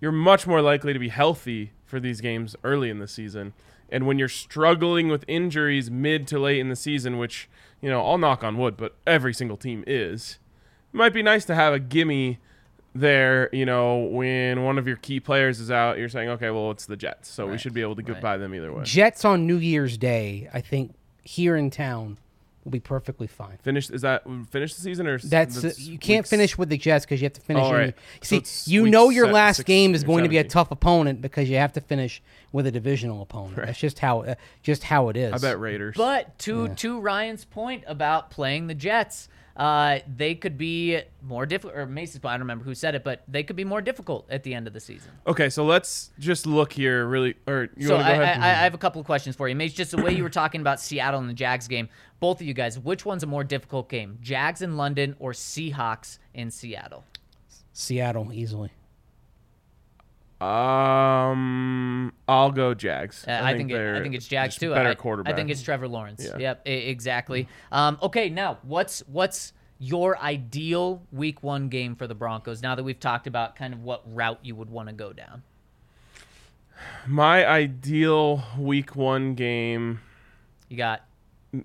You're 0.00 0.12
much 0.12 0.46
more 0.46 0.60
likely 0.62 0.92
to 0.92 0.98
be 0.98 1.10
healthy 1.10 1.72
for 1.84 2.00
these 2.00 2.20
games 2.20 2.56
early 2.64 2.90
in 2.90 2.98
the 2.98 3.06
season. 3.08 3.52
And 3.88 4.06
when 4.06 4.18
you're 4.18 4.28
struggling 4.28 5.08
with 5.08 5.24
injuries 5.28 5.90
mid 5.90 6.26
to 6.28 6.38
late 6.38 6.58
in 6.58 6.68
the 6.70 6.76
season, 6.76 7.18
which, 7.18 7.48
you 7.80 7.90
know, 7.90 8.04
I'll 8.04 8.18
knock 8.18 8.42
on 8.42 8.56
wood, 8.56 8.76
but 8.76 8.96
every 9.06 9.34
single 9.34 9.56
team 9.58 9.84
is, 9.86 10.38
it 10.92 10.96
might 10.96 11.12
be 11.12 11.22
nice 11.22 11.44
to 11.44 11.54
have 11.54 11.74
a 11.74 11.78
gimme 11.78 12.38
there, 12.94 13.48
you 13.52 13.64
know, 13.64 13.98
when 14.04 14.64
one 14.64 14.78
of 14.78 14.86
your 14.86 14.96
key 14.96 15.20
players 15.20 15.60
is 15.60 15.70
out, 15.70 15.98
you're 15.98 16.08
saying, 16.08 16.28
okay, 16.30 16.50
well, 16.50 16.70
it's 16.70 16.86
the 16.86 16.96
Jets. 16.96 17.30
So 17.30 17.46
we 17.46 17.56
should 17.58 17.72
be 17.74 17.80
able 17.80 17.96
to 17.96 18.02
get 18.02 18.14
right. 18.14 18.22
by 18.22 18.36
them 18.36 18.54
either 18.54 18.72
way. 18.72 18.84
Jets 18.84 19.24
on 19.24 19.46
New 19.46 19.56
Year's 19.56 19.96
Day, 19.96 20.48
I 20.52 20.60
think 20.60 20.94
here 21.22 21.56
in 21.56 21.70
town 21.70 22.18
will 22.64 22.70
be 22.72 22.80
perfectly 22.80 23.26
fine. 23.26 23.56
Finish, 23.62 23.90
is 23.90 24.02
that 24.02 24.22
finish 24.50 24.74
the 24.74 24.80
season 24.82 25.06
or 25.08 25.14
s- 25.14 25.22
That's, 25.22 25.64
uh, 25.64 25.72
you 25.78 25.98
can't 25.98 26.20
weeks- 26.20 26.30
finish 26.30 26.56
with 26.58 26.68
the 26.68 26.76
Jets 26.76 27.04
because 27.04 27.20
you 27.20 27.24
have 27.24 27.32
to 27.32 27.40
finish. 27.40 27.62
Oh, 27.64 27.68
in- 27.70 27.74
right. 27.74 27.86
You 27.88 27.94
So 28.22 28.28
see, 28.28 28.36
it's 28.36 28.68
you 28.68 28.86
know 28.88 29.08
your 29.10 29.26
se- 29.26 29.32
last 29.32 29.56
six 29.56 29.66
game 29.66 29.94
is 29.94 30.04
or 30.04 30.06
going 30.06 30.22
to 30.24 30.28
be 30.28 30.38
a 30.38 30.44
tough 30.44 30.70
opponent 30.70 31.20
because 31.20 31.48
you 31.50 31.56
have 31.56 31.72
to 31.72 31.80
finish 31.80 32.22
with 32.52 32.66
a 32.66 32.70
divisional 32.70 33.20
opponent. 33.22 33.56
That's 33.56 33.78
just 33.80 33.98
how 33.98 34.20
uh, 34.22 34.34
just 34.62 34.84
how 34.84 35.08
it 35.08 35.16
is. 35.16 35.32
I 35.32 35.38
bet 35.38 35.58
Raiders. 35.58 35.96
But 35.96 36.38
to 36.40 36.68
to 36.68 37.00
Ryan's 37.00 37.44
point 37.46 37.82
about 37.88 38.30
playing 38.30 38.68
the 38.68 38.74
Jets, 38.76 39.28
uh, 39.56 39.98
they 40.16 40.34
could 40.34 40.56
be 40.56 41.00
more 41.22 41.46
difficult. 41.46 41.76
Or 41.76 41.86
Mace's 41.86 42.18
point, 42.18 42.32
I 42.32 42.34
don't 42.34 42.42
remember 42.42 42.64
who 42.64 42.74
said 42.74 42.94
it, 42.94 43.04
but 43.04 43.22
they 43.28 43.42
could 43.42 43.56
be 43.56 43.64
more 43.64 43.80
difficult 43.80 44.26
at 44.30 44.42
the 44.42 44.54
end 44.54 44.66
of 44.66 44.72
the 44.72 44.80
season. 44.80 45.12
Okay, 45.26 45.50
so 45.50 45.64
let's 45.64 46.10
just 46.18 46.46
look 46.46 46.72
here 46.72 47.06
really 47.06 47.34
or 47.46 47.68
you 47.76 47.88
so 47.88 47.94
want 47.94 48.06
to 48.06 48.12
I, 48.12 48.16
go 48.16 48.20
I, 48.20 48.24
ahead? 48.24 48.40
I 48.40 48.48
I 48.48 48.64
have 48.64 48.74
a 48.74 48.78
couple 48.78 49.00
of 49.00 49.06
questions 49.06 49.36
for 49.36 49.48
you. 49.48 49.54
Mace, 49.54 49.72
just 49.72 49.90
the 49.90 50.02
way 50.02 50.14
you 50.14 50.22
were 50.22 50.30
talking 50.30 50.60
about 50.60 50.80
Seattle 50.80 51.20
and 51.20 51.28
the 51.28 51.34
Jags 51.34 51.68
game, 51.68 51.88
both 52.20 52.40
of 52.40 52.46
you 52.46 52.54
guys, 52.54 52.78
which 52.78 53.04
one's 53.04 53.22
a 53.22 53.26
more 53.26 53.44
difficult 53.44 53.88
game? 53.88 54.18
Jags 54.20 54.62
in 54.62 54.76
London 54.76 55.16
or 55.18 55.32
Seahawks 55.32 56.18
in 56.34 56.50
Seattle? 56.50 57.04
Seattle 57.72 58.32
easily. 58.32 58.70
Um 60.42 62.12
I'll 62.28 62.50
go 62.50 62.74
Jags. 62.74 63.24
Uh, 63.26 63.40
I, 63.42 63.56
think, 63.56 63.70
it, 63.70 63.96
I 63.96 64.02
think 64.02 64.14
it's 64.14 64.26
Jags 64.26 64.56
too. 64.56 64.70
Better 64.72 64.90
I, 64.90 64.94
quarterback. 64.94 65.32
I 65.32 65.36
think 65.36 65.50
it's 65.50 65.62
Trevor 65.62 65.88
Lawrence. 65.88 66.24
Yeah. 66.24 66.38
Yep, 66.38 66.68
e- 66.68 66.70
exactly. 66.88 67.48
Um, 67.70 67.98
okay, 68.02 68.28
now 68.28 68.58
what's 68.62 69.00
what's 69.06 69.52
your 69.78 70.18
ideal 70.18 71.02
Week 71.12 71.42
One 71.42 71.68
game 71.68 71.94
for 71.96 72.06
the 72.06 72.14
Broncos? 72.14 72.62
Now 72.62 72.74
that 72.74 72.82
we've 72.82 73.00
talked 73.00 73.26
about 73.26 73.56
kind 73.56 73.72
of 73.74 73.82
what 73.82 74.02
route 74.06 74.38
you 74.42 74.54
would 74.54 74.70
want 74.70 74.88
to 74.88 74.94
go 74.94 75.12
down. 75.12 75.42
my 77.06 77.46
ideal 77.46 78.42
week 78.58 78.96
1 78.96 79.34
game. 79.34 80.00
You 80.68 80.76
got 80.76 81.02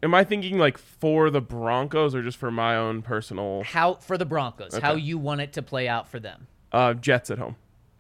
Am 0.04 0.14
I 0.14 0.24
thinking 0.26 0.58
like 0.58 0.78
for 0.78 1.30
the 1.30 1.40
Broncos 1.42 2.14
or 2.14 2.22
just 2.22 2.38
for 2.38 2.52
my 2.52 2.76
own 2.76 3.02
personal 3.02 3.64
how 3.64 3.96
for 3.96 4.18
the 4.18 4.26
Broncos, 4.26 4.78
how 4.78 4.96
you 4.96 5.18
want 5.18 5.40
it 5.42 5.54
to 5.54 5.62
play 5.62 5.88
out 5.88 6.10
for 6.10 6.20
them. 6.20 6.48
uh 6.72 6.94
Jets 6.94 7.32
at 7.32 7.38
home? 7.38 7.56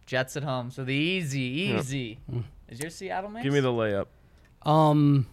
Jets 0.08 0.36
at 0.38 0.44
home, 0.44 0.72
so 0.72 0.84
the 0.84 0.94
easy, 0.94 1.40
easy. 1.42 2.20
Is 2.70 2.80
your 2.80 2.90
Seattle 2.90 3.30
Mace? 3.30 3.44
Give 3.44 3.54
me 3.54 3.60
the 3.60 3.70
layup. 3.72 4.08
Um, 4.64 5.28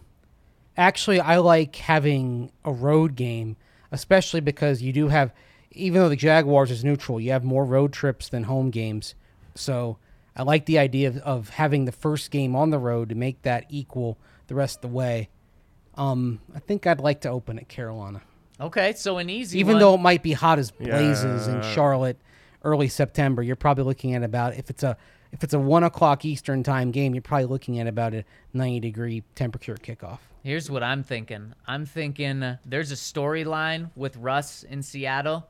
actually, 0.77 1.20
I 1.20 1.39
like 1.39 1.77
having 1.77 2.51
a 2.64 2.72
road 2.72 3.14
game, 3.14 3.57
especially 3.91 4.41
because 4.41 4.83
you 4.83 4.93
do 4.93 5.09
have, 5.09 5.33
even 5.70 6.01
though 6.01 6.09
the 6.09 6.16
Jaguars 6.16 6.70
is 6.70 6.85
neutral, 6.85 7.20
you 7.20 7.31
have 7.31 7.45
more 7.45 7.64
road 7.64 7.93
trips 7.93 8.29
than 8.29 8.45
home 8.45 8.70
games. 8.70 9.14
So 9.55 9.97
I 10.37 10.43
like 10.43 10.66
the 10.66 10.79
idea 10.79 11.09
of, 11.09 11.16
of 11.18 11.49
having 11.51 11.85
the 11.85 11.93
first 11.93 12.31
game 12.31 12.55
on 12.57 12.70
the 12.70 12.79
road 12.79 13.09
to 13.11 13.14
make 13.14 13.43
that 13.43 13.64
equal 13.68 14.18
the 14.49 14.55
rest 14.57 14.79
of 14.79 14.83
the 14.83 14.89
way. 14.97 15.29
Um, 15.97 16.41
I 16.55 16.59
think 16.59 16.87
I'd 16.87 16.99
like 17.01 17.20
to 17.20 17.29
open 17.31 17.59
at 17.59 17.68
Carolina, 17.68 18.20
Okay, 18.61 18.93
so 18.95 19.18
an 19.18 19.31
easy 19.31 19.61
even 19.61 19.75
one. 19.75 19.81
though 19.81 19.95
it 19.95 20.01
might 20.01 20.22
be 20.25 20.33
hot 20.33 20.59
as 20.59 20.72
blazes 20.72 21.47
in 21.47 21.62
Charlotte 21.62 22.18
early 22.64 22.88
September. 22.88 23.42
You're 23.42 23.56
probably 23.56 23.84
looking 23.84 24.14
at 24.14 24.22
about 24.22 24.54
if 24.54 24.70
it's 24.70 24.82
a 24.82 24.96
if 25.32 25.42
it's 25.42 25.54
a 25.54 25.58
one 25.58 25.84
o'clock 25.84 26.24
Eastern 26.24 26.62
time 26.62 26.90
game, 26.90 27.14
you're 27.14 27.22
probably 27.22 27.46
looking 27.46 27.78
at 27.78 27.86
about 27.86 28.14
a 28.14 28.24
90 28.52 28.80
degree 28.80 29.22
temperature 29.34 29.74
kickoff. 29.74 30.18
Here's 30.42 30.70
what 30.70 30.82
I'm 30.82 31.02
thinking. 31.02 31.54
I'm 31.66 31.86
thinking 31.86 32.42
uh, 32.42 32.58
there's 32.64 32.92
a 32.92 32.96
storyline 32.96 33.90
with 33.96 34.16
Russ 34.16 34.62
in 34.62 34.82
Seattle. 34.82 35.46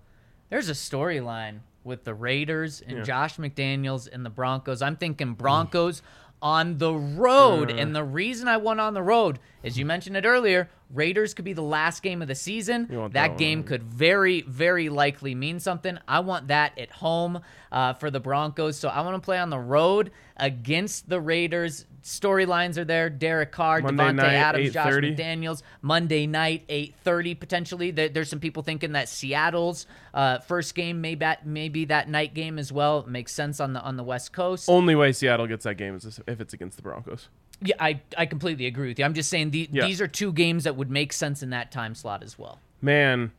There's 0.50 0.68
a 0.68 0.74
storyline 0.74 1.60
with 1.82 2.04
the 2.04 2.14
Raiders 2.14 2.80
and 2.86 3.04
Josh 3.04 3.36
McDaniels 3.36 4.08
and 4.10 4.24
the 4.24 4.30
Broncos. 4.30 4.80
I'm 4.82 4.96
thinking 4.96 5.34
Broncos 5.34 6.00
on 6.40 6.78
the 6.78 6.92
road. 6.94 7.70
And 7.70 7.94
the 7.94 8.04
reason 8.04 8.48
I 8.48 8.58
want 8.58 8.80
on 8.80 8.94
the 8.94 9.02
road 9.02 9.38
as 9.64 9.78
you 9.78 9.86
mentioned 9.86 10.16
it 10.16 10.24
earlier. 10.26 10.68
Raiders 10.94 11.34
could 11.34 11.44
be 11.44 11.52
the 11.52 11.62
last 11.62 12.02
game 12.02 12.22
of 12.22 12.28
the 12.28 12.34
season. 12.34 12.86
That 13.12 13.12
that 13.12 13.38
game 13.38 13.64
could 13.64 13.82
very, 13.82 14.42
very 14.42 14.88
likely 14.88 15.34
mean 15.34 15.58
something. 15.58 15.98
I 16.06 16.20
want 16.20 16.48
that 16.48 16.78
at 16.78 16.90
home 16.90 17.40
uh, 17.72 17.94
for 17.94 18.10
the 18.10 18.20
Broncos. 18.20 18.78
So 18.78 18.88
I 18.88 19.00
want 19.00 19.16
to 19.16 19.24
play 19.24 19.38
on 19.38 19.50
the 19.50 19.58
road 19.58 20.12
against 20.36 21.08
the 21.08 21.20
Raiders. 21.20 21.86
Storylines 22.02 22.76
are 22.76 22.84
there. 22.84 23.08
Derek 23.08 23.50
Carr, 23.50 23.80
Monday 23.80 24.04
Davante 24.04 24.16
night, 24.16 24.34
Adams, 24.34 24.72
Josh 24.72 24.92
McDaniels. 24.92 25.62
Monday 25.80 26.26
night, 26.26 26.64
8:30 26.68 27.40
potentially. 27.40 27.90
There's 27.90 28.28
some 28.28 28.40
people 28.40 28.62
thinking 28.62 28.92
that 28.92 29.08
Seattle's 29.08 29.86
uh, 30.12 30.38
first 30.40 30.74
game 30.74 31.00
may 31.00 31.14
bat, 31.14 31.46
maybe 31.46 31.86
that 31.86 32.08
night 32.08 32.34
game 32.34 32.58
as 32.58 32.70
well. 32.70 33.00
It 33.00 33.08
makes 33.08 33.32
sense 33.32 33.58
on 33.58 33.72
the 33.72 33.80
on 33.80 33.96
the 33.96 34.04
West 34.04 34.32
Coast. 34.32 34.68
Only 34.68 34.94
way 34.94 35.12
Seattle 35.12 35.46
gets 35.46 35.64
that 35.64 35.76
game 35.76 35.96
is 35.96 36.20
if 36.26 36.40
it's 36.40 36.52
against 36.52 36.76
the 36.76 36.82
Broncos. 36.82 37.28
Yeah, 37.62 37.76
I, 37.80 38.00
I 38.18 38.26
completely 38.26 38.66
agree 38.66 38.88
with 38.88 38.98
you. 38.98 39.04
I'm 39.04 39.14
just 39.14 39.30
saying 39.30 39.50
the, 39.50 39.68
Yeah. 39.72 39.86
these 39.86 40.00
are 40.00 40.08
two 40.08 40.32
games 40.32 40.64
that 40.64 40.76
would 40.76 40.90
make 40.90 41.12
sense 41.12 41.42
in 41.42 41.50
that 41.50 41.70
time 41.72 41.94
slot 41.94 42.22
as 42.22 42.38
well. 42.38 42.58
man, 42.82 43.32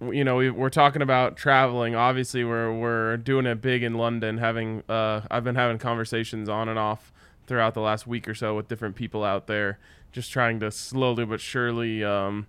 you 0.00 0.24
know, 0.24 0.36
we, 0.36 0.48
we're 0.50 0.70
talking 0.70 1.02
about 1.02 1.36
traveling. 1.36 1.94
Obviously, 1.94 2.42
we're 2.42 2.72
we're 2.72 3.18
doing 3.18 3.44
it 3.44 3.60
big 3.60 3.82
in 3.82 3.94
London. 3.94 4.38
Having 4.38 4.82
uh, 4.88 5.20
I've 5.30 5.44
been 5.44 5.56
having 5.56 5.76
conversations 5.76 6.48
on 6.48 6.70
and 6.70 6.78
off 6.78 7.12
throughout 7.46 7.74
the 7.74 7.82
last 7.82 8.06
week 8.06 8.26
or 8.26 8.34
so 8.34 8.56
with 8.56 8.66
different 8.66 8.96
people 8.96 9.22
out 9.24 9.46
there, 9.46 9.78
just 10.10 10.30
trying 10.32 10.58
to 10.60 10.70
slowly 10.70 11.26
but 11.26 11.38
surely 11.40 12.02
um, 12.02 12.46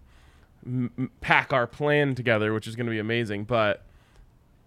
m- 0.65 0.91
m- 0.97 1.11
pack 1.19 1.51
our 1.51 1.67
plan 1.67 2.15
together, 2.15 2.53
which 2.53 2.67
is 2.67 2.77
going 2.77 2.85
to 2.85 2.91
be 2.91 2.99
amazing. 2.99 3.43
But 3.43 3.83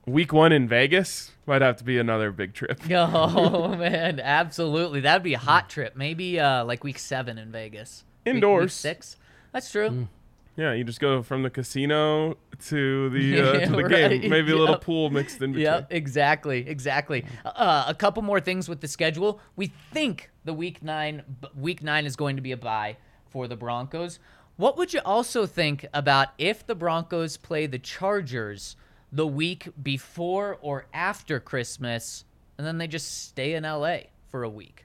week 0.07 0.33
one 0.33 0.53
in 0.53 0.69
Vegas 0.69 1.33
might 1.47 1.63
have 1.63 1.77
to 1.77 1.85
be 1.85 1.99
another 1.99 2.31
big 2.33 2.55
trip. 2.55 2.81
Oh 2.91 3.75
man, 3.77 4.21
absolutely. 4.21 5.01
That'd 5.01 5.23
be 5.23 5.35
a 5.35 5.39
hot 5.39 5.69
trip. 5.71 5.97
Maybe 5.97 6.39
uh, 6.41 6.65
like 6.65 6.85
week 6.85 6.99
seven 6.99 7.39
in 7.39 7.51
Vegas. 7.53 8.05
Week- 8.25 8.33
Week, 8.33 8.35
Indoors. 8.37 8.73
six. 8.73 9.17
That's 9.53 9.71
true. 9.71 10.09
Yeah, 10.57 10.73
you 10.73 10.85
just 10.85 11.01
go 11.01 11.23
from 11.23 11.43
the 11.43 11.51
casino 11.51 12.37
to 12.67 13.11
the 13.11 13.41
uh, 13.41 13.53
Yeah, 13.59 13.65
to 13.67 13.73
the 13.73 13.83
right. 13.85 14.21
game. 14.23 14.31
Maybe 14.31 14.53
a 14.53 14.57
little 14.57 14.79
pool 14.79 15.11
mixed 15.11 15.43
in 15.43 15.51
between. 15.53 15.65
Yep, 15.65 15.89
exactly, 15.91 16.67
exactly. 16.69 17.25
Uh, 17.45 17.85
a 17.89 17.95
couple 17.95 18.23
more 18.23 18.41
things 18.41 18.69
with 18.69 18.81
the 18.81 18.89
schedule. 18.89 19.41
We 19.57 19.67
think 19.93 20.31
the 20.45 20.55
week 20.55 20.83
nine 20.83 21.23
week 21.57 21.83
nine 21.83 22.07
is 22.07 22.15
going 22.17 22.37
to 22.37 22.43
be 22.43 22.53
a 22.53 22.57
bye 22.57 22.97
for 23.29 23.47
the 23.49 23.57
Broncos. 23.57 24.19
What 24.57 24.77
would 24.79 24.95
you 24.95 25.01
also 25.05 25.45
think 25.45 25.85
about 25.93 26.29
if 26.39 26.65
the 26.67 26.77
Broncos 26.77 27.37
play 27.37 27.67
the 27.67 27.79
Chargers 27.81 28.77
the 29.15 29.27
week 29.27 29.69
before 29.83 30.59
or 30.61 30.87
after 30.93 31.39
Christmas, 31.39 32.25
and 32.59 32.67
then 32.67 32.79
they 32.79 32.89
just 32.89 33.27
stay 33.27 33.55
in 33.55 33.63
LA 33.63 33.99
for 34.31 34.43
a 34.43 34.49
week? 34.49 34.85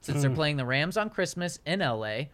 Since 0.00 0.22
they're 0.22 0.30
playing 0.30 0.56
the 0.56 0.64
Rams 0.64 0.96
on 0.96 1.10
Christmas 1.10 1.58
in 1.66 1.80
LA, 1.80 2.26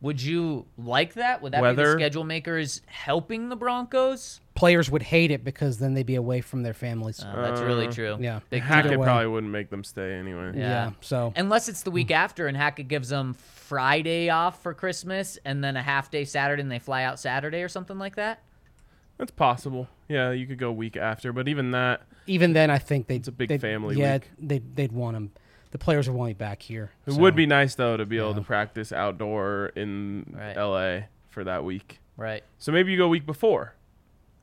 would 0.00 0.20
you 0.20 0.66
like 0.76 1.14
that? 1.14 1.42
Would 1.42 1.52
that 1.52 1.58
be 1.58 1.62
Weather. 1.62 1.92
the 1.92 1.92
schedule 1.92 2.24
makers 2.24 2.80
helping 2.86 3.50
the 3.50 3.56
Broncos? 3.56 4.40
Players 4.56 4.90
would 4.90 5.02
hate 5.02 5.30
it 5.30 5.44
because 5.44 5.78
then 5.78 5.94
they'd 5.94 6.06
be 6.06 6.16
away 6.16 6.40
from 6.40 6.64
their 6.64 6.74
families. 6.74 7.22
Uh, 7.22 7.40
that's 7.40 7.60
really 7.60 7.86
true. 7.86 8.16
yeah. 8.20 8.40
Big 8.50 8.62
Hackett 8.62 8.98
way. 8.98 9.04
probably 9.04 9.28
wouldn't 9.28 9.52
make 9.52 9.70
them 9.70 9.84
stay 9.84 10.14
anyway. 10.14 10.52
Yeah. 10.56 10.60
yeah. 10.60 10.90
So 11.02 11.32
Unless 11.36 11.68
it's 11.68 11.82
the 11.82 11.92
week 11.92 12.10
after 12.10 12.48
and 12.48 12.56
Hackett 12.56 12.88
gives 12.88 13.10
them 13.10 13.34
Friday 13.34 14.28
off 14.28 14.62
for 14.62 14.74
Christmas 14.74 15.38
and 15.44 15.62
then 15.62 15.76
a 15.76 15.82
half 15.82 16.10
day 16.10 16.24
Saturday 16.24 16.62
and 16.62 16.72
they 16.72 16.80
fly 16.80 17.04
out 17.04 17.20
Saturday 17.20 17.62
or 17.62 17.68
something 17.68 17.98
like 17.98 18.16
that. 18.16 18.42
That's 19.20 19.30
possible. 19.30 19.86
Yeah, 20.08 20.32
you 20.32 20.46
could 20.46 20.58
go 20.58 20.72
week 20.72 20.96
after, 20.96 21.32
but 21.32 21.46
even 21.46 21.70
that, 21.72 22.02
even 22.26 22.52
then, 22.54 22.70
I 22.70 22.78
think 22.78 23.06
they'd. 23.06 23.16
It's 23.16 23.28
a 23.28 23.32
big 23.32 23.48
they'd- 23.50 23.60
family 23.60 23.96
Yeah, 23.96 24.14
week. 24.14 24.30
they'd 24.38 24.76
they'd 24.76 24.92
want 24.92 25.14
them. 25.14 25.30
The 25.72 25.78
players 25.78 26.08
would 26.08 26.16
want 26.16 26.30
me 26.30 26.34
back 26.34 26.62
here. 26.62 26.90
it 27.06 27.12
so. 27.12 27.20
would 27.20 27.36
be 27.36 27.46
nice 27.46 27.74
though 27.76 27.96
to 27.96 28.04
be 28.06 28.16
able 28.18 28.34
to 28.34 28.40
practice 28.40 28.92
outdoor 28.92 29.66
in 29.76 30.34
Right. 30.36 30.56
LA 30.56 31.06
for 31.28 31.44
that 31.44 31.62
week. 31.64 32.00
Right. 32.16 32.42
So 32.58 32.72
maybe 32.72 32.90
you 32.90 32.98
go 32.98 33.06
week 33.08 33.24
before, 33.26 33.74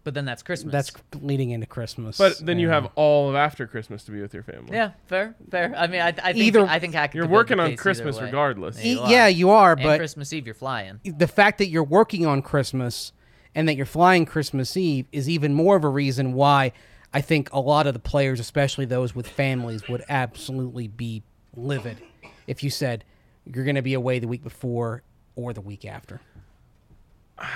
But 0.06 0.14
then 0.14 0.24
that's 0.24 0.42
Christmas. 0.42 0.72
That's 0.72 0.92
leading 1.22 1.50
into 1.50 1.66
Christmas. 1.68 2.18
but 2.18 2.38
then 2.40 2.60
you 2.60 2.70
have 2.70 2.90
all 2.96 3.30
of 3.30 3.36
after 3.36 3.68
Christmas 3.68 4.06
to 4.06 4.12
be 4.12 4.22
with 4.22 4.34
your 4.34 4.44
family. 4.44 4.72
yeah, 4.74 4.92
fair, 5.08 5.36
fair. 5.52 5.74
I 5.76 5.88
mean, 5.88 6.00
I, 6.00 6.08
I 6.10 6.32
think 6.32 6.38
Either- 6.46 6.66
I 6.66 6.80
think 6.80 6.94
Hackett. 6.94 7.16
You're 7.16 7.28
working 7.28 7.60
on 7.60 7.76
Christmas 7.76 8.22
regardless. 8.22 8.78
Yeah, 8.78 8.86
you 8.92 8.96
E- 8.96 9.00
are. 9.02 9.12
yeah, 9.12 9.28
you 9.28 9.50
are, 9.50 9.74
And 9.74 9.84
but 9.84 9.98
Christmas 9.98 10.32
Eve 10.32 10.46
you're 10.46 10.56
flying. 10.56 11.02
the 11.04 11.28
fact 11.28 11.58
that 11.58 11.68
you're 11.68 11.84
working 11.84 12.26
on 12.26 12.42
Christmas 12.42 13.12
and 13.58 13.68
that 13.68 13.76
you're 13.76 13.88
flying 13.88 14.24
Christmas 14.24 14.78
Eve 14.78 15.08
is 15.12 15.28
even 15.28 15.52
more 15.52 15.76
of 15.76 15.84
a 15.84 15.90
reason 15.90 16.34
why 16.34 16.72
I 17.12 17.22
think 17.22 17.52
a 17.52 17.60
lot 17.60 17.88
of 17.88 17.96
the 17.96 18.00
players, 18.00 18.40
especially 18.40 18.86
those 18.86 19.16
with 19.16 19.28
families, 19.28 19.90
would 19.90 20.04
absolutely 20.08 20.88
be 20.88 21.24
livid 21.56 21.98
if 22.46 22.64
you 22.64 22.70
said 22.70 23.04
you're 23.46 23.64
going 23.64 23.76
to 23.76 23.82
be 23.82 23.96
away 23.96 24.20
the 24.20 24.28
week 24.28 24.44
before 24.44 25.02
or 25.36 25.54
the 25.54 25.62
week 25.62 25.86
after. 25.86 26.22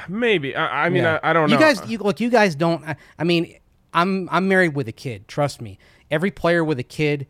Maybe. 0.10 0.56
I, 0.56 0.86
I 0.86 0.90
mean, 0.90 1.04
Yeah. 1.04 1.20
I, 1.22 1.30
I 1.30 1.34
don't 1.34 1.50
know. 1.50 1.56
you 1.56 1.60
guys, 1.62 1.88
you, 1.88 2.00
look, 2.00 2.20
you 2.20 2.32
guys 2.32 2.56
don't. 2.56 2.84
I, 2.84 2.96
I 3.20 3.24
mean, 3.24 3.58
I'm 3.94 4.28
I'm 4.32 4.48
married 4.48 4.74
with 4.74 4.88
a 4.88 4.92
kid. 4.92 5.28
Trust 5.28 5.62
me. 5.62 5.78
Every 6.10 6.32
player 6.32 6.64
with 6.64 6.80
a 6.80 6.84
kid 6.84 7.28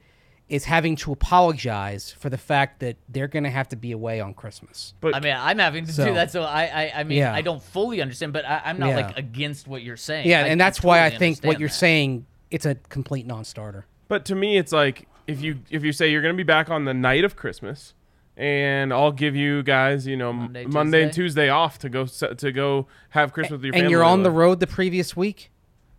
is 0.51 0.65
having 0.65 0.97
to 0.97 1.11
apologize 1.13 2.11
for 2.19 2.29
the 2.29 2.37
fact 2.37 2.81
that 2.81 2.97
they're 3.07 3.29
going 3.29 3.45
to 3.45 3.49
have 3.49 3.69
to 3.69 3.75
be 3.77 3.91
away 3.93 4.19
on 4.19 4.33
Christmas. 4.33 4.93
but 4.99 5.15
I 5.15 5.19
mean, 5.21 5.33
I'm 5.35 5.57
having 5.59 5.85
to 5.85 5.93
So- 5.93 6.05
do 6.05 6.13
that, 6.15 6.29
so 6.29 6.43
I, 6.43 6.63
I, 6.65 6.91
I 6.97 7.03
mean, 7.05 7.19
Yeah. 7.19 7.33
I 7.33 7.41
don't 7.41 7.63
fully 7.63 8.01
understand, 8.01 8.33
but 8.33 8.43
I, 8.45 8.61
I'm 8.65 8.77
not 8.77 8.89
Yeah. 8.89 8.95
like 9.07 9.17
against 9.17 9.67
what 9.67 9.81
you're 9.81 9.95
saying. 9.97 10.27
Yeah, 10.27 10.41
I- 10.43 10.47
and 10.47 10.59
that's 10.59 10.83
why 10.83 11.05
I 11.05 11.09
think 11.09 11.41
what 11.43 11.59
you're 11.59 11.69
that. 11.69 11.73
saying 11.75 12.25
it's 12.51 12.65
a 12.65 12.75
complete 12.89 13.25
non-starter. 13.25 13.85
But 14.09 14.25
to 14.25 14.35
me, 14.35 14.57
it's 14.57 14.73
like 14.73 15.07
if 15.25 15.41
you 15.41 15.59
if 15.69 15.85
you 15.85 15.93
say 15.93 16.11
you're 16.11 16.21
going 16.21 16.33
to 16.35 16.37
be 16.37 16.43
back 16.43 16.69
on 16.69 16.83
the 16.83 16.93
night 16.93 17.23
of 17.23 17.37
Christmas, 17.37 17.93
and 18.35 18.91
I'll 18.91 19.13
give 19.13 19.35
you 19.37 19.63
guys, 19.63 20.05
you 20.05 20.17
know, 20.17 20.33
Monday, 20.33 20.65
Monday, 20.65 21.03
and 21.03 21.13
Tuesday? 21.13 21.43
Tuesday 21.45 21.49
off 21.49 21.79
to 21.79 21.87
go 21.89 22.05
to 22.07 22.51
go 22.51 22.87
have 23.11 23.31
Christmas 23.31 23.51
with 23.59 23.63
your 23.63 23.71
family. 23.73 23.85
and 23.85 23.91
you're 23.91 24.03
on 24.03 24.23
the 24.23 24.31
road 24.31 24.59
the 24.59 24.67
previous 24.67 25.15
week. 25.15 25.49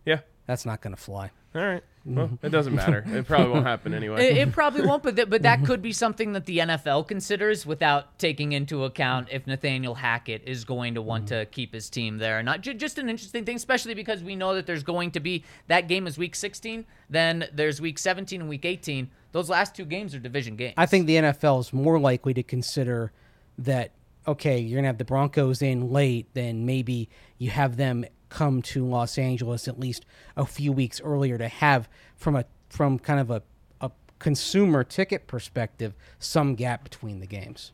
Yeah, 0.05 0.19
That's 0.45 0.63
not 0.65 0.81
going 0.81 0.95
to 0.95 1.01
fly. 1.01 1.31
All 1.55 1.61
right. 1.65 1.83
Well, 2.05 2.37
it 2.41 2.49
doesn't 2.49 2.75
matter. 2.75 3.03
It 3.07 3.25
probably 3.25 3.53
won't 3.53 3.65
happen 3.65 3.93
anyway. 3.93 4.27
It, 4.27 4.37
it 4.37 4.51
probably 4.51 4.85
won't, 4.85 5.03
but 5.03 5.15
th- 5.15 5.29
but 5.29 5.43
that 5.43 5.63
could 5.65 5.81
be 5.81 5.93
something 5.93 6.33
that 6.33 6.45
the 6.45 6.57
NFL 6.59 7.07
considers 7.07 7.65
without 7.65 8.19
taking 8.19 8.51
into 8.51 8.83
account 8.83 9.29
if 9.31 9.47
Nathaniel 9.47 9.95
Hackett 9.95 10.43
is 10.45 10.65
going 10.65 10.95
to 10.95 11.01
want 11.01 11.29
to 11.29 11.45
keep 11.45 11.73
his 11.73 11.89
team 11.89 12.17
there 12.17 12.39
or 12.39 12.43
not. 12.43 12.61
J- 12.61 12.73
just 12.73 12.97
an 12.97 13.09
interesting 13.09 13.45
thing, 13.45 13.55
especially 13.55 13.93
because 13.93 14.21
we 14.21 14.35
know 14.35 14.53
that 14.55 14.65
there's 14.65 14.83
going 14.83 15.11
to 15.11 15.21
be 15.21 15.45
that 15.67 15.87
game 15.87 16.05
is 16.05 16.17
week 16.17 16.35
16, 16.35 16.85
then 17.09 17.47
there's 17.53 17.79
week 17.79 17.97
17 17.97 18.41
and 18.41 18.49
week 18.49 18.65
18. 18.65 19.09
Those 19.31 19.49
last 19.49 19.73
two 19.73 19.85
games 19.85 20.13
are 20.13 20.19
division 20.19 20.57
games. 20.57 20.73
I 20.77 20.85
think 20.85 21.07
the 21.07 21.15
NFL 21.15 21.61
is 21.61 21.73
more 21.73 21.99
likely 21.99 22.33
to 22.33 22.43
consider 22.43 23.13
that 23.57 23.91
okay, 24.27 24.59
you're 24.59 24.77
gonna 24.77 24.87
have 24.87 24.97
the 24.97 25.05
Broncos 25.05 25.61
in 25.61 25.91
late, 25.91 26.27
then 26.33 26.65
maybe 26.65 27.09
you 27.37 27.49
have 27.49 27.77
them 27.77 28.05
come 28.33 28.61
to 28.63 28.83
Los 28.83 29.17
Angeles 29.19 29.67
at 29.67 29.79
least 29.79 30.05
a 30.35 30.43
few 30.45 30.71
weeks 30.71 30.99
earlier 31.01 31.37
to 31.37 31.47
have 31.47 31.87
from 32.15 32.35
a 32.35 32.45
from 32.67 32.97
kind 32.97 33.19
of 33.19 33.29
a, 33.29 33.43
a 33.79 33.91
consumer 34.17 34.83
ticket 34.83 35.27
perspective 35.27 35.93
some 36.17 36.55
gap 36.55 36.83
between 36.83 37.19
the 37.19 37.27
games. 37.27 37.71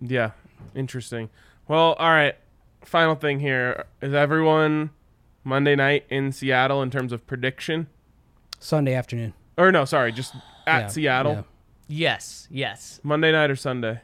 Yeah, 0.00 0.30
interesting. 0.74 1.28
Well, 1.66 1.94
all 1.94 2.10
right. 2.10 2.36
Final 2.84 3.14
thing 3.16 3.40
here 3.40 3.84
is 4.00 4.14
everyone 4.14 4.90
Monday 5.44 5.74
night 5.74 6.04
in 6.10 6.30
Seattle 6.32 6.80
in 6.82 6.90
terms 6.90 7.12
of 7.12 7.26
prediction, 7.26 7.88
Sunday 8.60 8.94
afternoon. 8.94 9.34
or 9.58 9.72
no, 9.72 9.84
sorry, 9.84 10.12
just 10.12 10.34
at 10.66 10.82
Yeah, 10.82 10.86
Seattle. 10.88 11.32
yeah. 11.32 11.42
yes, 11.88 12.48
yes. 12.50 13.00
Monday 13.02 13.32
night 13.32 13.50
or 13.50 13.56
Sunday. 13.56 14.00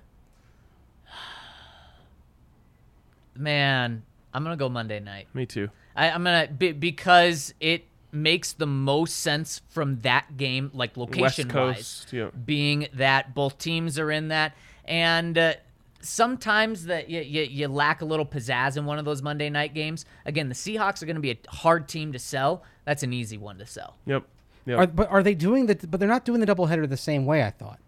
Man, 3.37 4.03
I'm 4.39 4.45
going 4.45 4.57
to 4.57 4.63
go 4.65 4.69
Monday 4.69 5.01
night. 5.01 5.27
Me 5.35 5.47
too. 5.47 5.69
I, 5.97 6.11
I'm 6.11 6.23
gonna 6.23 6.47
be, 6.47 6.71
because 6.71 7.53
it 7.59 7.85
makes 8.13 8.53
the 8.53 8.67
most 8.67 9.17
sense 9.17 9.63
from 9.69 9.99
that 10.03 10.37
game, 10.37 10.71
like 10.73 10.97
location 10.97 11.49
West 11.49 11.57
wise, 11.57 12.07
Yeah. 12.13 12.31
being 12.31 12.87
that 12.95 13.35
both 13.35 13.59
teams 13.59 13.99
are 13.99 14.13
in 14.13 14.29
that, 14.29 14.55
and 14.85 15.37
uh, 15.37 15.55
sometimes 16.01 16.85
that 16.87 17.11
you, 17.11 17.21
you, 17.21 17.43
you 17.43 17.67
lack 17.69 18.01
a 18.01 18.05
little 18.05 18.25
pizzazz 18.25 18.77
in 18.77 18.85
one 18.87 19.01
of 19.01 19.05
those 19.05 19.23
Monday 19.23 19.51
night 19.51 19.75
games. 19.75 20.05
Again, 20.25 20.49
the 20.49 20.55
Seahawks 20.55 21.03
are 21.03 21.07
going 21.07 21.17
to 21.17 21.21
be 21.23 21.33
a 21.33 21.39
hard 21.51 21.89
team 21.89 22.13
to 22.13 22.19
sell. 22.21 22.63
That's 22.85 23.03
an 23.03 23.13
easy 23.13 23.39
one 23.39 23.59
to 23.59 23.67
sell. 23.67 23.97
Yep. 24.07 24.23
Yep. 24.67 24.79
Are, 24.79 24.87
but 24.87 25.11
are 25.11 25.23
they 25.25 25.35
doing 25.35 25.67
the? 25.67 25.75
But 25.75 25.99
they're 25.99 26.09
not 26.09 26.25
doing 26.25 26.39
the 26.39 26.47
doubleheader 26.47 26.89
the 26.89 26.97
same 26.97 27.27
way. 27.27 27.43
I 27.43 27.51
thought. 27.51 27.81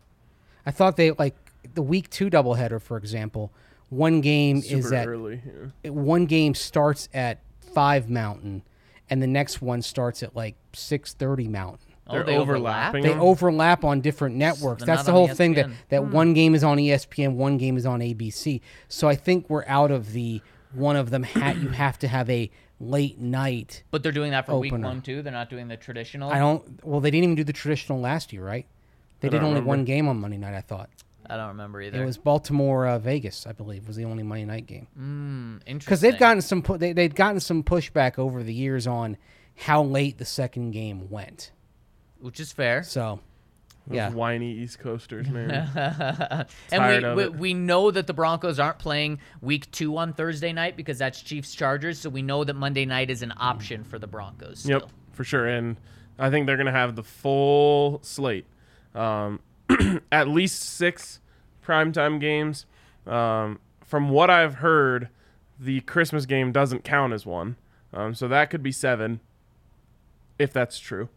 I 0.67 0.73
thought 0.73 0.97
they 0.97 1.13
like 1.13 1.37
the 1.75 1.83
week 1.83 2.11
two 2.11 2.29
doubleheader, 2.29 2.83
for 2.83 2.97
example. 2.97 3.53
One 3.91 4.20
game 4.20 4.62
is 4.64 4.91
at 4.93 5.07
early. 5.07 5.43
Yeah. 5.84 5.91
one 5.91 6.26
game 6.26 6.55
starts 6.55 7.09
at 7.12 7.41
five 7.74 8.09
Mountain, 8.09 8.62
and 9.09 9.20
the 9.20 9.26
next 9.26 9.61
one 9.61 9.82
starts 9.82 10.22
at 10.22 10.34
like 10.34 10.57
six 10.72 11.12
thirty 11.12 11.49
Mountain. 11.49 11.91
Oh, 12.07 12.14
They're 12.14 12.24
they 12.24 12.36
overlapping. 12.36 13.03
They 13.03 13.14
overlap 13.14 13.84
on 13.84 14.01
different 14.01 14.36
networks. 14.36 14.84
They're 14.84 14.95
That's 14.95 15.07
the 15.07 15.12
on 15.12 15.16
whole 15.16 15.28
thing 15.28 15.55
that 15.55 15.66
ESPN. 15.66 15.74
that 15.91 16.03
hmm. 16.03 16.12
one 16.12 16.34
game 16.34 16.55
is 16.55 16.64
on 16.64 16.78
ESPN, 16.78 17.34
one 17.34 17.59
game 17.59 17.76
is 17.76 17.86
on 17.86 18.01
ABC. 18.01 18.61
So 18.88 19.09
I 19.09 19.14
think 19.14 19.49
we're 19.49 19.64
out 19.66 19.91
of 19.91 20.12
the 20.12 20.41
one 20.72 20.97
of 20.97 21.11
them. 21.11 21.22
Ha- 21.22 21.55
you 21.61 21.68
have 21.68 21.99
to 22.01 22.09
have 22.09 22.30
a 22.30 22.51
late 22.80 23.18
night. 23.18 23.82
But 23.91 24.03
they're 24.03 24.12
doing 24.12 24.32
that 24.32 24.47
for 24.47 24.59
week 24.59 24.72
one 24.72 25.03
too. 25.03 25.22
They're 25.22 25.32
not 25.32 25.51
doing 25.51 25.68
the 25.68 25.76
traditional. 25.76 26.30
I 26.30 26.38
don't. 26.38 26.84
Well, 26.84 27.01
they 27.01 27.11
didn't 27.11 27.24
even 27.24 27.36
do 27.36 27.45
the 27.45 27.53
traditional 27.53 28.01
last 28.01 28.32
year, 28.32 28.45
right? 28.45 28.66
They 29.20 29.28
I 29.28 29.30
did 29.30 29.38
only 29.38 29.61
remember. 29.61 29.68
one 29.68 29.84
game 29.84 30.09
on 30.09 30.20
Monday 30.20 30.38
night. 30.38 30.55
I 30.55 30.62
thought 30.62 30.91
I 31.31 31.37
don't 31.37 31.49
remember 31.49 31.81
either. 31.81 32.03
it 32.03 32.05
was 32.05 32.18
Baltimore 32.18 32.87
uh, 32.87 32.99
Vegas. 32.99 33.47
I 33.47 33.53
believe 33.53 33.87
was 33.87 33.97
the 33.97 34.05
only 34.05 34.22
Monday 34.22 34.45
night 34.45 34.66
game 34.66 34.89
mm, 34.99 35.62
interesting. 35.66 35.78
because 35.78 36.01
they've 36.01 36.18
gotten 36.18 36.43
some 36.43 36.62
pu- 36.62 36.78
they 36.78 36.93
they've 36.93 37.14
gotten 37.14 37.41
some 37.41 37.62
pushback 37.62 38.18
over 38.18 38.43
the 38.43 38.53
years 38.53 38.87
on 38.87 39.16
how 39.57 39.83
late 39.83 40.18
the 40.18 40.24
second 40.24 40.72
game 40.72 41.09
went. 41.11 41.53
which 42.20 42.41
is 42.41 42.51
fair. 42.53 42.83
So 42.83 43.20
Those 43.87 43.97
yeah. 43.97 44.11
whiny 44.11 44.53
East 44.53 44.78
Coasters, 44.78 45.28
man. 45.28 45.51
and 46.72 47.16
we, 47.16 47.24
we, 47.24 47.28
we 47.28 47.55
know 47.55 47.91
that 47.91 48.07
the 48.07 48.14
Broncos 48.14 48.59
aren't 48.59 48.78
playing 48.78 49.20
week 49.41 49.70
two 49.70 49.97
on 49.97 50.12
Thursday 50.12 50.53
night 50.53 50.76
because 50.76 50.99
that's 50.99 51.20
Chiefs 51.22 51.55
Chargers. 51.55 51.99
So 52.01 52.09
we 52.11 52.22
know 52.22 52.45
that 52.45 52.55
Monday 52.55 52.87
night 52.87 53.11
is 53.11 53.22
an 53.22 53.33
option 53.37 53.85
for 53.85 53.99
the 53.99 54.07
Broncos. 54.07 54.66
Yep, 54.66 54.91
for 55.12 55.24
sure. 55.24 55.47
And 55.47 55.76
I 56.18 56.31
think 56.31 56.47
they're 56.47 56.57
going 56.57 56.66
to 56.66 56.72
have 56.72 56.97
the 56.97 57.05
full 57.05 58.01
slate. 58.03 58.47
Um, 58.95 59.41
at 60.12 60.29
least 60.29 60.61
six 60.62 61.21
primetime 61.66 62.21
games. 62.21 62.66
Um, 63.07 63.59
from 63.85 64.09
what 64.11 64.31
I've 64.31 64.57
heard, 64.57 65.09
the 65.59 65.81
Christmas 65.83 66.27
game 66.27 66.53
doesn't 66.53 66.85
count 66.85 67.12
as 67.12 67.27
one. 67.27 67.57
Um, 67.93 68.14
so 68.14 68.29
that 68.29 68.51
could 68.51 68.62
be 68.62 68.73
seven, 68.73 69.21
if 70.39 70.53
that's 70.53 70.79
true. 70.79 71.09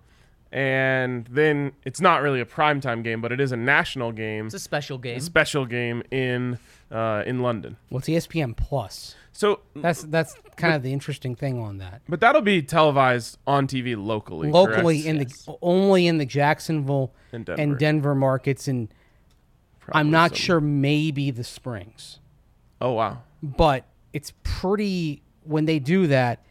And 0.52 1.26
then 1.32 1.72
it's 1.84 2.00
not 2.02 2.22
really 2.22 2.40
a 2.40 2.46
primetime 2.46 3.04
game, 3.04 3.22
but 3.22 3.32
it 3.32 3.40
is 3.40 3.52
a 3.52 3.58
national 3.58 4.12
game, 4.12 4.46
It's 4.46 4.56
a 4.56 4.60
special 4.60 4.98
game. 4.98 5.18
a 5.18 5.22
special 5.22 5.66
game 5.66 6.04
in 6.12 6.60
uh, 6.92 7.24
in 7.26 7.42
London. 7.42 7.78
well, 7.90 8.00
it's 8.00 8.10
E 8.10 8.14
ESPN 8.14 8.56
Plus. 8.56 9.16
So, 9.36 9.62
That's 9.76 10.04
that's 10.04 10.36
kind 10.58 10.76
of 10.76 10.84
the 10.84 10.94
interesting 10.94 11.36
thing 11.36 11.60
on 11.60 11.80
that. 11.80 12.02
but 12.08 12.20
that'll 12.20 12.42
be 12.44 12.62
televised 12.62 13.40
on 13.48 13.66
TV 13.68 13.96
locally. 13.98 14.50
Locally 14.52 15.02
correct? 15.02 15.08
in 15.16 15.28
Yes. 15.28 15.46
the 15.46 15.56
only 15.62 16.06
in 16.08 16.20
the 16.20 16.26
Jacksonville 16.26 17.12
In 17.32 17.44
Denver. 17.44 17.62
and 17.62 17.78
Denver 17.80 18.16
markets, 18.16 18.68
and 18.68 18.90
Probably 19.80 20.00
I'm 20.00 20.12
not 20.12 20.32
some- 20.32 20.38
sure 20.38 20.62
maybe 20.62 21.32
the 21.32 21.44
Springs, 21.44 22.20
Oh 22.80 22.94
wow. 22.94 23.24
but 23.42 23.86
it's 24.14 24.34
pretty 24.44 25.24
when 25.44 25.66
they 25.66 25.80
do 25.80 26.06
that. 26.08 26.46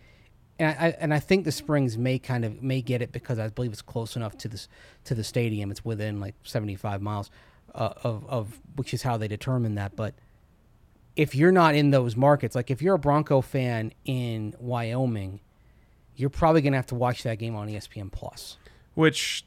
And 0.59 0.77
I, 0.79 0.89
and 1.01 1.15
I 1.15 1.19
think 1.21 1.45
the 1.45 1.53
Springs 1.53 1.97
may 1.97 2.19
kind 2.19 2.45
of 2.45 2.63
may 2.63 2.83
get 2.83 3.01
it 3.01 3.11
because 3.13 3.39
I 3.39 3.49
believe 3.49 3.73
it's 3.73 3.81
close 3.83 4.17
enough 4.17 4.37
to 4.39 4.49
this 4.49 4.69
to 5.05 5.15
the 5.15 5.25
stadium. 5.25 5.71
It's 5.71 5.85
within 5.85 6.19
like 6.21 6.35
75 6.43 7.01
miles 7.01 7.31
uh, 7.75 7.95
of 8.03 8.27
of 8.29 8.61
which 8.77 8.93
is 8.93 9.03
how 9.03 9.17
they 9.17 9.29
determine 9.29 9.77
that. 9.77 9.95
But 9.97 10.15
if 11.17 11.35
you're 11.35 11.53
not 11.53 11.75
in 11.75 11.91
those 11.91 12.17
markets, 12.17 12.55
like 12.55 12.71
if 12.71 12.81
you're 12.81 12.95
a 12.95 12.99
Bronco 12.99 13.41
fan 13.41 13.93
in 14.05 14.55
Wyoming, 14.59 15.41
you're 16.17 16.31
probably 16.31 16.63
gonna 16.63 16.77
have 16.77 16.87
to 16.87 16.95
watch 16.95 17.23
that 17.23 17.39
game 17.39 17.55
on 17.55 17.69
ESPN 17.69 18.11
Plus. 18.11 18.57
Which 18.95 19.45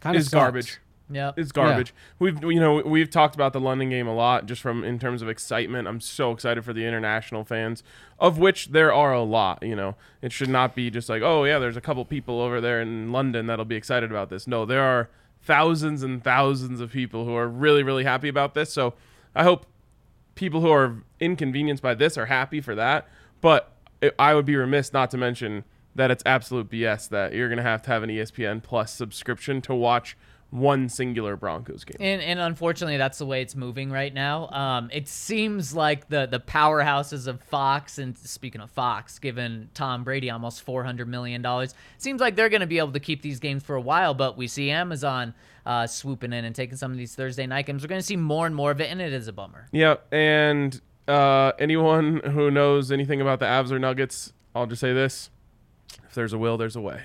Kind 0.00 0.16
of 0.16 0.20
is 0.20 0.28
garbage. 0.28 0.80
Yep. 1.10 1.38
It's 1.38 1.52
garbage. 1.52 1.92
We've 2.20 2.42
you 2.44 2.60
know 2.60 2.82
we've 2.82 3.10
talked 3.10 3.34
about 3.34 3.52
the 3.52 3.60
London 3.60 3.90
game 3.90 4.06
a 4.06 4.14
lot, 4.14 4.46
just 4.46 4.62
from 4.62 4.84
in 4.84 4.98
terms 4.98 5.22
of 5.22 5.28
excitement. 5.28 5.88
I'm 5.88 6.00
so 6.00 6.30
excited 6.30 6.64
for 6.64 6.72
the 6.72 6.86
international 6.86 7.44
fans, 7.44 7.82
of 8.18 8.38
which 8.38 8.68
there 8.68 8.94
are 8.94 9.12
a 9.12 9.22
lot. 9.22 9.62
You 9.62 9.74
know, 9.74 9.96
it 10.22 10.32
should 10.32 10.48
not 10.48 10.74
be 10.74 10.88
just 10.88 11.08
like, 11.08 11.22
oh 11.22 11.44
yeah, 11.44 11.58
there's 11.58 11.76
a 11.76 11.80
couple 11.80 12.04
people 12.04 12.40
over 12.40 12.60
there 12.60 12.80
in 12.80 13.10
London 13.10 13.46
that'll 13.46 13.64
be 13.64 13.74
excited 13.74 14.10
about 14.10 14.30
this. 14.30 14.46
No, 14.46 14.64
there 14.64 14.82
are 14.82 15.10
thousands 15.42 16.02
and 16.02 16.22
thousands 16.22 16.80
of 16.80 16.92
people 16.92 17.24
who 17.24 17.34
are 17.34 17.48
really 17.48 17.82
really 17.82 18.04
happy 18.04 18.28
about 18.28 18.54
this. 18.54 18.72
So 18.72 18.94
I 19.34 19.42
hope 19.42 19.66
people 20.34 20.60
who 20.60 20.70
are 20.70 21.02
inconvenienced 21.18 21.82
by 21.82 21.94
this 21.94 22.16
are 22.16 22.26
happy 22.26 22.60
for 22.60 22.74
that. 22.74 23.08
But 23.40 23.72
it, 24.00 24.14
I 24.18 24.34
would 24.34 24.46
be 24.46 24.56
remiss 24.56 24.92
not 24.92 25.10
to 25.10 25.18
mention 25.18 25.64
that 25.94 26.10
it's 26.10 26.22
absolute 26.24 26.70
BS 26.70 27.08
that 27.08 27.32
you're 27.32 27.48
gonna 27.48 27.62
have 27.62 27.82
to 27.82 27.90
have 27.90 28.02
an 28.02 28.10
ESPN 28.10 28.62
Plus 28.62 28.92
subscription 28.92 29.60
to 29.62 29.74
watch 29.74 30.16
one 30.50 30.88
singular 30.88 31.36
Broncos 31.36 31.84
game. 31.84 31.96
And, 32.00 32.20
and 32.20 32.40
unfortunately, 32.40 32.96
that's 32.96 33.18
the 33.18 33.26
way 33.26 33.40
it's 33.40 33.54
moving 33.54 33.90
right 33.90 34.12
now. 34.12 34.48
Um, 34.48 34.90
it 34.92 35.08
seems 35.08 35.74
like 35.74 36.08
the 36.08 36.26
the 36.26 36.40
powerhouses 36.40 37.26
of 37.26 37.40
Fox, 37.40 37.98
and 37.98 38.18
speaking 38.18 38.60
of 38.60 38.70
Fox, 38.70 39.18
given 39.18 39.70
Tom 39.74 40.02
Brady 40.04 40.30
almost 40.30 40.62
four 40.62 40.82
hundred 40.84 41.08
million 41.08 41.40
dollars, 41.40 41.74
seems 41.98 42.20
like 42.20 42.34
they're 42.34 42.48
going 42.48 42.60
to 42.60 42.66
be 42.66 42.78
able 42.78 42.92
to 42.92 43.00
keep 43.00 43.22
these 43.22 43.38
games 43.38 43.62
for 43.62 43.76
a 43.76 43.80
while. 43.80 44.12
But 44.12 44.36
we 44.36 44.48
see 44.48 44.70
Amazon 44.70 45.34
uh, 45.64 45.86
swooping 45.86 46.32
in 46.32 46.44
and 46.44 46.54
taking 46.54 46.76
some 46.76 46.90
of 46.90 46.98
these 46.98 47.14
Thursday 47.14 47.46
night 47.46 47.66
games. 47.66 47.82
We're 47.82 47.88
going 47.88 48.00
to 48.00 48.06
see 48.06 48.16
more 48.16 48.46
and 48.46 48.54
more 48.54 48.72
of 48.72 48.80
it, 48.80 48.90
and 48.90 49.00
it 49.00 49.12
is 49.12 49.28
a 49.28 49.32
bummer. 49.32 49.68
Yeah, 49.70 49.96
and 50.10 50.80
uh, 51.06 51.52
anyone 51.58 52.20
who 52.24 52.50
knows 52.50 52.90
anything 52.90 53.20
about 53.20 53.38
the 53.38 53.46
Avs 53.46 53.70
or 53.70 53.78
Nuggets, 53.78 54.32
I'll 54.54 54.66
just 54.66 54.80
say 54.80 54.92
this: 54.92 55.30
if 56.08 56.14
there's 56.14 56.32
a 56.32 56.38
will, 56.38 56.56
there's 56.56 56.76
a 56.76 56.80
way. 56.80 57.02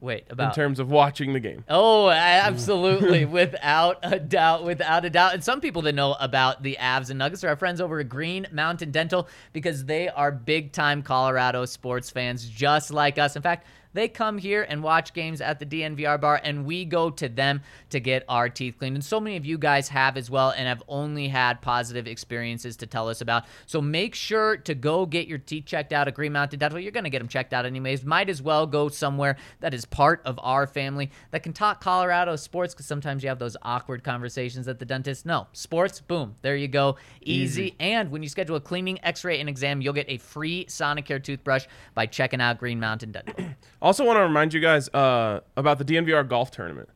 Wait, 0.00 0.26
about 0.28 0.50
In 0.50 0.54
terms 0.54 0.78
of 0.78 0.90
watching 0.90 1.32
the 1.32 1.40
game, 1.40 1.64
Oh, 1.68 2.10
absolutely, 2.10 3.24
without 3.24 3.98
a 4.02 4.18
doubt, 4.18 4.64
without 4.64 5.04
a 5.04 5.10
doubt. 5.10 5.34
And 5.34 5.42
some 5.42 5.60
people 5.60 5.82
that 5.82 5.94
know 5.94 6.14
about 6.20 6.62
the 6.62 6.76
Avs 6.80 7.08
and 7.10 7.18
Nuggets 7.18 7.42
are 7.44 7.48
our 7.48 7.56
friends 7.56 7.80
over 7.80 7.98
at 8.00 8.08
Green 8.08 8.46
Mountain 8.52 8.90
Dental 8.90 9.26
because 9.52 9.84
they 9.86 10.08
are 10.08 10.30
big 10.30 10.72
time 10.72 11.02
Colorado 11.02 11.64
sports 11.64 12.10
fans, 12.10 12.46
just 12.48 12.92
like 12.92 13.18
us. 13.18 13.36
In 13.36 13.42
fact, 13.42 13.66
they 13.96 14.08
come 14.08 14.38
here 14.38 14.62
and 14.68 14.82
watch 14.82 15.12
games 15.12 15.40
at 15.40 15.58
the 15.58 15.66
DNVR 15.66 16.20
bar, 16.20 16.40
and 16.42 16.66
we 16.66 16.84
go 16.84 17.10
to 17.10 17.28
them 17.28 17.62
to 17.90 18.00
get 18.00 18.24
our 18.28 18.48
teeth 18.48 18.76
cleaned. 18.78 18.96
And 18.96 19.04
so 19.04 19.20
many 19.20 19.36
of 19.36 19.46
you 19.46 19.58
guys 19.58 19.88
have 19.88 20.16
as 20.16 20.30
well, 20.30 20.50
and 20.50 20.68
have 20.68 20.82
only 20.88 21.28
had 21.28 21.60
positive 21.62 22.06
experiences 22.06 22.76
to 22.76 22.86
tell 22.86 23.08
us 23.08 23.20
about. 23.20 23.44
So 23.66 23.80
make 23.80 24.14
sure 24.14 24.56
to 24.58 24.74
go 24.74 25.06
get 25.06 25.26
your 25.26 25.38
teeth 25.38 25.64
checked 25.66 25.92
out 25.92 26.08
at 26.08 26.14
Green 26.14 26.32
Mountain 26.32 26.58
Dental. 26.58 26.78
You're 26.78 26.92
going 26.92 27.04
to 27.04 27.10
get 27.10 27.18
them 27.18 27.28
checked 27.28 27.52
out 27.52 27.64
anyways. 27.64 28.04
Might 28.04 28.28
as 28.28 28.42
well 28.42 28.66
go 28.66 28.88
somewhere 28.88 29.36
that 29.60 29.74
is 29.74 29.84
part 29.84 30.20
of 30.24 30.38
our 30.42 30.66
family 30.66 31.10
that 31.30 31.42
can 31.42 31.52
talk 31.52 31.80
Colorado 31.80 32.36
sports 32.36 32.74
because 32.74 32.86
sometimes 32.86 33.22
you 33.22 33.28
have 33.28 33.38
those 33.38 33.56
awkward 33.62 34.04
conversations 34.04 34.68
at 34.68 34.78
the 34.78 34.84
dentist. 34.84 35.24
No, 35.24 35.46
sports, 35.52 36.00
boom, 36.00 36.34
there 36.42 36.56
you 36.56 36.68
go. 36.68 36.96
Easy. 37.22 37.74
And 37.80 38.10
when 38.10 38.22
you 38.22 38.28
schedule 38.28 38.56
a 38.56 38.60
cleaning, 38.60 39.02
x 39.02 39.24
ray, 39.24 39.40
and 39.40 39.48
exam, 39.48 39.80
you'll 39.80 39.94
get 39.94 40.06
a 40.08 40.18
free 40.18 40.66
Sonicare 40.66 41.22
toothbrush 41.22 41.66
by 41.94 42.06
checking 42.06 42.40
out 42.40 42.58
Green 42.58 42.78
Mountain 42.78 43.12
Dental. 43.12 43.34
Also, 43.86 44.04
want 44.04 44.16
to 44.16 44.22
remind 44.22 44.52
you 44.52 44.58
guys 44.58 44.88
uh, 44.88 45.38
about 45.56 45.78
the 45.78 45.84
DNVR 45.84 46.28
golf 46.28 46.50
tournament. 46.50 46.88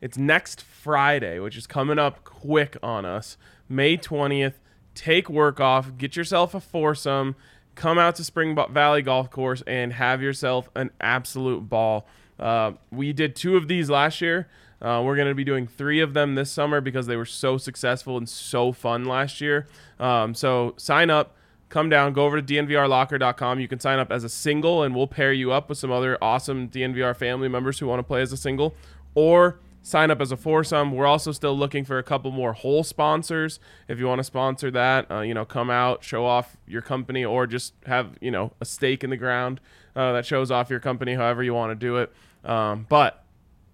It's 0.00 0.16
next 0.16 0.62
Friday, 0.62 1.38
which 1.38 1.58
is 1.58 1.66
coming 1.66 1.98
up 1.98 2.24
quick 2.24 2.78
on 2.82 3.04
us, 3.04 3.36
May 3.68 3.98
20th. 3.98 4.54
Take 4.94 5.28
work 5.28 5.60
off, 5.60 5.98
get 5.98 6.16
yourself 6.16 6.54
a 6.54 6.60
foursome, 6.60 7.36
come 7.74 7.98
out 7.98 8.16
to 8.16 8.24
Spring 8.24 8.56
Valley 8.70 9.02
Golf 9.02 9.30
Course, 9.30 9.62
and 9.66 9.92
have 9.92 10.22
yourself 10.22 10.70
an 10.74 10.90
absolute 11.02 11.68
ball. 11.68 12.08
Uh, 12.40 12.72
we 12.90 13.12
did 13.12 13.36
two 13.36 13.58
of 13.58 13.68
these 13.68 13.90
last 13.90 14.22
year. 14.22 14.48
Uh, 14.80 15.02
we're 15.04 15.16
going 15.16 15.28
to 15.28 15.34
be 15.34 15.44
doing 15.44 15.66
three 15.66 16.00
of 16.00 16.14
them 16.14 16.34
this 16.34 16.50
summer 16.50 16.80
because 16.80 17.06
they 17.06 17.16
were 17.16 17.26
so 17.26 17.58
successful 17.58 18.16
and 18.16 18.26
so 18.26 18.72
fun 18.72 19.04
last 19.04 19.42
year. 19.42 19.66
Um, 20.00 20.34
so 20.34 20.72
sign 20.78 21.10
up 21.10 21.36
come 21.68 21.88
down, 21.88 22.12
go 22.12 22.24
over 22.24 22.40
to 22.40 22.54
dnvrlocker.com. 22.54 23.60
You 23.60 23.68
can 23.68 23.80
sign 23.80 23.98
up 23.98 24.10
as 24.10 24.24
a 24.24 24.28
single, 24.28 24.82
and 24.82 24.94
we'll 24.94 25.06
pair 25.06 25.32
you 25.32 25.52
up 25.52 25.68
with 25.68 25.78
some 25.78 25.90
other 25.90 26.18
awesome 26.22 26.68
DNVR 26.68 27.16
family 27.16 27.48
members 27.48 27.78
who 27.78 27.86
want 27.86 28.00
to 28.00 28.02
play 28.02 28.22
as 28.22 28.32
a 28.32 28.36
single, 28.36 28.74
or 29.14 29.60
sign 29.82 30.10
up 30.10 30.20
as 30.20 30.32
a 30.32 30.36
foursome. 30.36 30.92
We're 30.92 31.06
also 31.06 31.32
still 31.32 31.56
looking 31.56 31.84
for 31.84 31.98
a 31.98 32.02
couple 32.02 32.30
more 32.30 32.52
whole 32.52 32.84
sponsors. 32.84 33.58
If 33.88 33.98
you 33.98 34.06
want 34.06 34.18
to 34.18 34.24
sponsor 34.24 34.70
that, 34.70 35.10
uh, 35.10 35.20
you 35.20 35.34
know, 35.34 35.44
come 35.44 35.70
out, 35.70 36.04
show 36.04 36.24
off 36.24 36.56
your 36.66 36.82
company, 36.82 37.24
or 37.24 37.46
just 37.46 37.74
have 37.86 38.16
you 38.20 38.30
know 38.30 38.52
a 38.60 38.64
stake 38.64 39.04
in 39.04 39.10
the 39.10 39.16
ground 39.16 39.60
uh, 39.96 40.12
that 40.12 40.26
shows 40.26 40.50
off 40.50 40.70
your 40.70 40.80
company, 40.80 41.14
however 41.14 41.42
you 41.42 41.54
want 41.54 41.70
to 41.70 41.74
do 41.74 41.96
it. 41.96 42.12
Um, 42.44 42.86
but 42.88 43.24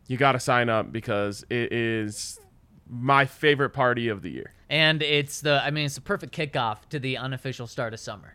you 0.07 0.17
got 0.17 0.33
to 0.33 0.41
sign 0.41 0.69
up 0.69 0.93
because 0.93 1.45
it 1.51 1.73
is 1.73 2.41
my 2.89 3.25
favorite 3.25 3.71
party 3.71 4.09
of 4.09 4.23
the 4.23 4.31
year. 4.31 4.54
And 4.71 5.03
it's 5.03 5.41
the, 5.41 5.63
I 5.65 5.71
mean, 5.71 5.87
it's 5.87 5.95
the 5.97 6.01
perfect 6.01 6.35
kickoff 6.35 6.89
to 6.91 6.99
the 6.99 7.17
unofficial 7.19 7.67
start 7.67 7.93
of 7.95 8.01
summer. 8.01 8.35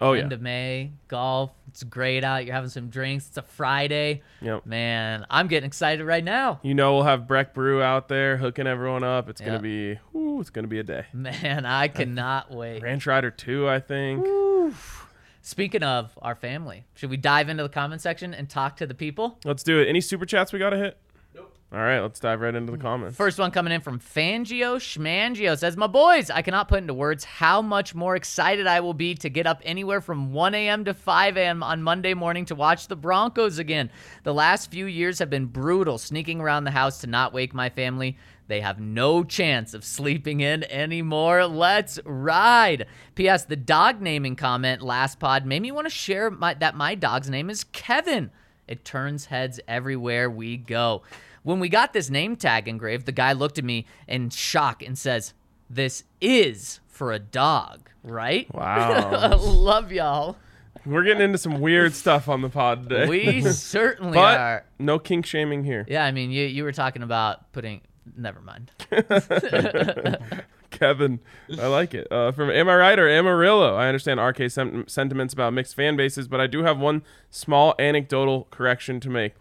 Oh 0.00 0.12
yeah. 0.12 0.22
End 0.22 0.32
of 0.32 0.42
May, 0.42 0.90
golf. 1.06 1.52
It's 1.68 1.84
great 1.84 2.24
out. 2.24 2.44
You're 2.44 2.54
having 2.54 2.68
some 2.68 2.88
drinks. 2.88 3.28
It's 3.28 3.36
a 3.36 3.42
Friday. 3.42 4.22
Yep. 4.42 4.66
Man, 4.66 5.24
I'm 5.30 5.46
getting 5.46 5.68
excited 5.68 6.04
right 6.04 6.24
now. 6.24 6.58
You 6.64 6.74
know 6.74 6.94
we'll 6.94 7.04
have 7.04 7.28
Breck 7.28 7.54
Brew 7.54 7.80
out 7.80 8.08
there 8.08 8.36
hooking 8.36 8.66
everyone 8.66 9.04
up. 9.04 9.28
It's 9.28 9.40
Yeah. 9.40 9.46
gonna 9.48 9.60
be, 9.60 9.98
ooh, 10.16 10.40
it's 10.40 10.50
gonna 10.50 10.66
be 10.66 10.80
a 10.80 10.82
day. 10.82 11.04
Man, 11.12 11.64
I 11.64 11.86
cannot 12.00 12.50
wait. 12.50 12.82
Ranch 12.82 13.06
Rider 13.06 13.30
two, 13.30 13.68
I 13.68 13.78
think. 13.78 14.26
Speaking 15.42 15.82
of 15.82 16.18
our 16.22 16.34
family, 16.34 16.84
should 16.94 17.10
we 17.10 17.16
dive 17.16 17.48
into 17.48 17.62
the 17.62 17.68
comment 17.68 18.00
section 18.00 18.32
and 18.34 18.48
talk 18.48 18.76
to 18.78 18.86
the 18.86 18.94
people? 18.94 19.38
Let's 19.44 19.62
do 19.62 19.78
it. 19.78 19.86
Any 19.88 20.00
super 20.00 20.24
chats 20.26 20.52
we 20.52 20.58
gotta 20.58 20.78
hit? 20.78 20.96
All 21.74 21.80
right, 21.80 21.98
let's 21.98 22.20
dive 22.20 22.40
right 22.40 22.54
into 22.54 22.70
the 22.70 22.78
comments. 22.78 23.16
First 23.16 23.36
one 23.36 23.50
coming 23.50 23.72
in 23.72 23.80
from 23.80 23.98
Fangio 23.98 24.76
Schmangio 24.76 25.58
says, 25.58 25.76
My 25.76 25.88
boys, 25.88 26.30
I 26.30 26.40
cannot 26.40 26.68
put 26.68 26.78
into 26.78 26.94
words 26.94 27.24
how 27.24 27.62
much 27.62 27.96
more 27.96 28.14
excited 28.14 28.68
I 28.68 28.78
will 28.78 28.94
be 28.94 29.16
to 29.16 29.28
get 29.28 29.48
up 29.48 29.60
anywhere 29.64 30.00
from 30.00 30.32
1 30.32 30.54
a.m. 30.54 30.84
to 30.84 30.94
5 30.94 31.36
a.m. 31.36 31.64
on 31.64 31.82
Monday 31.82 32.14
morning 32.14 32.44
to 32.44 32.54
watch 32.54 32.86
the 32.86 32.94
Broncos 32.94 33.58
again. 33.58 33.90
The 34.22 34.32
last 34.32 34.70
few 34.70 34.86
years 34.86 35.18
have 35.18 35.30
been 35.30 35.46
brutal, 35.46 35.98
sneaking 35.98 36.40
around 36.40 36.62
the 36.62 36.70
house 36.70 37.00
to 37.00 37.08
not 37.08 37.32
wake 37.32 37.52
my 37.52 37.70
family. 37.70 38.18
They 38.46 38.60
have 38.60 38.78
no 38.78 39.24
chance 39.24 39.74
of 39.74 39.84
sleeping 39.84 40.42
in 40.42 40.62
anymore. 40.70 41.44
Let's 41.46 41.98
ride. 42.04 42.86
P.S. 43.16 43.46
The 43.46 43.56
dog 43.56 44.00
naming 44.00 44.36
comment 44.36 44.80
last 44.80 45.18
pod 45.18 45.44
made 45.44 45.62
me 45.62 45.72
want 45.72 45.86
to 45.86 45.90
share 45.90 46.30
my, 46.30 46.54
that 46.54 46.76
my 46.76 46.94
dog's 46.94 47.28
name 47.28 47.50
is 47.50 47.64
Kevin. 47.64 48.30
It 48.68 48.84
turns 48.84 49.26
heads 49.26 49.58
everywhere 49.66 50.30
we 50.30 50.56
go. 50.56 51.02
When 51.44 51.60
we 51.60 51.68
got 51.68 51.92
this 51.92 52.08
name 52.10 52.36
tag 52.36 52.66
engraved, 52.66 53.04
the 53.06 53.12
guy 53.12 53.32
looked 53.32 53.58
at 53.58 53.64
me 53.64 53.86
in 54.08 54.30
shock 54.30 54.82
and 54.82 54.98
says, 54.98 55.34
This 55.68 56.04
is 56.20 56.80
for 56.88 57.12
a 57.12 57.18
dog, 57.18 57.90
right? 58.02 58.52
Wow. 58.52 59.36
Love 59.38 59.92
y'all. 59.92 60.38
We're 60.86 61.04
getting 61.04 61.22
into 61.22 61.38
some 61.38 61.60
weird 61.60 61.94
stuff 61.94 62.28
on 62.28 62.40
the 62.40 62.48
pod 62.48 62.88
today. 62.88 63.06
We 63.06 63.42
certainly 63.42 64.14
but 64.14 64.38
are. 64.38 64.64
no 64.78 64.98
kink 64.98 65.26
shaming 65.26 65.64
here. 65.64 65.84
Yeah, 65.88 66.04
I 66.04 66.12
mean, 66.12 66.30
you, 66.30 66.46
you 66.46 66.64
were 66.64 66.72
talking 66.72 67.02
about 67.02 67.52
putting. 67.52 67.82
Never 68.16 68.40
mind. 68.40 68.70
Kevin, 70.70 71.20
I 71.58 71.66
like 71.68 71.94
it. 71.94 72.06
Uh, 72.10 72.32
from 72.32 72.50
Am 72.50 72.68
I 72.68 72.76
Right 72.76 72.98
or 72.98 73.08
Amarillo? 73.08 73.76
I 73.76 73.86
understand 73.86 74.18
RK 74.20 74.50
sem- 74.50 74.88
sentiments 74.88 75.32
about 75.32 75.52
mixed 75.52 75.74
fan 75.76 75.96
bases, 75.96 76.26
but 76.26 76.40
I 76.40 76.46
do 76.46 76.64
have 76.64 76.78
one 76.78 77.02
small 77.30 77.74
anecdotal 77.78 78.48
correction 78.50 78.98
to 79.00 79.08
make. 79.10 79.34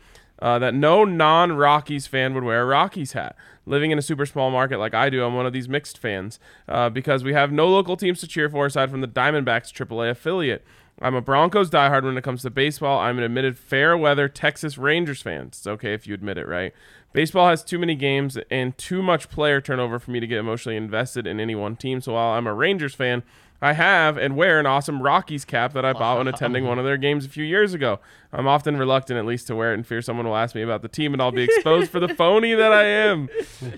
Uh, 0.44 0.60
that 0.60 0.74
no 0.74 1.06
non 1.06 1.54
Rockies 1.54 2.06
fan 2.06 2.34
would 2.34 2.44
wear 2.44 2.64
a 2.64 2.66
Rockies 2.66 3.14
hat. 3.14 3.38
Living 3.66 3.92
in 3.92 3.98
a 3.98 4.02
super 4.02 4.26
small 4.26 4.52
market 4.52 4.78
like 4.78 4.94
I 4.94 5.10
do, 5.10 5.24
I'm 5.24 5.36
one 5.36 5.46
of 5.46 5.54
these 5.54 5.70
mixed 5.70 5.98
fans 5.98 6.38
uh, 6.68 6.90
because 6.90 7.24
we 7.24 7.32
have 7.32 7.50
no 7.50 7.70
local 7.70 7.96
teams 7.96 8.20
to 8.20 8.28
cheer 8.28 8.50
for 8.50 8.66
aside 8.66 8.92
from 8.92 9.00
the 9.00 9.08
Diamondbacks 9.08 9.72
AAA 9.72 10.12
affiliate. 10.12 10.66
I'm 11.02 11.16
a 11.16 11.22
Broncos 11.22 11.70
diehard 11.70 12.04
when 12.04 12.18
it 12.18 12.26
comes 12.26 12.42
to 12.42 12.50
baseball. 12.50 13.00
I'm 13.00 13.18
an 13.20 13.24
admitted 13.24 13.58
fair 13.58 13.98
weather 13.98 14.28
Texas 14.28 14.78
Rangers 14.78 15.22
fan. 15.22 15.48
It's 15.48 15.66
okay 15.66 15.94
if 15.94 16.08
you 16.08 16.14
admit 16.14 16.38
it, 16.38 16.46
right? 16.46 16.74
Baseball 17.14 17.48
has 17.48 17.64
too 17.64 17.80
many 17.80 17.96
games 17.96 18.38
and 18.52 18.78
too 18.78 19.02
much 19.02 19.30
player 19.30 19.62
turnover 19.62 19.98
for 19.98 20.12
me 20.12 20.20
to 20.20 20.28
get 20.28 20.40
emotionally 20.40 20.76
invested 20.76 21.26
in 21.26 21.40
any 21.40 21.56
one 21.56 21.78
team. 21.78 22.02
So 22.02 22.16
while 22.16 22.34
I'm 22.34 22.48
a 22.48 22.54
Rangers 22.54 22.96
fan, 22.96 23.24
I 23.64 23.72
have 23.72 24.18
and 24.18 24.36
wear 24.36 24.60
an 24.60 24.66
awesome 24.66 25.02
Rockies 25.02 25.46
cap 25.46 25.72
that 25.74 25.86
I 25.86 25.94
bought 26.02 26.18
when 26.18 26.28
attending 26.28 26.66
one 26.66 26.80
of 26.80 26.84
their 26.86 26.98
games 26.98 27.26
a 27.26 27.30
few 27.30 27.46
years 27.46 27.74
ago. 27.74 28.02
I'm 28.34 28.46
often 28.46 28.76
reluctant, 28.76 29.18
at 29.18 29.26
least, 29.26 29.48
to 29.48 29.56
wear 29.56 29.72
it 29.72 29.76
in 29.76 29.84
fear 29.84 30.02
someone 30.02 30.28
will 30.28 30.36
ask 30.36 30.54
me 30.54 30.64
about 30.64 30.82
the 30.82 30.90
team 30.90 31.14
and 31.14 31.22
I'll 31.22 31.32
be 31.32 31.44
exposed 31.44 31.90
for 31.90 32.02
the 32.02 32.10
phony 32.16 32.56
that 32.56 32.74
I 32.74 32.84
am. 32.84 33.30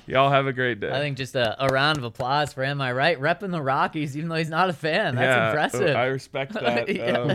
Y'all 0.08 0.32
have 0.32 0.48
a 0.48 0.54
great 0.54 0.80
day. 0.80 0.90
I 0.90 1.00
think 1.00 1.18
just 1.18 1.36
a, 1.36 1.64
a 1.64 1.68
round 1.68 2.00
of 2.00 2.04
applause 2.04 2.52
for 2.52 2.64
Am 2.64 2.82
I 2.82 2.94
Right? 2.94 3.20
Repping 3.20 3.52
the 3.52 3.62
Rockies, 3.62 4.18
even 4.18 4.30
though 4.30 4.36
he's 4.36 4.50
not 4.50 4.72
a 4.72 4.74
fan. 4.74 5.16
That's 5.16 5.28
Yeah, 5.28 5.50
impressive. 5.50 5.96
I 5.96 6.06
respect 6.06 6.54
that. 6.54 6.90
Um, 7.06 7.30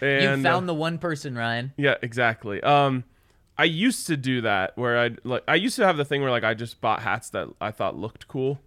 and, 0.00 0.22
you 0.22 0.48
uh, 0.48 0.50
found 0.50 0.66
the 0.66 0.74
one 0.74 0.96
person, 0.96 1.36
Ryan. 1.36 1.72
Yeah, 1.76 1.96
exactly. 2.00 2.62
Um, 2.62 3.04
I 3.58 3.64
used 3.64 4.06
to 4.06 4.16
do 4.16 4.40
that 4.40 4.76
where 4.76 4.98
I 4.98 5.10
like 5.24 5.44
I 5.46 5.56
used 5.56 5.76
to 5.76 5.86
have 5.86 5.96
the 5.96 6.04
thing 6.04 6.22
where 6.22 6.30
like 6.30 6.42
I 6.42 6.54
just 6.54 6.80
bought 6.80 7.02
hats 7.02 7.30
that 7.30 7.48
I 7.60 7.70
thought 7.70 7.96
looked 7.96 8.26
cool 8.26 8.60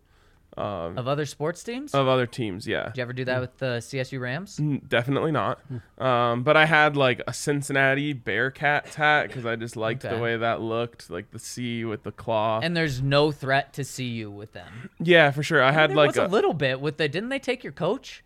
Of 0.62 1.08
other 1.08 1.26
sports 1.26 1.64
teams? 1.64 1.94
of 1.94 2.08
other 2.08 2.26
teams. 2.26 2.68
Yeah, 2.68 2.86
Did 2.88 2.98
you 2.98 3.02
ever 3.04 3.14
do 3.14 3.26
that 3.26 3.42
with 3.42 3.58
the 3.58 3.78
CSU 3.80 4.20
Rams? 4.20 4.58
Mm, 4.58 4.88
definitely 4.88 5.32
not. 5.32 5.60
Um, 5.98 6.44
but 6.44 6.58
I 6.58 6.66
had 6.66 6.96
like 6.98 7.22
a 7.28 7.34
Cincinnati 7.34 8.14
Bearcats 8.14 8.94
hat 8.96 9.28
because 9.28 9.46
I 9.46 9.56
just 9.56 9.76
liked 9.76 10.04
Okay. 10.06 10.16
the 10.16 10.22
way 10.22 10.38
that 10.38 10.62
looked, 10.62 11.10
like 11.10 11.32
the 11.32 11.40
C 11.40 11.86
with 11.86 12.04
the 12.04 12.12
claw. 12.12 12.60
And 12.62 12.76
there's 12.76 13.02
no 13.02 13.32
threat 13.32 13.74
to 13.74 13.84
see 13.84 14.06
you 14.10 14.30
with 14.32 14.54
them. 14.54 14.90
yeah, 15.00 15.32
for 15.32 15.44
sure. 15.44 15.62
I 15.64 15.72
had 15.72 15.92
there 15.92 15.98
like 15.98 16.08
was 16.10 16.18
a, 16.18 16.26
a 16.26 16.28
little 16.28 16.54
bit 16.54 16.82
with 16.82 16.98
the. 16.98 17.08
Didn't 17.08 17.30
they 17.30 17.40
take 17.40 17.64
your 17.64 17.74
coach? 17.74 18.24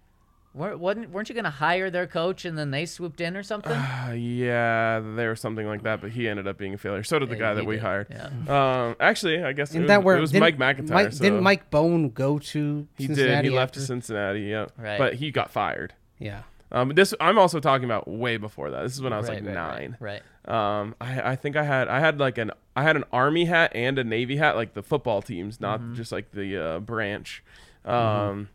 Weren't 0.54 0.80
weren't 1.12 1.30
you 1.30 1.34
going 1.36 1.46
to 1.46 1.50
hire 1.50 1.90
their 1.90 2.08
coach 2.08 2.44
and 2.44 2.58
then 2.58 2.72
they 2.72 2.86
swooped 2.86 3.22
in 3.22 3.38
or 3.38 3.44
something? 3.44 3.72
Uh, 3.72 4.12
yeah, 4.18 5.00
there 5.00 5.30
was 5.30 5.40
something 5.40 5.66
like 5.66 5.84
that, 5.84 6.02
but 6.02 6.12
he 6.12 6.28
ended 6.28 6.46
up 6.48 6.58
being 6.58 6.74
a 6.74 6.78
failure. 6.78 7.04
So 7.04 7.20
did 7.20 7.30
the 7.30 7.36
Yeah, 7.36 7.40
guy 7.40 7.54
that 7.54 7.62
he 7.62 7.68
we 7.68 7.76
did. 7.76 7.82
hired. 7.84 8.08
Yeah. 8.10 8.26
Um, 8.88 8.96
actually, 9.00 9.42
I 9.44 9.54
guess 9.54 9.70
it 9.70 9.76
Isn't 9.76 9.84
was, 9.84 9.88
that 9.90 10.04
where 10.04 10.18
it 10.18 10.22
was 10.22 10.34
Mike 10.34 10.58
MacIntyre. 10.58 10.94
Mike, 10.94 11.14
so 11.14 11.24
Didn't 11.24 11.42
Mike 11.42 11.70
Bone 11.70 12.10
go 12.10 12.38
to 12.40 12.88
he 12.98 13.08
Cincinnati 13.08 13.44
did. 13.44 13.52
He 13.52 13.58
left 13.58 13.76
to 13.76 13.80
Cincinnati. 13.82 14.42
Yeah, 14.42 14.66
Right. 14.78 14.98
but 14.98 15.14
he 15.16 15.32
got 15.32 15.52
fired. 15.52 15.94
Yeah. 16.20 16.42
Um, 16.74 16.90
this 16.90 17.14
I'm 17.22 17.38
also 17.38 17.60
talking 17.62 17.86
about 17.86 18.08
way 18.10 18.36
before 18.38 18.72
that. 18.72 18.84
This 18.84 18.94
is 18.94 19.02
when 19.02 19.14
I 19.14 19.18
was 19.18 19.30
Right, 19.30 19.38
like 19.44 19.46
right, 19.46 19.54
nine. 19.54 19.98
Right. 20.00 20.22
right. 20.48 20.80
Um, 20.80 20.96
I, 21.00 21.32
I 21.32 21.36
think 21.38 21.56
I 21.56 21.64
had 21.64 21.88
I 21.88 22.00
had 22.02 22.20
like 22.20 22.38
an 22.38 22.52
I 22.76 22.84
had 22.84 22.96
an 22.98 23.04
army 23.14 23.46
hat 23.46 23.72
and 23.76 23.98
a 24.00 24.04
navy 24.04 24.36
hat, 24.38 24.56
like 24.58 24.74
the 24.74 24.84
football 24.84 25.22
teams, 25.22 25.62
not 25.62 25.80
Mm-hmm. 25.80 25.94
just 25.96 26.12
like 26.12 26.32
the 26.32 26.58
uh, 26.58 26.80
branch. 26.80 27.44
Um, 27.86 28.50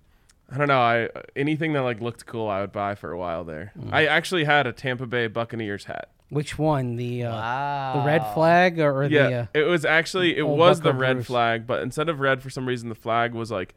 I 0.50 0.58
don't 0.58 0.68
know. 0.68 0.80
I 0.80 1.08
anything 1.34 1.72
that 1.72 1.80
like 1.82 2.00
looked 2.00 2.24
cool, 2.26 2.48
I 2.48 2.60
would 2.60 2.72
buy 2.72 2.94
for 2.94 3.10
a 3.10 3.18
while 3.18 3.42
there. 3.44 3.72
Mm. 3.78 3.92
I 3.92 4.06
actually 4.06 4.44
had 4.44 4.66
a 4.66 4.72
Tampa 4.72 5.06
Bay 5.06 5.26
Buccaneers 5.26 5.84
hat. 5.84 6.10
Which 6.28 6.58
one? 6.58 6.96
The 6.96 7.24
uh, 7.24 7.30
Wow. 7.32 7.92
the 8.00 8.06
red 8.06 8.34
flag 8.34 8.78
or, 8.80 9.02
or 9.02 9.04
Yeah, 9.06 9.28
the 9.28 9.36
uh, 9.40 9.46
it 9.54 9.62
was 9.62 9.84
actually 9.84 10.36
it 10.36 10.42
old 10.42 10.58
was 10.58 10.80
the 10.80 10.90
Bucco 10.92 10.98
red 10.98 11.12
Bruce. 11.14 11.26
flag, 11.26 11.66
but 11.66 11.82
instead 11.82 12.08
of 12.08 12.20
red, 12.20 12.42
for 12.42 12.50
some 12.50 12.66
reason, 12.66 12.88
the 12.88 12.94
flag 12.94 13.32
was 13.34 13.50
like 13.50 13.74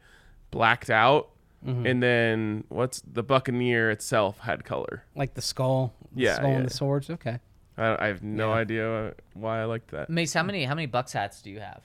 blacked 0.50 0.90
out, 0.90 1.28
Mm-hmm. 1.66 1.86
and 1.86 2.02
then 2.02 2.64
what's 2.70 3.02
the 3.02 3.22
Buccaneer 3.22 3.90
itself 3.90 4.38
had 4.38 4.64
color. 4.64 5.02
like 5.14 5.34
the 5.34 5.42
skull? 5.42 5.92
The 6.14 6.22
Yeah, 6.22 6.36
skull 6.36 6.50
yeah. 6.50 6.56
and 6.56 6.66
the 6.66 6.72
swords. 6.72 7.10
Okay. 7.10 7.38
I, 7.76 8.04
I 8.04 8.06
have 8.08 8.22
no 8.22 8.48
Yeah. 8.48 8.54
idea 8.60 9.14
why 9.34 9.60
I 9.60 9.64
liked 9.64 9.90
that. 9.90 10.08
Mace, 10.08 10.32
how 10.32 10.42
many 10.42 10.64
how 10.64 10.74
many 10.74 10.88
Bucs 10.88 11.12
hats 11.12 11.42
do 11.42 11.50
you 11.50 11.60
have? 11.60 11.82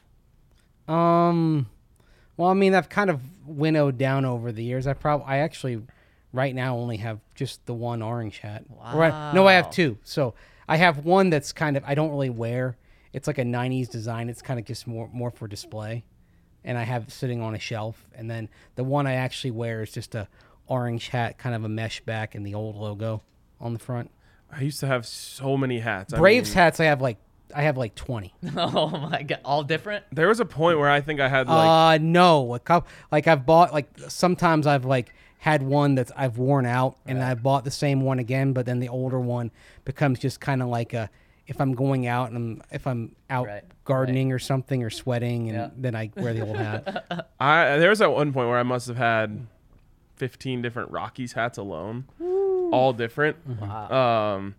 Um, 0.88 1.68
well, 2.38 2.50
I 2.50 2.54
mean, 2.54 2.74
I've 2.74 2.90
kind 2.90 3.10
of 3.10 3.22
winnowed 3.46 3.98
down 3.98 4.26
over 4.26 4.52
the 4.52 4.64
years. 4.64 4.88
I 4.88 4.94
probably, 4.94 5.26
I 5.28 5.38
actually, 5.38 5.82
right 6.34 6.54
now 6.54 6.78
only 6.78 6.98
have 6.98 7.20
just 7.34 7.66
the 7.66 7.74
one 7.74 8.02
orange 8.02 8.40
hat. 8.40 8.66
Right? 8.94 9.34
No, 9.34 9.48
I 9.48 9.54
have 9.54 9.70
two. 9.70 9.98
So 10.04 10.34
I 10.68 10.78
have 10.78 11.06
one 11.06 11.30
that's 11.30 11.54
kind 11.54 11.78
of 11.78 11.84
I 11.86 11.96
don't 11.96 12.12
really 12.12 12.30
wear. 12.30 12.78
It's 13.14 13.28
like 13.28 13.38
a 13.38 13.44
'90s 13.44 13.90
design. 13.90 14.30
It's 14.30 14.42
kind 14.42 14.60
of 14.60 14.66
just 14.66 14.88
more 14.88 15.10
more 15.14 15.32
for 15.32 15.48
display, 15.48 16.04
and 16.64 16.78
I 16.78 16.84
have 16.84 17.04
it 17.04 17.12
sitting 17.12 17.42
on 17.42 17.56
a 17.56 17.60
shelf. 17.60 18.08
And 18.14 18.30
then 18.30 18.50
the 18.76 18.84
one 18.84 19.08
I 19.08 19.14
actually 19.14 19.52
wear 19.52 19.84
is 19.84 19.92
just 19.92 20.16
a 20.16 20.28
orange 20.68 21.10
hat, 21.10 21.38
kind 21.38 21.56
of 21.56 21.64
a 21.64 21.70
mesh 21.70 22.02
back, 22.02 22.36
and 22.36 22.46
the 22.46 22.56
old 22.56 22.76
logo 22.76 23.22
on 23.62 23.74
the 23.74 23.80
front. 23.80 24.12
I 24.52 24.62
used 24.62 24.80
to 24.82 24.88
have 24.88 25.06
so 25.06 25.58
many 25.58 25.80
hats. 25.80 26.14
I 26.14 26.18
Braves 26.18 26.50
mean, 26.50 26.56
hats, 26.56 26.80
I 26.80 26.86
have 26.86 27.02
like 27.02 27.18
I 27.54 27.64
have 27.64 27.78
like 27.78 27.96
twenty. 27.96 28.34
oh 28.58 28.90
my 28.90 29.24
god, 29.24 29.40
all 29.44 29.64
different. 29.64 30.06
There 30.12 30.28
was 30.28 30.40
a 30.40 30.46
point 30.46 30.80
where 30.80 30.90
I 30.90 31.02
think 31.02 31.20
I 31.20 31.28
had 31.28 31.48
like 31.48 32.02
uh, 32.02 32.04
no. 32.04 32.54
A 32.56 32.60
couple, 32.60 32.90
like 33.12 33.28
I've 33.28 33.46
bought 33.46 33.74
like 33.74 33.88
sometimes 34.08 34.66
I've 34.68 34.86
like 34.86 35.14
had 35.38 35.62
one 35.62 35.96
that 35.96 36.10
I've 36.18 36.38
worn 36.40 36.66
out 36.66 36.98
and 37.06 37.22
I've 37.22 37.44
bought 37.44 37.66
the 37.66 37.72
same 37.72 38.02
one 38.02 38.18
again, 38.20 38.54
but 38.54 38.66
then 38.66 38.80
the 38.80 38.90
older 38.90 39.20
one 39.20 39.52
becomes 39.84 40.18
just 40.20 40.40
kind 40.40 40.62
of 40.64 40.70
like 40.70 40.94
a 40.94 41.10
if 41.48 41.62
I'm 41.62 41.74
going 41.76 42.08
out 42.08 42.30
and 42.32 42.38
I'm, 42.38 42.62
if 42.72 42.88
I'm 42.88 43.16
out 43.30 43.46
Right, 43.46 43.64
gardening 43.84 44.32
or 44.32 44.40
something 44.40 44.82
or 44.82 44.90
sweating, 44.90 45.50
and 45.50 45.58
Yeah. 45.58 45.70
then 45.78 45.96
I 45.96 46.10
wear 46.16 46.34
the 46.34 46.42
old 46.42 46.56
hat. 46.58 47.30
I 47.40 47.78
there 47.78 47.90
was 47.92 48.02
at 48.02 48.12
one 48.12 48.34
point 48.34 48.50
where 48.50 48.58
I 48.58 48.64
must 48.64 48.88
have 48.88 48.98
had 48.98 49.46
15 50.16 50.64
different 50.64 50.90
Rockies 50.92 51.34
hats 51.34 51.58
alone, 51.60 52.06
all 52.72 52.94
different. 52.94 53.38
Wow. 53.62 54.36
Um, 54.38 54.56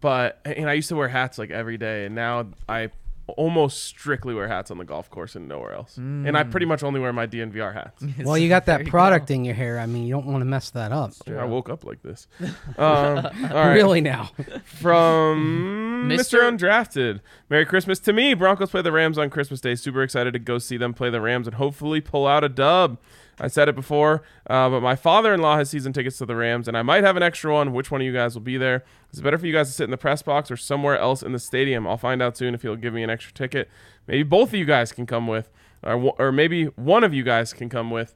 but 0.00 0.40
and 0.44 0.68
I 0.68 0.74
used 0.74 0.88
to 0.88 0.96
wear 0.96 1.08
hats 1.08 1.38
like 1.38 1.50
every 1.50 1.78
day, 1.78 2.06
and 2.06 2.14
now 2.14 2.46
I 2.68 2.90
almost 3.36 3.84
strictly 3.84 4.34
wear 4.34 4.48
hats 4.48 4.70
on 4.70 4.78
the 4.78 4.84
golf 4.84 5.08
course 5.10 5.36
and 5.36 5.48
nowhere 5.48 5.72
else. 5.72 5.96
And 5.96 6.36
I 6.36 6.42
pretty 6.44 6.66
much 6.66 6.82
only 6.82 7.00
wear 7.00 7.12
my 7.12 7.26
DNVR 7.26 7.72
hats. 7.72 8.04
well, 8.24 8.36
you 8.36 8.48
got 8.48 8.66
that 8.66 8.84
you 8.84 8.90
product 8.90 9.30
in 9.30 9.44
your 9.44 9.54
hair. 9.54 9.78
I 9.78 9.86
mean, 9.86 10.04
you 10.04 10.14
don't 10.14 10.26
want 10.26 10.40
to 10.40 10.44
mess 10.44 10.70
that 10.70 10.92
up. 10.92 11.12
I 11.28 11.44
woke 11.44 11.68
up 11.68 11.84
like 11.84 12.02
this. 12.02 12.26
Um, 12.78 12.78
all 12.78 13.22
right. 13.22 13.74
Really 13.74 14.00
now. 14.00 14.30
From 14.64 16.08
Mr. 16.08 16.40
Mr. 16.40 16.58
Undrafted. 16.58 17.20
Merry 17.48 17.66
Christmas 17.66 17.98
to 18.00 18.12
me. 18.12 18.34
Broncos 18.34 18.70
play 18.70 18.82
the 18.82 18.92
Rams 18.92 19.18
on 19.18 19.30
Christmas 19.30 19.60
Day. 19.60 19.74
Super 19.74 20.02
excited 20.02 20.32
to 20.32 20.38
go 20.38 20.58
see 20.58 20.76
them 20.76 20.94
play 20.94 21.10
the 21.10 21.20
Rams 21.20 21.46
and 21.46 21.56
hopefully 21.56 22.00
pull 22.00 22.26
out 22.26 22.44
a 22.44 22.48
dub. 22.48 22.98
I 23.42 23.48
said 23.48 23.68
it 23.68 23.74
before, 23.74 24.22
uh, 24.48 24.70
but 24.70 24.80
my 24.82 24.94
father-in-law 24.94 25.56
has 25.56 25.68
season 25.68 25.92
tickets 25.92 26.16
to 26.18 26.26
the 26.26 26.36
Rams, 26.36 26.68
and 26.68 26.78
I 26.78 26.82
might 26.82 27.02
have 27.02 27.16
an 27.16 27.24
extra 27.24 27.52
one. 27.52 27.72
Which 27.72 27.90
one 27.90 28.00
of 28.00 28.04
you 28.04 28.12
guys 28.12 28.34
will 28.34 28.42
be 28.42 28.56
there? 28.56 28.84
Is 29.12 29.18
it 29.18 29.22
better 29.22 29.36
for 29.36 29.46
you 29.46 29.52
guys 29.52 29.66
to 29.66 29.74
sit 29.74 29.84
in 29.84 29.90
the 29.90 29.96
press 29.96 30.22
box 30.22 30.48
or 30.48 30.56
somewhere 30.56 30.96
else 30.96 31.24
in 31.24 31.32
the 31.32 31.40
stadium? 31.40 31.84
I'll 31.84 31.96
find 31.98 32.22
out 32.22 32.36
soon 32.36 32.54
if 32.54 32.62
he'll 32.62 32.76
give 32.76 32.94
me 32.94 33.02
an 33.02 33.10
extra 33.10 33.32
ticket. 33.32 33.68
Maybe 34.06 34.22
both 34.22 34.50
of 34.50 34.54
you 34.54 34.64
guys 34.64 34.92
can 34.92 35.06
come 35.06 35.26
with, 35.26 35.50
or, 35.82 36.14
or 36.18 36.30
maybe 36.30 36.66
one 36.66 37.02
of 37.02 37.12
you 37.12 37.24
guys 37.24 37.52
can 37.52 37.68
come 37.68 37.90
with. 37.90 38.14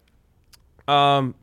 Um, 0.86 1.34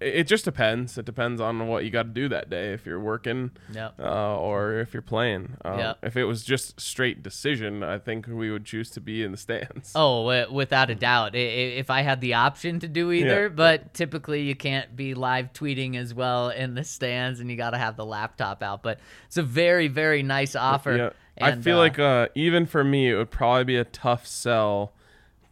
it 0.00 0.24
just 0.24 0.44
depends. 0.44 0.96
It 0.98 1.04
depends 1.04 1.40
on 1.40 1.68
what 1.68 1.84
you 1.84 1.90
got 1.90 2.04
to 2.04 2.08
do 2.08 2.28
that 2.30 2.48
day. 2.50 2.72
If 2.72 2.86
you're 2.86 3.00
working, 3.00 3.50
Yep. 3.72 3.94
uh, 4.00 4.38
or 4.38 4.80
if 4.80 4.94
you're 4.94 5.02
playing. 5.02 5.56
Um, 5.64 5.78
Yep. 5.78 5.98
If 6.02 6.16
it 6.16 6.24
was 6.24 6.42
just 6.44 6.80
straight 6.80 7.22
decision, 7.22 7.82
I 7.82 7.98
think 7.98 8.26
we 8.26 8.50
would 8.50 8.64
choose 8.64 8.90
to 8.90 9.00
be 9.00 9.22
in 9.22 9.30
the 9.32 9.36
stands. 9.36 9.92
Oh, 9.94 10.46
without 10.50 10.90
a 10.90 10.94
doubt. 10.94 11.34
If 11.34 11.90
I 11.90 12.00
had 12.02 12.20
the 12.20 12.34
option 12.34 12.80
to 12.80 12.88
do 12.88 13.12
either, 13.12 13.42
Yeah. 13.44 13.48
but 13.48 13.94
typically 13.94 14.42
you 14.42 14.54
can't 14.54 14.96
be 14.96 15.14
live 15.14 15.52
tweeting 15.52 15.96
as 15.96 16.14
well 16.14 16.48
in 16.50 16.74
the 16.74 16.84
stands, 16.84 17.40
and 17.40 17.50
you 17.50 17.56
got 17.56 17.70
to 17.70 17.78
have 17.78 17.96
the 17.96 18.06
laptop 18.06 18.62
out. 18.62 18.82
But 18.82 18.98
it's 19.26 19.36
a 19.36 19.42
very, 19.42 19.88
very 19.88 20.22
nice 20.22 20.56
offer. 20.56 20.96
Yeah. 20.96 21.10
I 21.42 21.56
feel 21.56 21.76
uh, 21.76 21.80
like 21.80 21.98
uh, 21.98 22.28
even 22.34 22.66
for 22.66 22.84
me, 22.84 23.10
it 23.10 23.16
would 23.16 23.30
probably 23.30 23.64
be 23.64 23.76
a 23.76 23.84
tough 23.84 24.26
sell 24.26 24.92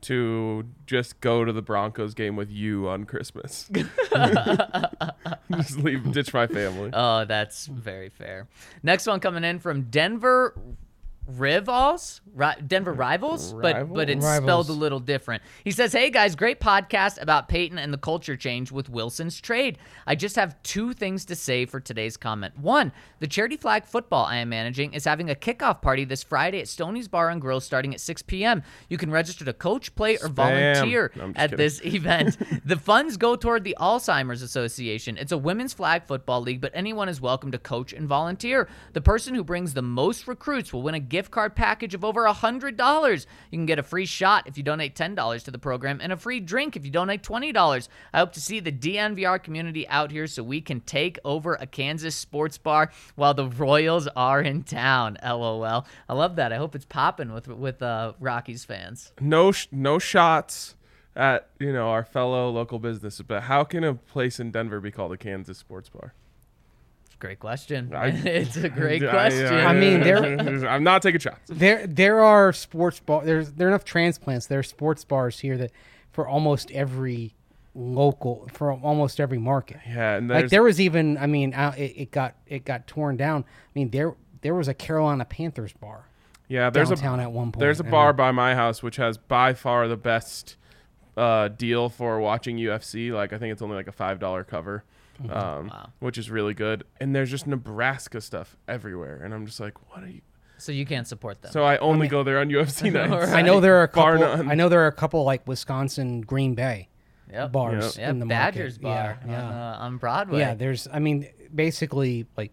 to 0.03 0.64
just 0.86 1.20
go 1.20 1.44
to 1.44 1.53
the 1.53 1.62
Broncos 1.62 2.14
game 2.14 2.36
with 2.36 2.51
you 2.51 2.88
on 2.88 3.05
Christmas. 3.05 3.68
just 5.53 5.78
leave, 5.78 6.11
ditch 6.12 6.32
my 6.32 6.46
family. 6.46 6.90
Oh, 6.92 7.24
that's 7.24 7.66
very 7.66 8.09
fair. 8.09 8.49
Next 8.82 9.07
one 9.07 9.20
coming 9.20 9.44
in 9.44 9.59
from 9.59 9.84
Denver 9.84 10.55
Rivals, 11.29 12.22
Denver 12.66 12.93
Rivals, 12.95 13.53
but 13.53 13.93
but 13.93 14.09
it's 14.09 14.24
Rivals. 14.24 14.45
spelled 14.45 14.68
a 14.70 14.72
little 14.72 14.99
different. 14.99 15.43
He 15.62 15.70
says, 15.70 15.93
"Hey 15.93 16.09
guys, 16.11 16.35
great 16.35 16.59
podcast 16.59 17.20
about 17.20 17.49
Peyton 17.49 17.79
and 17.79 17.93
the 17.93 17.99
culture 17.99 18.35
change 18.35 18.72
with 18.72 18.89
Wilson's 18.89 19.39
trade. 19.39 19.76
I 20.07 20.14
just 20.14 20.37
have 20.37 20.61
two 20.62 20.95
things 20.95 21.26
to 21.26 21.37
say 21.37 21.66
for 21.66 21.81
today's 21.81 22.16
comment. 22.16 22.59
One, 22.59 22.93
the 23.20 23.26
charity 23.26 23.59
flag 23.59 23.85
football 23.85 24.24
I 24.24 24.37
am 24.37 24.49
managing 24.49 24.95
is 24.95 25.05
having 25.05 25.29
a 25.29 25.35
kickoff 25.35 25.83
party 25.83 26.07
this 26.07 26.22
Friday 26.22 26.61
at 26.61 26.68
Stoney's 26.68 27.09
Bar 27.09 27.29
and 27.29 27.43
Grill 27.43 27.61
starting 27.61 27.93
at 27.93 28.01
6 28.01 28.22
p.m. 28.22 28.62
You 28.89 28.97
can 28.97 29.11
register 29.11 29.45
to 29.45 29.53
coach, 29.53 29.95
play, 29.95 30.14
or 30.16 30.29
Spam. 30.29 30.33
volunteer 30.33 31.12
No, 31.14 31.33
at 31.37 31.51
kidding. 31.51 31.57
this 31.59 31.81
event. 31.85 32.39
the 32.66 32.76
funds 32.76 33.18
go 33.18 33.37
toward 33.37 33.64
the 33.64 33.76
Alzheimer's 33.79 34.41
Association. 34.41 35.18
It's 35.18 35.33
a 35.33 35.39
women's 35.39 35.74
flag 35.74 36.05
football 36.07 36.41
league, 36.41 36.62
but 36.62 36.72
anyone 36.74 37.09
is 37.11 37.20
welcome 37.20 37.53
to 37.53 37.59
coach 37.59 37.93
and 37.93 38.09
volunteer. 38.09 38.66
The 38.95 39.03
person 39.03 39.35
who 39.35 39.45
brings 39.45 39.74
the 39.74 39.83
most 39.83 40.26
recruits 40.26 40.72
will 40.72 40.83
win 40.83 40.95
a 40.95 41.01
gift 41.01 41.18
card 41.27 41.57
package 41.57 41.95
of 41.95 42.05
over 42.05 42.25
$100. 42.25 43.27
You 43.51 43.59
can 43.59 43.66
get 43.66 43.79
a 43.79 43.83
free 43.83 44.07
shot 44.07 44.47
if 44.47 44.57
you 44.57 44.62
donate 44.62 44.95
$10 44.95 45.45
to 45.45 45.51
the 45.51 45.59
program 45.59 46.01
and 46.01 46.12
a 46.12 46.16
free 46.16 46.41
drink 46.41 46.77
if 46.77 46.85
you 46.85 46.91
donate 46.91 47.23
$20. 47.23 47.89
I 48.12 48.19
hope 48.19 48.33
to 48.33 48.41
see 48.41 48.61
the 48.61 48.71
DNVR 48.73 49.43
community 49.43 49.89
out 49.89 50.11
here 50.11 50.27
so 50.27 50.43
we 50.43 50.61
can 50.61 50.81
take 50.81 51.19
over 51.25 51.55
a 51.55 51.66
Kansas 51.66 52.14
sports 52.14 52.59
bar 52.59 52.93
while 53.16 53.35
the 53.35 53.49
Royals 53.49 54.07
are 54.14 54.41
in 54.41 54.62
town. 54.62 55.19
LOL. 55.25 55.87
I 56.09 56.14
love 56.14 56.37
that. 56.37 56.53
I 56.53 56.57
hope 56.57 56.75
it's 56.75 56.85
popping 56.85 57.33
with 57.33 57.49
with 57.49 57.83
uh, 57.83 58.12
Rockies 58.21 58.64
fans. 58.64 59.12
No, 59.21 59.53
sh- 59.53 59.69
no 59.73 59.99
shots 59.99 60.77
at 61.16 61.49
you 61.59 61.73
know 61.73 61.89
our 61.89 62.05
fellow 62.05 62.51
local 62.51 62.79
businesses. 62.79 63.23
But 63.23 63.45
how 63.45 63.64
can 63.64 63.85
a 63.85 63.95
place 63.95 64.39
in 64.39 64.51
Denver 64.51 64.81
be 64.81 64.91
called 64.91 65.12
a 65.12 65.16
Kansas 65.16 65.59
Sports 65.59 65.89
Bar? 65.89 66.14
Great 67.19 67.39
question. 67.41 67.93
I- 67.95 68.07
it's 68.11 68.57
a 68.57 68.69
great 68.81 69.03
I- 69.03 69.07
uh, 69.07 69.11
question. 69.11 69.55
I 69.55 69.73
mean, 69.73 70.01
there- 70.01 70.69
I'm 70.69 70.85
not 70.85 71.03
taking 71.03 71.21
shots. 71.21 71.41
There, 71.49 71.87
there 71.87 72.21
are 72.23 72.53
sports 72.53 73.01
bar. 73.01 73.25
There's 73.25 73.53
there 73.53 73.66
are 73.66 73.71
enough 73.71 73.85
transplants. 73.85 74.47
There 74.47 74.59
are 74.61 74.64
sports 74.64 75.05
bars 75.05 75.41
here 75.41 75.57
that 75.59 75.73
for 76.12 76.27
almost 76.29 76.71
every 76.71 77.35
local, 77.75 78.49
for 78.53 78.73
almost 78.73 79.21
every 79.21 79.39
market. 79.39 79.79
Yeah, 79.87 80.16
and 80.16 80.29
Like 80.29 80.49
there 80.49 80.62
was 80.62 80.81
even, 80.81 81.16
I 81.19 81.27
mean, 81.27 81.55
uh, 81.55 81.75
it, 81.77 81.93
it 81.97 82.11
got 82.11 82.35
it 82.47 82.64
got 82.64 82.87
torn 82.87 83.16
down. 83.16 83.45
I 83.45 83.71
mean, 83.75 83.91
there 83.91 84.14
there 84.41 84.55
was 84.55 84.69
a 84.69 84.75
Carolina 84.75 85.25
Panthers 85.25 85.73
bar 85.73 86.05
yeah 86.51 86.71
there's 86.71 86.89
downtown 86.89 87.21
a 87.21 87.25
at 87.25 87.31
one 87.33 87.53
point. 87.53 87.61
there's 87.61 87.79
a 87.79 87.85
bar 87.85 88.11
by 88.14 88.31
my 88.33 88.55
house 88.55 88.83
which 88.83 88.97
has 88.97 89.19
by 89.19 89.53
far 89.53 89.87
the 89.87 89.99
best 89.99 90.57
uh, 91.16 91.49
deal 91.49 91.89
for 91.89 92.21
watching 92.21 92.57
UFC. 92.57 93.12
Like 93.12 93.33
I 93.33 93.39
think 93.39 93.53
it's 93.53 93.61
only 93.61 93.77
like 93.77 93.89
a 93.89 93.93
five 93.93 94.19
dollar 94.19 94.45
cover. 94.45 94.85
Um, 95.31 95.69
Wow. 95.69 95.91
which 96.01 96.19
is 96.19 96.31
really 96.31 96.55
good. 96.55 96.85
And 97.01 97.14
there's 97.14 97.31
just 97.31 97.47
Nebraska 97.47 98.21
stuff 98.21 98.57
everywhere, 98.66 99.21
and 99.25 99.33
I'm 99.35 99.47
just 99.47 99.61
like, 99.61 99.75
what 99.91 100.03
are 100.03 100.09
you? 100.09 100.21
so 100.61 100.73
you 100.73 100.85
can't 100.85 101.07
support 101.07 101.41
them. 101.41 101.53
So 101.53 101.62
I 101.62 101.77
only 101.79 102.09
go 102.09 102.25
there 102.25 102.41
on 102.41 102.49
UFC 102.49 102.93
nights. 103.11 103.31
I 103.33 103.43
know 103.43 103.61
there 103.61 103.77
are 103.77 103.85
a 103.85 103.89
couple. 103.89 104.19
none. 104.19 104.51
I 104.51 104.55
know 104.55 104.69
there 104.69 104.81
are 104.83 104.89
a 104.89 104.93
couple 104.93 105.23
like 105.23 105.47
Wisconsin 105.47 106.21
Green 106.21 106.57
Bay 106.57 106.89
yep. 107.33 107.53
bars 107.53 107.97
Yep, 107.97 108.09
in 108.11 108.19
the 108.19 108.27
Badgers 108.27 108.81
market. 108.81 109.21
bar 109.25 109.33
Yeah, 109.33 109.45
On, 109.47 109.53
uh, 109.53 109.77
on 109.81 109.97
Broadway. 109.99 110.41
Yeah, 110.41 110.55
there's. 110.55 110.89
I 110.93 110.99
mean, 110.99 111.29
basically, 111.55 112.27
like 112.37 112.51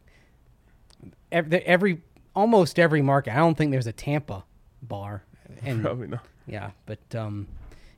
every, 1.31 1.61
every 1.65 2.01
almost 2.35 2.77
every 2.79 3.01
market. 3.01 3.33
I 3.33 3.37
don't 3.37 3.57
think 3.57 3.71
there's 3.71 3.87
a 3.87 3.91
Tampa 3.93 4.43
bar, 4.83 5.23
and 5.63 5.81
Probably 5.83 6.07
not. 6.07 6.25
yeah, 6.47 6.71
but 6.85 6.99
um, 7.15 7.47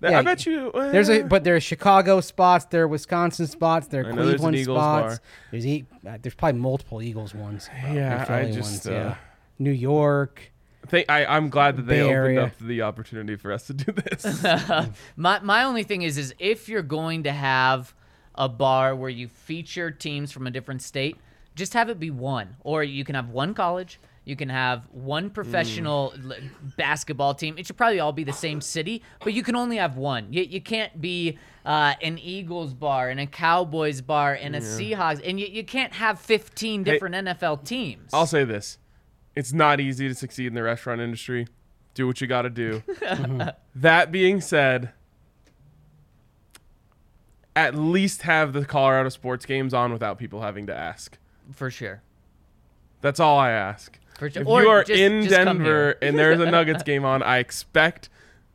I 0.03 0.09
yeah, 0.11 0.21
bet 0.21 0.45
you. 0.45 0.71
uh, 0.73 0.91
There's 0.91 1.09
a 1.09 1.23
but 1.23 1.43
there's 1.43 1.63
Chicago 1.63 2.21
spots, 2.21 2.65
there 2.65 2.83
are 2.83 2.87
Wisconsin 2.87 3.47
spots, 3.47 3.87
there 3.87 4.03
are 4.03 4.11
I 4.11 4.11
know 4.11 4.25
there's 4.27 4.43
an 4.43 4.51
Cleveland 4.51 4.65
spots. 4.83 5.17
bar. 5.19 5.23
There's 5.51 5.65
e- 5.65 5.85
uh, 6.07 6.17
there's 6.21 6.35
probably 6.35 6.59
multiple 6.59 7.01
Eagles 7.01 7.33
ones. 7.33 7.67
uh, 7.69 7.93
Yeah, 7.93 8.25
I 8.29 8.45
just, 8.51 8.61
ones, 8.61 8.87
uh, 8.87 8.91
yeah. 8.91 9.15
New 9.59 9.71
York. 9.71 10.51
Think, 10.87 11.09
I, 11.09 11.25
I'm 11.25 11.49
glad 11.49 11.75
that 11.77 11.87
they 11.87 11.95
Bay 11.97 12.01
opened 12.03 12.13
Area. 12.15 12.43
up 12.45 12.51
the 12.61 12.81
opportunity 12.83 13.35
for 13.35 13.51
us 13.51 13.67
to 13.67 13.73
do 13.73 13.91
this. 13.91 14.43
My 15.17 15.39
my 15.41 15.63
only 15.63 15.83
thing 15.83 16.03
is 16.03 16.17
is 16.17 16.33
if 16.39 16.69
you're 16.69 16.81
going 16.83 17.23
to 17.23 17.31
have 17.31 17.93
a 18.35 18.47
bar 18.47 18.95
where 18.95 19.09
you 19.09 19.27
feature 19.27 19.89
teams 19.91 20.31
from 20.31 20.45
a 20.47 20.51
different 20.51 20.81
state, 20.83 21.17
just 21.55 21.73
have 21.73 21.89
it 21.89 21.99
be 21.99 22.11
one. 22.11 22.55
Or 22.63 22.83
you 22.83 23.03
can 23.03 23.15
have 23.15 23.29
one 23.29 23.53
college, 23.55 23.99
you 24.28 24.36
can 24.36 24.49
have 24.49 24.88
one 24.91 25.30
professional 25.30 26.13
Mm. 26.17 26.32
l- 26.32 26.38
basketball 26.75 27.34
team. 27.34 27.57
It 27.57 27.65
should 27.65 27.78
probably 27.78 27.99
all 27.99 28.11
be 28.11 28.23
the 28.25 28.34
same 28.34 28.59
city, 28.61 29.01
but 29.23 29.34
you 29.34 29.41
can 29.41 29.55
only 29.55 29.78
have 29.78 29.95
one. 29.97 30.32
You, 30.34 30.43
you 30.43 30.59
can't 30.61 30.99
be 30.99 31.38
uh, 31.65 31.93
an 32.01 32.17
Eagles 32.17 32.73
bar 32.73 33.09
and 33.09 33.19
a 33.19 33.25
Cowboys 33.25 34.01
bar 34.01 34.34
and 34.34 34.55
a 34.55 34.59
Seahawks, 34.59 35.21
and 35.28 35.39
you, 35.39 35.47
you 35.47 35.63
can't 35.63 35.93
have 35.93 36.19
15 36.19 36.84
Hey, 36.86 36.91
different 36.91 37.15
NFL 37.15 37.63
teams. 37.65 38.13
I'll 38.13 38.28
say 38.28 38.43
this: 38.43 38.78
it's 39.36 39.53
not 39.53 39.80
easy 39.80 40.07
to 40.09 40.13
succeed 40.15 40.47
in 40.47 40.53
the 40.55 40.63
restaurant 40.63 40.99
industry. 41.01 41.47
Do 41.93 42.05
what 42.05 42.19
you 42.21 42.28
got 42.28 42.41
to 42.43 42.49
do. 42.49 42.84
that 43.75 44.11
being 44.11 44.39
said, 44.41 44.91
at 47.55 47.75
least 47.75 48.21
have 48.23 48.53
the 48.53 48.65
Colorado 48.65 49.09
sports 49.09 49.45
games 49.45 49.73
on 49.73 49.91
without 49.91 50.17
people 50.17 50.41
having 50.41 50.67
to 50.67 50.75
ask. 50.75 51.17
for 51.51 51.71
sure. 51.71 52.01
That's 53.01 53.19
all 53.19 53.38
I 53.38 53.51
ask. 53.51 53.97
For 54.18 54.30
sure. 54.30 54.41
If 54.41 54.47
Or 54.47 54.61
you 54.63 54.70
are 54.70 54.84
just- 54.84 54.99
in 54.99 55.24
just 55.24 55.36
Denver 55.36 55.95
and 56.01 56.18
there's 56.18 56.39
a 56.39 56.45
Nuggets 56.51 56.84
game 56.84 57.05
on, 57.05 57.22
I 57.24 57.38
expect 57.38 58.09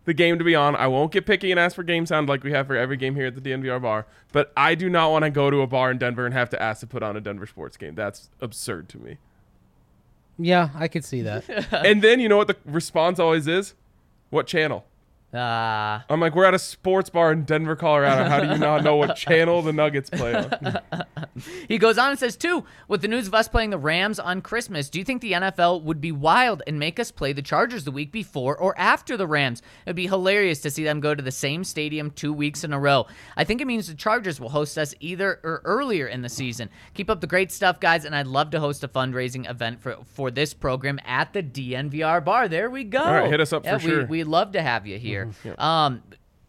the 0.04 0.14
game 0.14 0.36
to 0.38 0.44
be 0.44 0.54
on. 0.56 0.74
I 0.74 0.88
won't 0.88 1.12
get 1.12 1.24
picky 1.26 1.50
and 1.52 1.60
ask 1.60 1.76
for 1.76 1.84
game 1.84 2.06
sound 2.06 2.28
like 2.28 2.42
we 2.42 2.50
have 2.52 2.66
for 2.66 2.76
every 2.76 2.96
game 2.96 3.14
here 3.14 3.26
at 3.26 3.34
the 3.36 3.40
DNVR 3.40 3.80
bar, 3.80 4.06
but 4.32 4.52
I 4.56 4.74
do 4.74 4.88
not 4.90 5.10
want 5.12 5.24
to 5.24 5.30
go 5.30 5.48
to 5.50 5.60
a 5.60 5.66
bar 5.68 5.90
in 5.92 5.98
Denver 5.98 6.26
and 6.26 6.34
have 6.34 6.50
to 6.50 6.60
ask 6.60 6.80
to 6.80 6.86
put 6.88 7.02
on 7.04 7.16
a 7.16 7.20
Denver 7.20 7.46
sports 7.46 7.76
game. 7.76 7.94
That's 7.94 8.28
absurd 8.40 8.88
to 8.90 8.98
me. 8.98 9.18
Yeah, 10.38 10.70
I 10.74 10.88
could 10.88 11.04
see 11.04 11.22
that. 11.22 11.44
and 11.72 12.02
then 12.02 12.18
you 12.18 12.28
know 12.28 12.36
what 12.36 12.48
the 12.48 12.56
response 12.64 13.18
always 13.20 13.46
is? 13.46 13.74
What 14.30 14.46
channel? 14.48 14.84
Ah. 15.34 16.04
I'm 16.10 16.20
like, 16.20 16.34
we're 16.34 16.44
at 16.44 16.54
a 16.54 16.58
sports 16.58 17.08
bar 17.08 17.32
in 17.32 17.44
Denver, 17.44 17.74
Colorado. 17.74 18.28
How 18.28 18.40
do 18.40 18.48
you 18.48 18.58
not 18.58 18.84
know 18.84 18.96
what 18.96 19.16
channel 19.16 19.62
the 19.62 19.72
Nuggets 19.72 20.10
play 20.10 20.34
on? 20.34 20.80
He 21.66 21.78
goes 21.78 21.98
on 21.98 22.10
and 22.10 22.18
says, 22.18 22.36
too, 22.36 22.64
with 22.88 23.00
the 23.00 23.08
news 23.08 23.26
of 23.26 23.34
us 23.34 23.48
playing 23.48 23.70
the 23.70 23.78
Rams 23.78 24.18
on 24.18 24.42
Christmas, 24.42 24.90
do 24.90 24.98
you 24.98 25.04
think 25.04 25.22
the 25.22 25.32
NFL 25.32 25.82
would 25.82 26.00
be 26.00 26.12
wild 26.12 26.62
and 26.66 26.78
make 26.78 27.00
us 27.00 27.10
play 27.10 27.32
the 27.32 27.42
Chargers 27.42 27.84
the 27.84 27.90
week 27.90 28.12
before 28.12 28.56
or 28.56 28.78
after 28.78 29.16
the 29.16 29.26
Rams? 29.26 29.62
It'd 29.86 29.96
be 29.96 30.06
hilarious 30.06 30.60
to 30.60 30.70
see 30.70 30.84
them 30.84 31.00
go 31.00 31.14
to 31.14 31.22
the 31.22 31.30
same 31.30 31.64
stadium 31.64 32.10
two 32.10 32.32
weeks 32.32 32.64
in 32.64 32.72
a 32.72 32.78
row. 32.78 33.06
I 33.36 33.44
think 33.44 33.60
it 33.60 33.66
means 33.66 33.88
the 33.88 33.94
Chargers 33.94 34.40
will 34.40 34.50
host 34.50 34.76
us 34.76 34.94
either 35.00 35.40
or 35.42 35.62
earlier 35.64 36.06
in 36.06 36.22
the 36.22 36.28
season. 36.28 36.68
Keep 36.94 37.08
up 37.08 37.20
the 37.20 37.26
great 37.26 37.50
stuff, 37.50 37.80
guys, 37.80 38.04
and 38.04 38.14
I'd 38.14 38.26
love 38.26 38.50
to 38.50 38.60
host 38.60 38.84
a 38.84 38.88
fundraising 38.88 39.48
event 39.48 39.80
for, 39.80 39.96
for 40.04 40.30
this 40.30 40.52
program 40.52 41.00
at 41.04 41.32
the 41.32 41.42
DNVR 41.42 42.24
bar. 42.24 42.48
There 42.48 42.70
we 42.70 42.84
go. 42.84 43.02
All 43.02 43.14
right, 43.14 43.30
hit 43.30 43.40
us 43.40 43.52
up 43.52 43.64
yeah, 43.64 43.78
for 43.78 43.84
we, 43.84 43.90
sure. 43.90 44.06
We'd 44.06 44.24
love 44.24 44.52
to 44.52 44.62
have 44.62 44.86
you 44.86 44.98
here. 44.98 45.21
Um, 45.58 46.02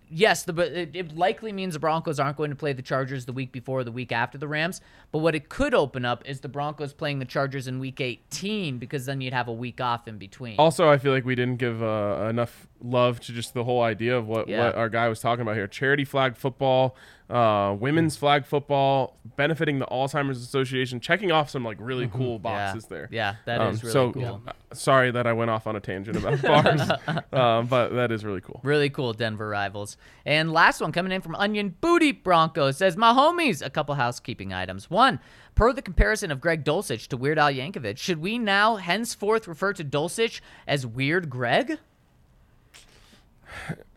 yes, 0.10 0.44
the 0.44 0.54
it, 0.82 0.96
it 0.96 1.16
likely 1.18 1.52
means 1.52 1.74
the 1.74 1.80
Broncos 1.80 2.20
aren't 2.20 2.38
going 2.38 2.50
to 2.52 2.56
play 2.56 2.74
the 2.74 2.82
Chargers 2.82 3.26
the 3.26 3.34
week 3.34 3.52
before 3.52 3.80
or 3.80 3.84
the 3.84 3.92
week 3.92 4.12
after 4.12 4.38
the 4.38 4.48
Rams. 4.48 4.80
But 5.12 5.20
what 5.20 5.36
it 5.36 5.50
could 5.50 5.74
open 5.74 6.06
up 6.06 6.24
is 6.28 6.42
the 6.42 6.50
Broncos 6.50 6.94
playing 6.94 7.20
the 7.20 7.26
Chargers 7.26 7.68
in 7.68 7.80
Week 7.80 8.00
18 8.00 8.78
because 8.78 9.06
then 9.06 9.22
you'd 9.22 9.34
have 9.34 9.48
a 9.48 9.54
week 9.54 9.82
off 9.82 10.08
in 10.08 10.18
between. 10.18 10.58
Also, 10.60 10.90
I 10.90 10.98
feel 10.98 11.12
like 11.12 11.26
we 11.26 11.36
didn't 11.36 11.58
give 11.58 11.82
uh, 11.82 12.28
enough 12.30 12.68
love 12.82 13.20
to 13.22 13.32
just 13.32 13.54
the 13.54 13.64
whole 13.64 13.82
idea 13.82 14.18
of 14.18 14.28
what, 14.28 14.48
Yeah. 14.48 14.66
what 14.66 14.76
our 14.76 14.90
guy 14.90 15.08
was 15.08 15.20
talking 15.20 15.42
about 15.42 15.56
here. 15.56 15.68
Charity 15.68 16.06
flag 16.06 16.36
football, 16.36 16.96
uh, 17.30 17.76
women's 17.80 18.16
flag 18.18 18.46
football, 18.46 19.18
benefiting 19.38 19.80
the 19.80 19.86
Alzheimer's 19.88 20.42
Association, 20.44 21.00
checking 21.00 21.32
off 21.32 21.50
some 21.50 21.64
like 21.64 21.78
really 21.80 22.08
cool 22.08 22.38
boxes 22.40 22.84
yeah. 22.84 22.90
there. 22.96 23.10
Yeah, 23.12 23.36
that 23.46 23.62
Um, 23.62 23.74
is 23.74 23.84
really 23.84 23.94
so, 23.94 24.12
cool. 24.12 24.42
uh, 24.48 24.52
sorry 24.74 25.12
that 25.12 25.26
I 25.26 25.34
went 25.34 25.50
off 25.50 25.66
on 25.66 25.76
a 25.76 25.80
tangent 25.80 26.18
about 26.18 26.42
bars, 26.44 26.82
um, 27.32 27.68
but 27.68 27.90
that 27.90 28.12
is 28.12 28.24
really 28.26 28.42
cool. 28.42 28.60
Really 28.64 28.90
cool 28.90 29.14
Denver 29.14 29.48
rivals. 29.50 29.98
And 30.26 30.52
last 30.52 30.82
one 30.82 30.92
coming 30.92 31.12
in 31.12 31.22
from 31.22 31.36
Onion 31.36 31.76
Booty 31.82 32.12
Broncos 32.12 32.78
says, 32.78 32.98
My 32.98 33.14
homies, 33.14 33.66
a 33.66 33.70
couple 33.70 33.96
housekeeping 33.96 34.54
items. 34.54 34.90
One, 34.90 35.20
per 35.56 35.74
the 35.74 35.82
comparison 35.82 36.32
of 36.32 36.42
Greg 36.42 36.64
Dulcich 36.64 37.08
to 37.08 37.18
Weird 37.18 37.40
Al 37.40 37.52
Yankovic, 37.52 37.98
should 37.98 38.20
we 38.20 38.38
now 38.38 38.76
henceforth 38.76 39.48
refer 39.48 39.74
to 39.74 39.84
Dulcich 39.84 40.42
as 40.68 40.86
Weird 40.86 41.30
Greg? 41.30 41.80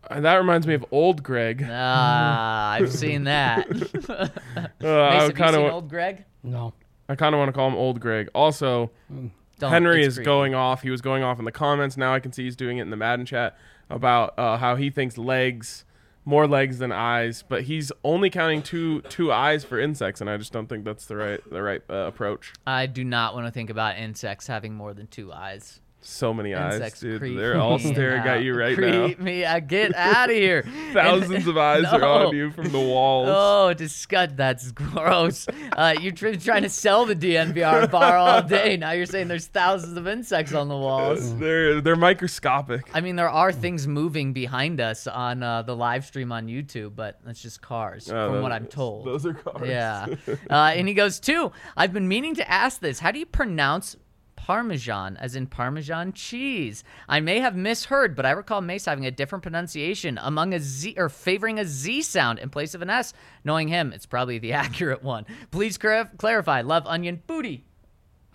And 0.09 0.23
that 0.23 0.35
reminds 0.35 0.65
me 0.65 0.73
of 0.73 0.85
old 0.91 1.21
Greg. 1.23 1.63
Uh, 1.63 1.67
Ah, 1.69 2.71
I've 2.71 2.91
seen 2.93 3.25
that. 3.25 3.69
Mace, 3.69 4.09
I 4.09 5.15
have 5.15 5.27
you 5.29 5.33
kind 5.33 5.55
seen 5.55 5.65
of 5.65 5.73
old 5.73 5.89
Greg? 5.89 6.23
No. 6.43 6.73
I 7.09 7.15
kind 7.15 7.35
of 7.35 7.39
want 7.39 7.49
to 7.49 7.53
call 7.53 7.67
him 7.67 7.75
old 7.75 7.99
Greg. 7.99 8.29
Also, 8.33 8.91
Don't, 9.09 9.69
Henry 9.71 9.99
it's 10.01 10.09
is 10.09 10.15
creepy. 10.15 10.25
going 10.25 10.55
off. 10.55 10.81
He 10.81 10.89
was 10.89 11.01
going 11.01 11.23
off 11.23 11.39
in 11.39 11.45
the 11.45 11.51
comments. 11.51 11.97
Now 11.97 12.13
I 12.13 12.19
can 12.19 12.31
see 12.31 12.43
he's 12.43 12.55
doing 12.55 12.77
it 12.77 12.83
in 12.83 12.89
the 12.89 12.95
Madden 12.97 13.25
chat 13.25 13.57
about 13.89 14.33
uh, 14.37 14.57
how 14.57 14.75
he 14.75 14.89
thinks 14.89 15.17
legs 15.17 15.83
more 16.25 16.45
legs 16.45 16.79
than 16.79 16.91
eyes, 16.91 17.41
but 17.47 17.63
he's 17.63 17.89
only 18.03 18.29
counting 18.29 18.61
two 18.61 18.99
two 19.03 19.31
eyes 19.31 19.63
for 19.63 19.79
insects, 19.79 20.19
and 20.19 20.29
I 20.29 20.35
just 20.35 20.51
don't 20.51 20.67
think 20.67 20.83
that's 20.83 21.05
the 21.05 21.15
right 21.15 21.39
the 21.49 21.61
right 21.61 21.81
uh, 21.89 21.93
approach. 22.07 22.51
I 22.65 22.85
do 22.85 23.05
not 23.05 23.33
want 23.33 23.45
to 23.47 23.51
think 23.51 23.69
about 23.69 23.97
insects 23.97 24.45
having 24.47 24.73
more 24.73 24.93
than 24.93 25.07
two 25.07 25.31
eyes. 25.31 25.79
So 25.99 26.33
many 26.33 26.55
eyes, 26.55 26.99
dude. 26.99 27.21
They're 27.37 27.59
all 27.59 27.79
staring 27.79 28.21
at 28.25 28.41
you 28.41 28.53
right 28.55 28.75
creep 28.77 29.17
now. 29.19 29.23
me 29.25 29.43
I 29.45 29.59
Get 29.59 29.93
out 29.95 30.29
of 30.29 30.35
here. 30.35 30.63
Thousands 30.93 31.47
of 31.47 31.57
eyes 31.57 31.83
are 31.85 32.03
on 32.27 32.35
you 32.35 32.51
from 32.51 32.71
the 32.71 32.79
walls. 32.79 33.27
Oh, 33.29 33.73
disgust. 33.73 34.37
That's 34.37 34.71
gross. 34.71 35.47
Uh, 35.73 35.95
you're 35.99 36.13
tr- 36.13 36.35
trying 36.35 36.61
to 36.61 36.69
sell 36.69 37.05
the 37.05 37.15
DNVR 37.15 37.91
bar 37.91 38.15
all 38.15 38.41
day. 38.41 38.77
Now 38.77 38.91
you're 38.91 39.05
saying 39.05 39.27
there's 39.27 39.47
thousands 39.47 39.97
of 39.97 40.07
insects 40.07 40.53
on 40.53 40.69
the 40.69 40.77
walls. 40.77 41.35
They're 41.39 41.81
they're 41.81 41.95
microscopic. 41.97 42.89
I 42.93 43.01
mean, 43.01 43.15
there 43.17 43.29
are 43.29 43.51
things 43.51 43.85
moving 43.87 44.31
behind 44.33 44.79
us 44.79 45.07
on 45.07 45.43
uh, 45.43 45.63
the 45.63 45.75
live 45.75 46.05
stream 46.05 46.31
on 46.31 46.47
YouTube, 46.47 46.95
but 46.95 47.19
that's 47.25 47.41
just 47.41 47.61
cars, 47.61 48.09
Oh, 48.09 48.31
from 48.31 48.41
what 48.43 48.51
I'm 48.53 48.67
told. 48.67 49.05
Those 49.05 49.25
are 49.25 49.33
cars. 49.33 49.67
Yeah. 49.67 50.07
Uh, 50.49 50.71
and 50.75 50.87
he 50.87 50.93
goes, 50.93 51.19
too, 51.19 51.51
I've 51.75 51.91
been 51.91 52.07
meaning 52.07 52.35
to 52.35 52.49
ask 52.49 52.79
this. 52.79 52.99
How 52.99 53.11
do 53.11 53.19
you 53.19 53.25
pronounce 53.25 53.95
Parmesan, 54.37 55.17
as 55.17 55.35
in 55.35 55.45
Parmesan 55.47 56.13
cheese? 56.13 56.83
I 57.09 57.19
may 57.19 57.39
have 57.41 57.55
misheard, 57.55 58.15
but 58.15 58.25
I 58.25 58.31
recall 58.31 58.61
Mace 58.61 58.85
having 58.85 59.05
a 59.05 59.11
different 59.11 59.43
pronunciation 59.43 60.17
among 60.21 60.53
a 60.53 60.59
Z 60.61 60.93
or 60.97 61.09
favoring 61.09 61.59
a 61.59 61.65
Z 61.65 62.03
sound 62.03 62.39
in 62.39 62.49
place 62.49 62.73
of 62.73 62.81
an 62.81 62.89
S. 62.89 63.13
Knowing 63.43 63.67
him, 63.67 63.91
it's 63.91 64.05
probably 64.05 64.39
the 64.39 64.53
accurate 64.63 65.03
one. 65.03 65.25
Please 65.51 65.77
clar- 65.77 66.09
clarify. 66.17 66.61
Love 66.61 66.85
onion 66.87 67.21
booty. 67.27 67.65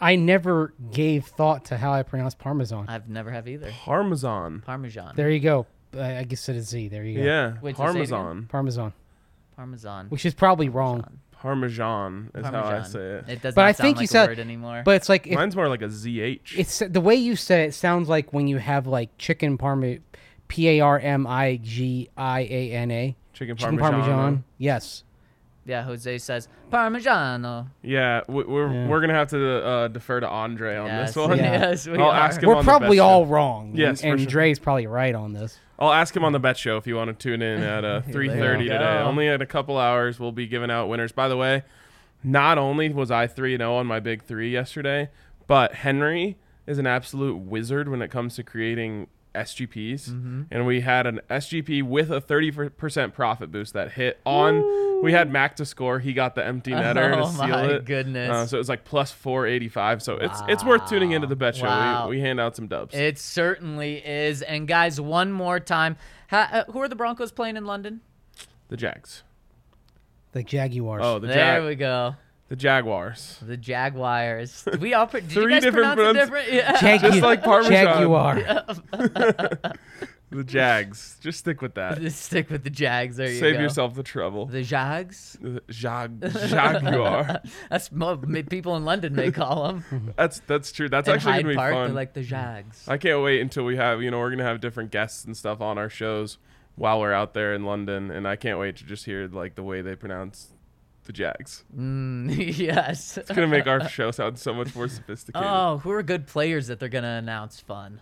I 0.01 0.17
never 0.17 0.75
gave 0.91 1.25
thought 1.27 1.65
to 1.67 1.79
how 1.79 1.93
I 1.93 2.03
pronounce 2.03 2.35
Parmesan. 2.35 2.87
I've 2.89 3.09
never 3.09 3.31
have 3.31 3.49
either. 3.49 3.71
Parmesan. 3.71 4.61
Parmesan. 4.67 5.15
There 5.17 5.31
you 5.31 5.41
go. 5.41 5.67
I 5.97 6.19
I 6.19 6.25
guess 6.25 6.49
it 6.49 6.57
is 6.57 6.69
Z. 6.69 6.89
There 6.89 7.05
you 7.05 7.19
go. 7.21 7.25
Yeah, 7.25 7.55
Wait, 7.63 7.77
so 7.77 7.85
say 7.85 8.01
it 8.01 8.03
again. 8.03 8.09
Parmesan. 8.11 8.47
Parmesan, 8.51 8.93
Parmesan. 9.57 10.07
which 10.09 10.27
is 10.27 10.35
probably 10.35 10.69
wrong. 10.69 11.01
Parmesan 11.03 11.21
is 11.45 11.79
how 11.79 12.51
I 12.51 12.63
Parmesan. 12.63 12.85
say 12.91 12.99
it. 13.01 13.25
It 13.29 13.43
does 13.43 13.55
But 13.55 13.63
not 13.63 13.69
I 13.69 13.73
sound 13.73 13.87
think 13.87 13.97
like 13.99 14.03
you 14.03 14.05
a 14.05 14.09
said- 14.09 14.29
word 14.31 14.39
anymore. 14.39 14.83
But 14.85 14.97
it's 14.97 15.09
like 15.09 15.27
if, 15.27 15.35
Mine's 15.35 15.57
more 15.57 15.69
like 15.69 15.83
a 15.83 15.87
ZH. 15.89 16.59
it's 16.59 16.79
the 16.89 17.01
way 17.01 17.15
you 17.15 17.37
say 17.37 17.65
it 17.65 17.75
sounds 17.75 18.09
like 18.09 18.33
when 18.33 18.47
you 18.49 18.59
have 18.59 18.87
like 18.87 19.17
chicken 19.19 19.59
parma, 19.59 19.97
P 20.49 20.69
A 20.69 20.81
R 20.81 20.99
M 20.99 21.27
I 21.27 21.57
G 21.63 22.09
I 22.17 22.41
A 22.41 22.73
N 22.73 22.91
A. 22.91 23.17
Chicken 23.33 23.57
Chicken 23.57 23.79
Parmesan. 23.79 24.03
parmesan. 24.11 24.45
Yes. 24.59 25.05
Yeah, 25.65 25.83
Jose 25.83 26.19
says 26.19 26.49
Parmigiano. 26.71 27.69
Yeah, 27.83 28.23
we- 28.29 28.45
we're 28.45 28.73
Yeah. 28.73 28.87
we're 28.89 29.01
gonna 29.01 29.15
have 29.15 29.29
to 29.29 29.65
uh, 29.65 29.89
defer 29.89 30.21
to 30.21 30.29
Andre 30.29 30.77
on 30.77 30.87
Yes, 30.87 31.09
this 31.15 31.17
one. 31.29 31.39
Yeah. 31.39 31.53
yes, 31.71 31.87
we 31.87 31.99
I'll 31.99 32.07
are. 32.11 32.15
ask 32.15 32.41
him 32.43 32.49
We're 32.49 32.57
on 32.57 32.65
the 32.65 32.71
probably 32.71 32.97
bet 32.99 33.05
all 33.07 33.25
show. 33.25 33.31
wrong. 33.31 33.73
Yes, 33.75 34.01
and, 34.03 34.11
for 34.11 34.13
and 34.15 34.21
sure. 34.23 34.31
Dre's 34.31 34.59
probably 34.59 34.87
right 34.87 35.15
on 35.15 35.33
this. 35.33 35.59
I'll 35.79 35.93
ask 35.93 36.15
him 36.17 36.25
on 36.25 36.33
the 36.33 36.39
bet 36.41 36.57
show 36.57 36.77
if 36.77 36.87
you 36.87 36.97
want 36.97 37.09
to 37.09 37.15
tune 37.15 37.43
in 37.43 37.63
at 37.63 37.85
uh, 37.85 38.03
3:30 38.03 38.63
you 38.65 38.69
today. 38.71 38.79
go. 38.79 39.05
Only 39.05 39.27
in 39.27 39.41
a 39.43 39.47
couple 39.47 39.79
hours 39.79 40.19
we'll 40.21 40.33
be 40.33 40.47
giving 40.47 40.71
out 40.71 40.89
winners. 40.89 41.13
By 41.13 41.29
the 41.29 41.37
way, 41.37 41.63
not 42.25 42.59
only 42.59 42.89
was 42.93 43.11
I 43.11 43.27
3 43.27 43.55
and 43.55 43.61
0 43.61 43.75
on 43.75 43.87
my 43.87 43.99
big 44.01 44.23
3 44.23 44.51
yesterday, 44.51 45.11
but 45.47 45.75
Henry 45.77 46.37
is 46.67 46.79
an 46.79 46.87
absolute 46.87 47.37
wizard 47.37 47.89
when 47.89 48.01
it 48.03 48.09
comes 48.09 48.37
to 48.37 48.43
creating 48.45 49.09
SGPs. 49.35 50.09
Mm-hmm. 50.11 50.43
And 50.51 50.67
we 50.67 50.81
had 50.81 51.07
an 51.07 51.21
SGP 51.31 51.83
with 51.83 52.11
a 52.11 52.21
30% 52.21 53.13
profit 53.15 53.51
boost 53.51 53.73
that 53.75 53.93
hit 53.93 54.21
on 54.25 55.03
we 55.03 55.13
had 55.13 55.33
Mac 55.33 55.57
to 55.57 55.65
score. 55.65 55.99
He 55.99 56.13
got 56.13 56.35
the 56.37 56.45
empty 56.47 56.71
netter 56.71 57.13
Oh 57.17 57.21
to 57.27 57.33
seal 57.33 57.49
my 57.49 57.65
it. 57.67 57.85
goodness. 57.85 58.31
Uh, 58.31 58.47
so 58.47 58.57
it 58.57 58.61
was 58.61 58.69
like 58.69 58.85
plus 58.85 59.11
485. 59.11 60.03
So 60.03 60.15
it's 60.17 60.41
it's 60.49 60.65
worth 60.65 60.89
tuning 60.89 61.11
into 61.13 61.27
the 61.27 61.35
bet 61.37 61.57
show. 61.57 61.65
Wow. 61.67 62.09
We, 62.09 62.17
we 62.17 62.23
hand 62.23 62.39
out 62.39 62.55
some 62.55 62.69
dubs. 62.69 62.95
It 62.95 63.19
certainly 63.19 63.97
is. 64.07 64.43
And 64.43 64.69
guys, 64.69 65.01
one 65.01 65.33
more 65.33 65.59
time, 65.59 65.97
ha- 66.31 66.49
uh, 66.53 66.73
who 66.73 66.81
are 66.81 66.89
the 66.89 66.95
Broncos 66.97 67.33
playing 67.33 67.57
in 67.57 67.65
London? 67.65 68.01
the 68.69 68.77
Jags. 68.77 69.23
The 70.33 70.43
Jaguars. 70.43 71.03
Oh, 71.05 71.19
the 71.19 71.27
there 71.27 71.59
Jag- 71.59 71.65
we 71.67 71.75
go. 71.75 72.15
The 72.49 72.57
Jaguars. 72.57 73.39
The 73.43 73.57
Jaguars. 73.57 74.65
Did 74.65 74.81
we 74.81 74.95
all? 74.95 75.07
Pre- 75.07 75.21
did 75.23 75.31
Three 75.31 75.43
you 75.45 75.51
guys 75.51 75.63
different 75.63 75.95
pronounce 75.97 76.17
it 76.19 76.21
different? 76.21 76.53
Yeah. 76.53 76.77
Jagu- 76.79 77.01
Just 77.11 77.23
like 77.23 77.43
Parmesan. 77.43 77.73
Jaguar. 77.73 79.73
The 80.31 80.45
Jags. 80.45 81.19
Just 81.21 81.41
stick 81.41 81.61
with 81.61 81.75
that. 81.75 82.01
Just 82.01 82.23
stick 82.23 82.49
with 82.49 82.65
the 82.65 82.71
Jags. 82.71 83.19
There 83.19 83.29
you 83.31 83.39
Save 83.39 83.57
go. 83.57 83.61
yourself 83.61 83.95
the 83.95 84.03
trouble. 84.03 84.47
The 84.47 84.63
Jags. 84.63 85.37
The 85.43 85.61
Jag- 85.69 86.23
Jaguar. 86.49 87.43
That's 87.71 87.93
what 87.93 88.27
ma- 88.27 88.41
people 88.49 88.75
in 88.77 88.87
London 88.87 89.15
may 89.15 89.31
call 89.31 89.67
them. 89.67 90.15
That's 90.17 90.41
that's 90.47 90.73
true. 90.73 90.89
That's 90.89 91.07
in 91.07 91.17
actually 91.17 91.33
Hyde 91.33 91.43
gonna 91.43 91.53
be 91.53 91.57
Park, 91.57 91.75
fun. 91.75 91.85
they're 91.89 91.95
like 91.95 92.15
the 92.15 92.23
Jags. 92.23 92.89
I 92.89 92.97
can't 92.97 93.23
wait 93.23 93.43
until 93.43 93.65
we 93.65 93.77
have 93.77 94.01
you 94.01 94.11
know 94.11 94.21
we're 94.21 94.31
gonna 94.31 94.45
have 94.45 94.63
different 94.63 94.91
guests 94.91 95.23
and 95.27 95.37
stuff 95.37 95.61
on 95.61 95.77
our 95.77 95.91
shows 95.91 96.39
while 96.77 96.99
we're 96.99 97.13
out 97.13 97.35
there 97.35 97.53
in 97.53 97.67
London, 97.67 98.11
and 98.11 98.27
I 98.27 98.37
can't 98.37 98.59
wait 98.59 98.77
to 98.77 98.85
just 98.87 99.05
hear 99.05 99.29
like 99.29 99.55
the 99.55 99.63
way 99.63 99.83
they 99.83 99.97
pronounce 99.97 100.55
the 101.05 101.13
Jags. 101.13 101.65
Mm, 101.77 102.57
yes. 102.59 103.17
It's 103.19 103.29
gonna 103.31 103.47
make 103.47 103.67
our 103.67 103.89
show 103.89 104.11
sound 104.11 104.39
so 104.39 104.55
much 104.55 104.75
more 104.75 104.89
sophisticated. 104.89 105.47
Oh, 105.47 105.79
who 105.79 105.91
are 105.91 106.03
good 106.03 106.27
players 106.27 106.67
that 106.69 106.81
they're 106.81 106.89
gonna 106.89 107.19
announce? 107.19 107.61
Fun. 107.61 108.01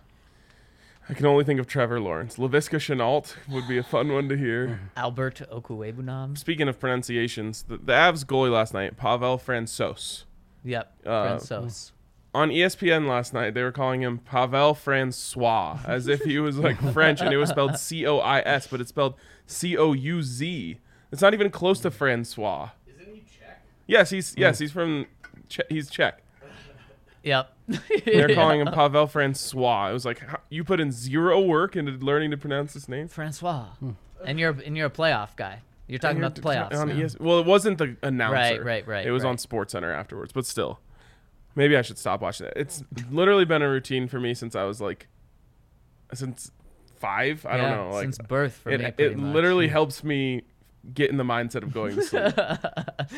I 1.09 1.13
can 1.13 1.25
only 1.25 1.43
think 1.43 1.59
of 1.59 1.67
Trevor 1.67 1.99
Lawrence. 1.99 2.37
Laviska 2.37 2.77
Shenault 2.77 3.35
would 3.49 3.67
be 3.67 3.77
a 3.77 3.83
fun 3.83 4.13
one 4.13 4.29
to 4.29 4.37
hear. 4.37 4.79
Albert 4.95 5.41
Okwuegbunam. 5.51 6.37
Speaking 6.37 6.67
of 6.67 6.79
pronunciations, 6.79 7.63
the, 7.63 7.77
the 7.77 7.93
Avs 7.93 8.23
goalie 8.23 8.51
last 8.51 8.73
night, 8.73 8.97
Pavel 8.97 9.37
Francouz. 9.37 10.23
Yep. 10.63 10.93
Uh, 11.05 11.39
on 12.33 12.49
ESPN 12.49 13.09
last 13.09 13.33
night, 13.33 13.53
they 13.53 13.63
were 13.63 13.71
calling 13.71 14.01
him 14.01 14.19
Pavel 14.19 14.73
Francois, 14.73 15.79
as 15.85 16.07
if 16.07 16.21
he 16.21 16.39
was 16.39 16.57
like 16.57 16.79
French 16.93 17.19
and 17.19 17.33
it 17.33 17.37
was 17.37 17.49
spelled 17.49 17.77
C 17.77 18.05
O 18.07 18.19
I 18.19 18.39
S, 18.39 18.67
but 18.67 18.79
it's 18.79 18.89
spelled 18.89 19.15
C 19.45 19.75
O 19.75 19.91
U 19.93 20.21
Z. 20.21 20.77
It's 21.11 21.21
not 21.21 21.33
even 21.33 21.49
close 21.49 21.81
to 21.81 21.91
Francois. 21.91 22.69
Isn't 23.91 24.15
he 24.15 24.21
Czech? 24.21 24.29
Yes, 24.31 24.33
he's 24.35 24.35
yes 24.37 24.59
he's 24.59 24.71
from 24.71 25.05
che- 25.49 25.63
he's 25.69 25.89
Czech. 25.89 26.23
Yep. 27.23 27.55
They're 28.05 28.33
calling 28.33 28.61
him 28.61 28.67
Pavel 28.73 29.07
Francois. 29.07 29.89
It 29.89 29.93
was 29.93 30.05
like 30.05 30.19
how- 30.19 30.39
you 30.49 30.63
put 30.63 30.79
in 30.79 30.91
zero 30.91 31.39
work 31.41 31.75
into 31.75 31.91
learning 31.93 32.31
to 32.31 32.37
pronounce 32.37 32.73
this 32.73 32.89
name. 32.89 33.07
Francois. 33.07 33.65
Hmm. 33.79 33.91
And 34.25 34.39
you're 34.39 34.51
and 34.65 34.75
you're 34.75 34.87
a 34.87 34.91
playoff 34.91 35.35
guy. 35.35 35.61
You're 35.87 35.99
talking 35.99 36.19
about 36.19 36.35
the 36.35 36.41
playoffs. 36.41 36.73
on 36.73 36.87
now. 36.87 37.03
ES- 37.03 37.19
well, 37.19 37.39
it 37.39 37.45
wasn't 37.45 37.77
the 37.77 37.97
announcer. 38.01 38.33
Right, 38.33 38.63
right, 38.63 38.87
right, 38.87 39.05
It 39.05 39.11
was 39.11 39.23
right. 39.23 39.31
on 39.31 39.37
Sports 39.37 39.73
Center 39.73 39.91
afterwards, 39.91 40.31
but 40.31 40.45
still, 40.45 40.79
maybe 41.53 41.75
I 41.75 41.81
should 41.81 41.97
stop 41.97 42.21
watching 42.21 42.47
it. 42.47 42.53
It's 42.55 42.83
literally 43.09 43.43
been 43.43 43.61
a 43.61 43.69
routine 43.69 44.07
for 44.07 44.19
me 44.19 44.33
since 44.33 44.55
I 44.55 44.63
was 44.63 44.79
like, 44.79 45.07
since 46.13 46.51
five. 46.97 47.45
I 47.45 47.57
yeah, 47.57 47.61
don't 47.61 47.89
know. 47.89 47.93
Like 47.93 48.03
since 48.03 48.19
birth 48.19 48.53
for 48.53 48.69
me. 48.69 48.75
it, 48.75 48.95
pretty 48.95 49.13
it 49.13 49.17
much. 49.17 49.33
literally 49.35 49.67
hmm. 49.67 49.73
helps 49.73 50.01
me 50.03 50.43
get 50.93 51.09
in 51.09 51.17
the 51.17 51.23
mindset 51.23 51.63
of 51.63 51.71
going 51.73 51.95
to 51.95 52.01
sleep. 52.03 52.33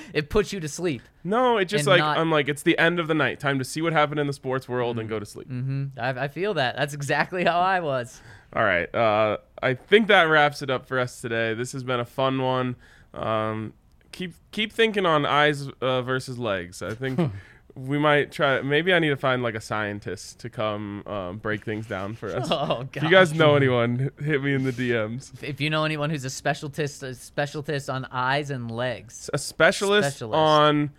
it 0.13 0.29
puts 0.29 0.51
you 0.51 0.59
to 0.59 0.67
sleep. 0.67 1.01
no, 1.23 1.57
it 1.57 1.65
just 1.65 1.81
And 1.83 1.87
like 1.87 1.99
not- 1.99 2.17
I'm 2.17 2.29
like 2.31 2.49
it's 2.49 2.63
the 2.63 2.77
end 2.77 2.99
of 2.99 3.07
the 3.07 3.13
night. 3.13 3.39
Time 3.39 3.59
to 3.59 3.65
see 3.65 3.81
what 3.81 3.93
happened 3.93 4.19
in 4.19 4.27
the 4.27 4.33
sports 4.33 4.67
world 4.67 4.99
and 4.99 5.07
go 5.07 5.19
to 5.19 5.25
sleep. 5.25 5.47
hmm 5.47 5.85
I, 5.97 6.09
I 6.09 6.27
feel 6.27 6.53
that. 6.55 6.75
That's 6.75 6.93
exactly 6.93 7.43
how 7.43 7.59
I 7.59 7.79
was. 7.79 8.21
All 8.55 8.63
right. 8.63 8.93
Uh, 8.93 9.37
I 9.61 9.73
think 9.75 10.07
that 10.07 10.23
wraps 10.23 10.61
it 10.61 10.69
up 10.69 10.85
for 10.85 10.99
us 10.99 11.21
today. 11.21 11.53
This 11.53 11.71
has 11.71 11.83
been 11.83 11.99
a 11.99 12.05
fun 12.05 12.41
one. 12.41 12.75
Um, 13.13 13.73
keep 14.11 14.33
keep 14.51 14.71
thinking 14.73 15.05
on 15.05 15.25
eyes 15.25 15.67
uh, 15.81 16.01
versus 16.01 16.37
legs. 16.37 16.81
I 16.81 16.93
think 16.93 17.19
we 17.75 17.97
might 17.97 18.31
try. 18.31 18.61
Maybe 18.61 18.93
I 18.93 18.99
need 18.99 19.09
to 19.09 19.17
find 19.17 19.41
like 19.41 19.55
a 19.55 19.61
scientist 19.61 20.39
to 20.39 20.49
come 20.49 21.03
um, 21.07 21.37
break 21.39 21.65
things 21.65 21.87
down 21.87 22.13
for 22.15 22.27
us. 22.35 22.47
Oh 22.51 22.83
god. 22.91 22.97
If 22.97 23.03
you 23.03 23.09
guys 23.09 23.33
know 23.33 23.55
anyone, 23.55 24.11
hit 24.23 24.43
me 24.43 24.53
in 24.53 24.63
the 24.63 24.71
DMs. 24.71 25.31
if 25.43 25.59
you 25.59 25.69
know 25.69 25.83
anyone 25.83 26.09
who's 26.09 26.23
a 26.25 26.29
specialist, 26.29 27.01
a 27.03 27.15
specialist 27.15 27.89
on 27.89 28.05
eyes 28.11 28.49
and 28.51 28.69
legs, 28.69 29.29
A 29.33 29.37
specialist, 29.37 30.09
Specialist. 30.17 30.35
on 30.37 30.91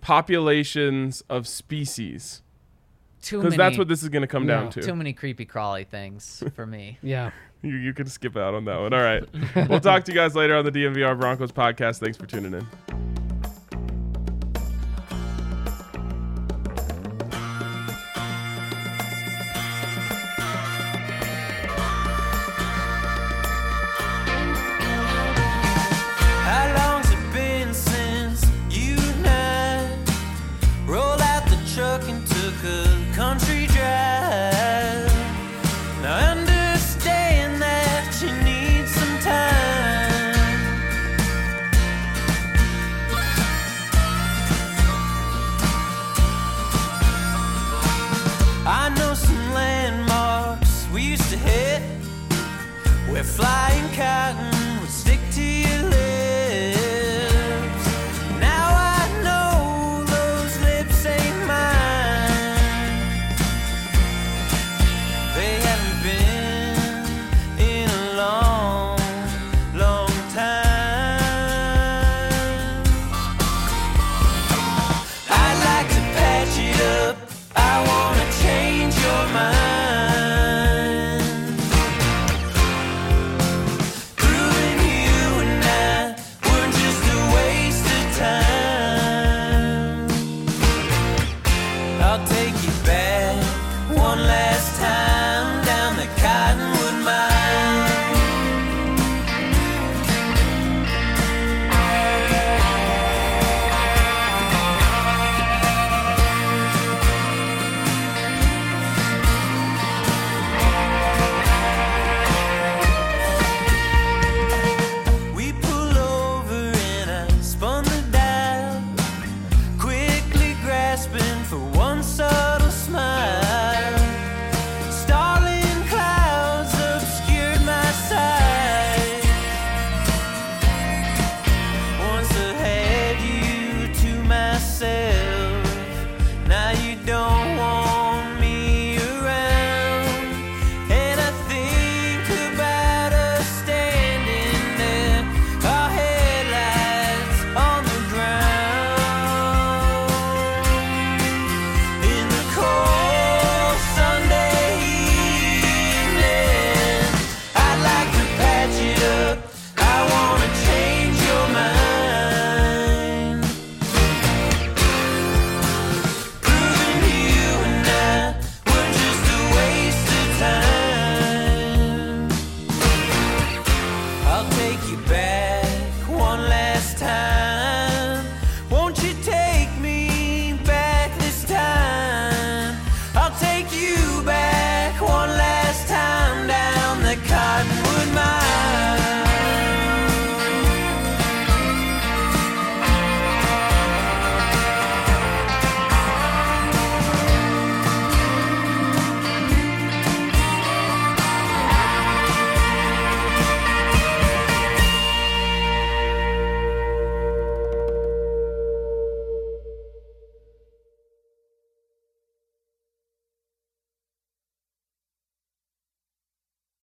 populations 0.00 1.22
of 1.28 1.46
species, 1.48 2.42
too 3.22 3.38
because 3.42 3.56
that's 3.56 3.76
what 3.76 3.88
this 3.88 4.02
is 4.02 4.08
going 4.08 4.22
to 4.22 4.28
come 4.28 4.48
Yeah. 4.48 4.60
down 4.60 4.70
to. 4.70 4.82
Too 4.82 4.94
many 4.94 5.12
creepy 5.12 5.44
crawly 5.44 5.84
things 5.84 6.42
for 6.54 6.66
me. 6.66 6.98
Yeah. 7.02 7.30
You, 7.62 7.76
you 7.76 7.92
can 7.92 8.06
skip 8.06 8.38
out 8.38 8.54
on 8.54 8.64
that 8.64 8.80
one. 8.80 8.94
All 8.94 9.02
right. 9.02 9.22
we'll 9.68 9.80
talk 9.80 10.04
to 10.04 10.12
you 10.12 10.16
guys 10.16 10.34
later 10.34 10.56
on 10.56 10.64
the 10.64 10.72
DNVR 10.72 11.18
Broncos 11.20 11.52
podcast. 11.52 11.98
Thanks 11.98 12.16
for 12.16 12.24
tuning 12.24 12.54
in. 12.54 13.29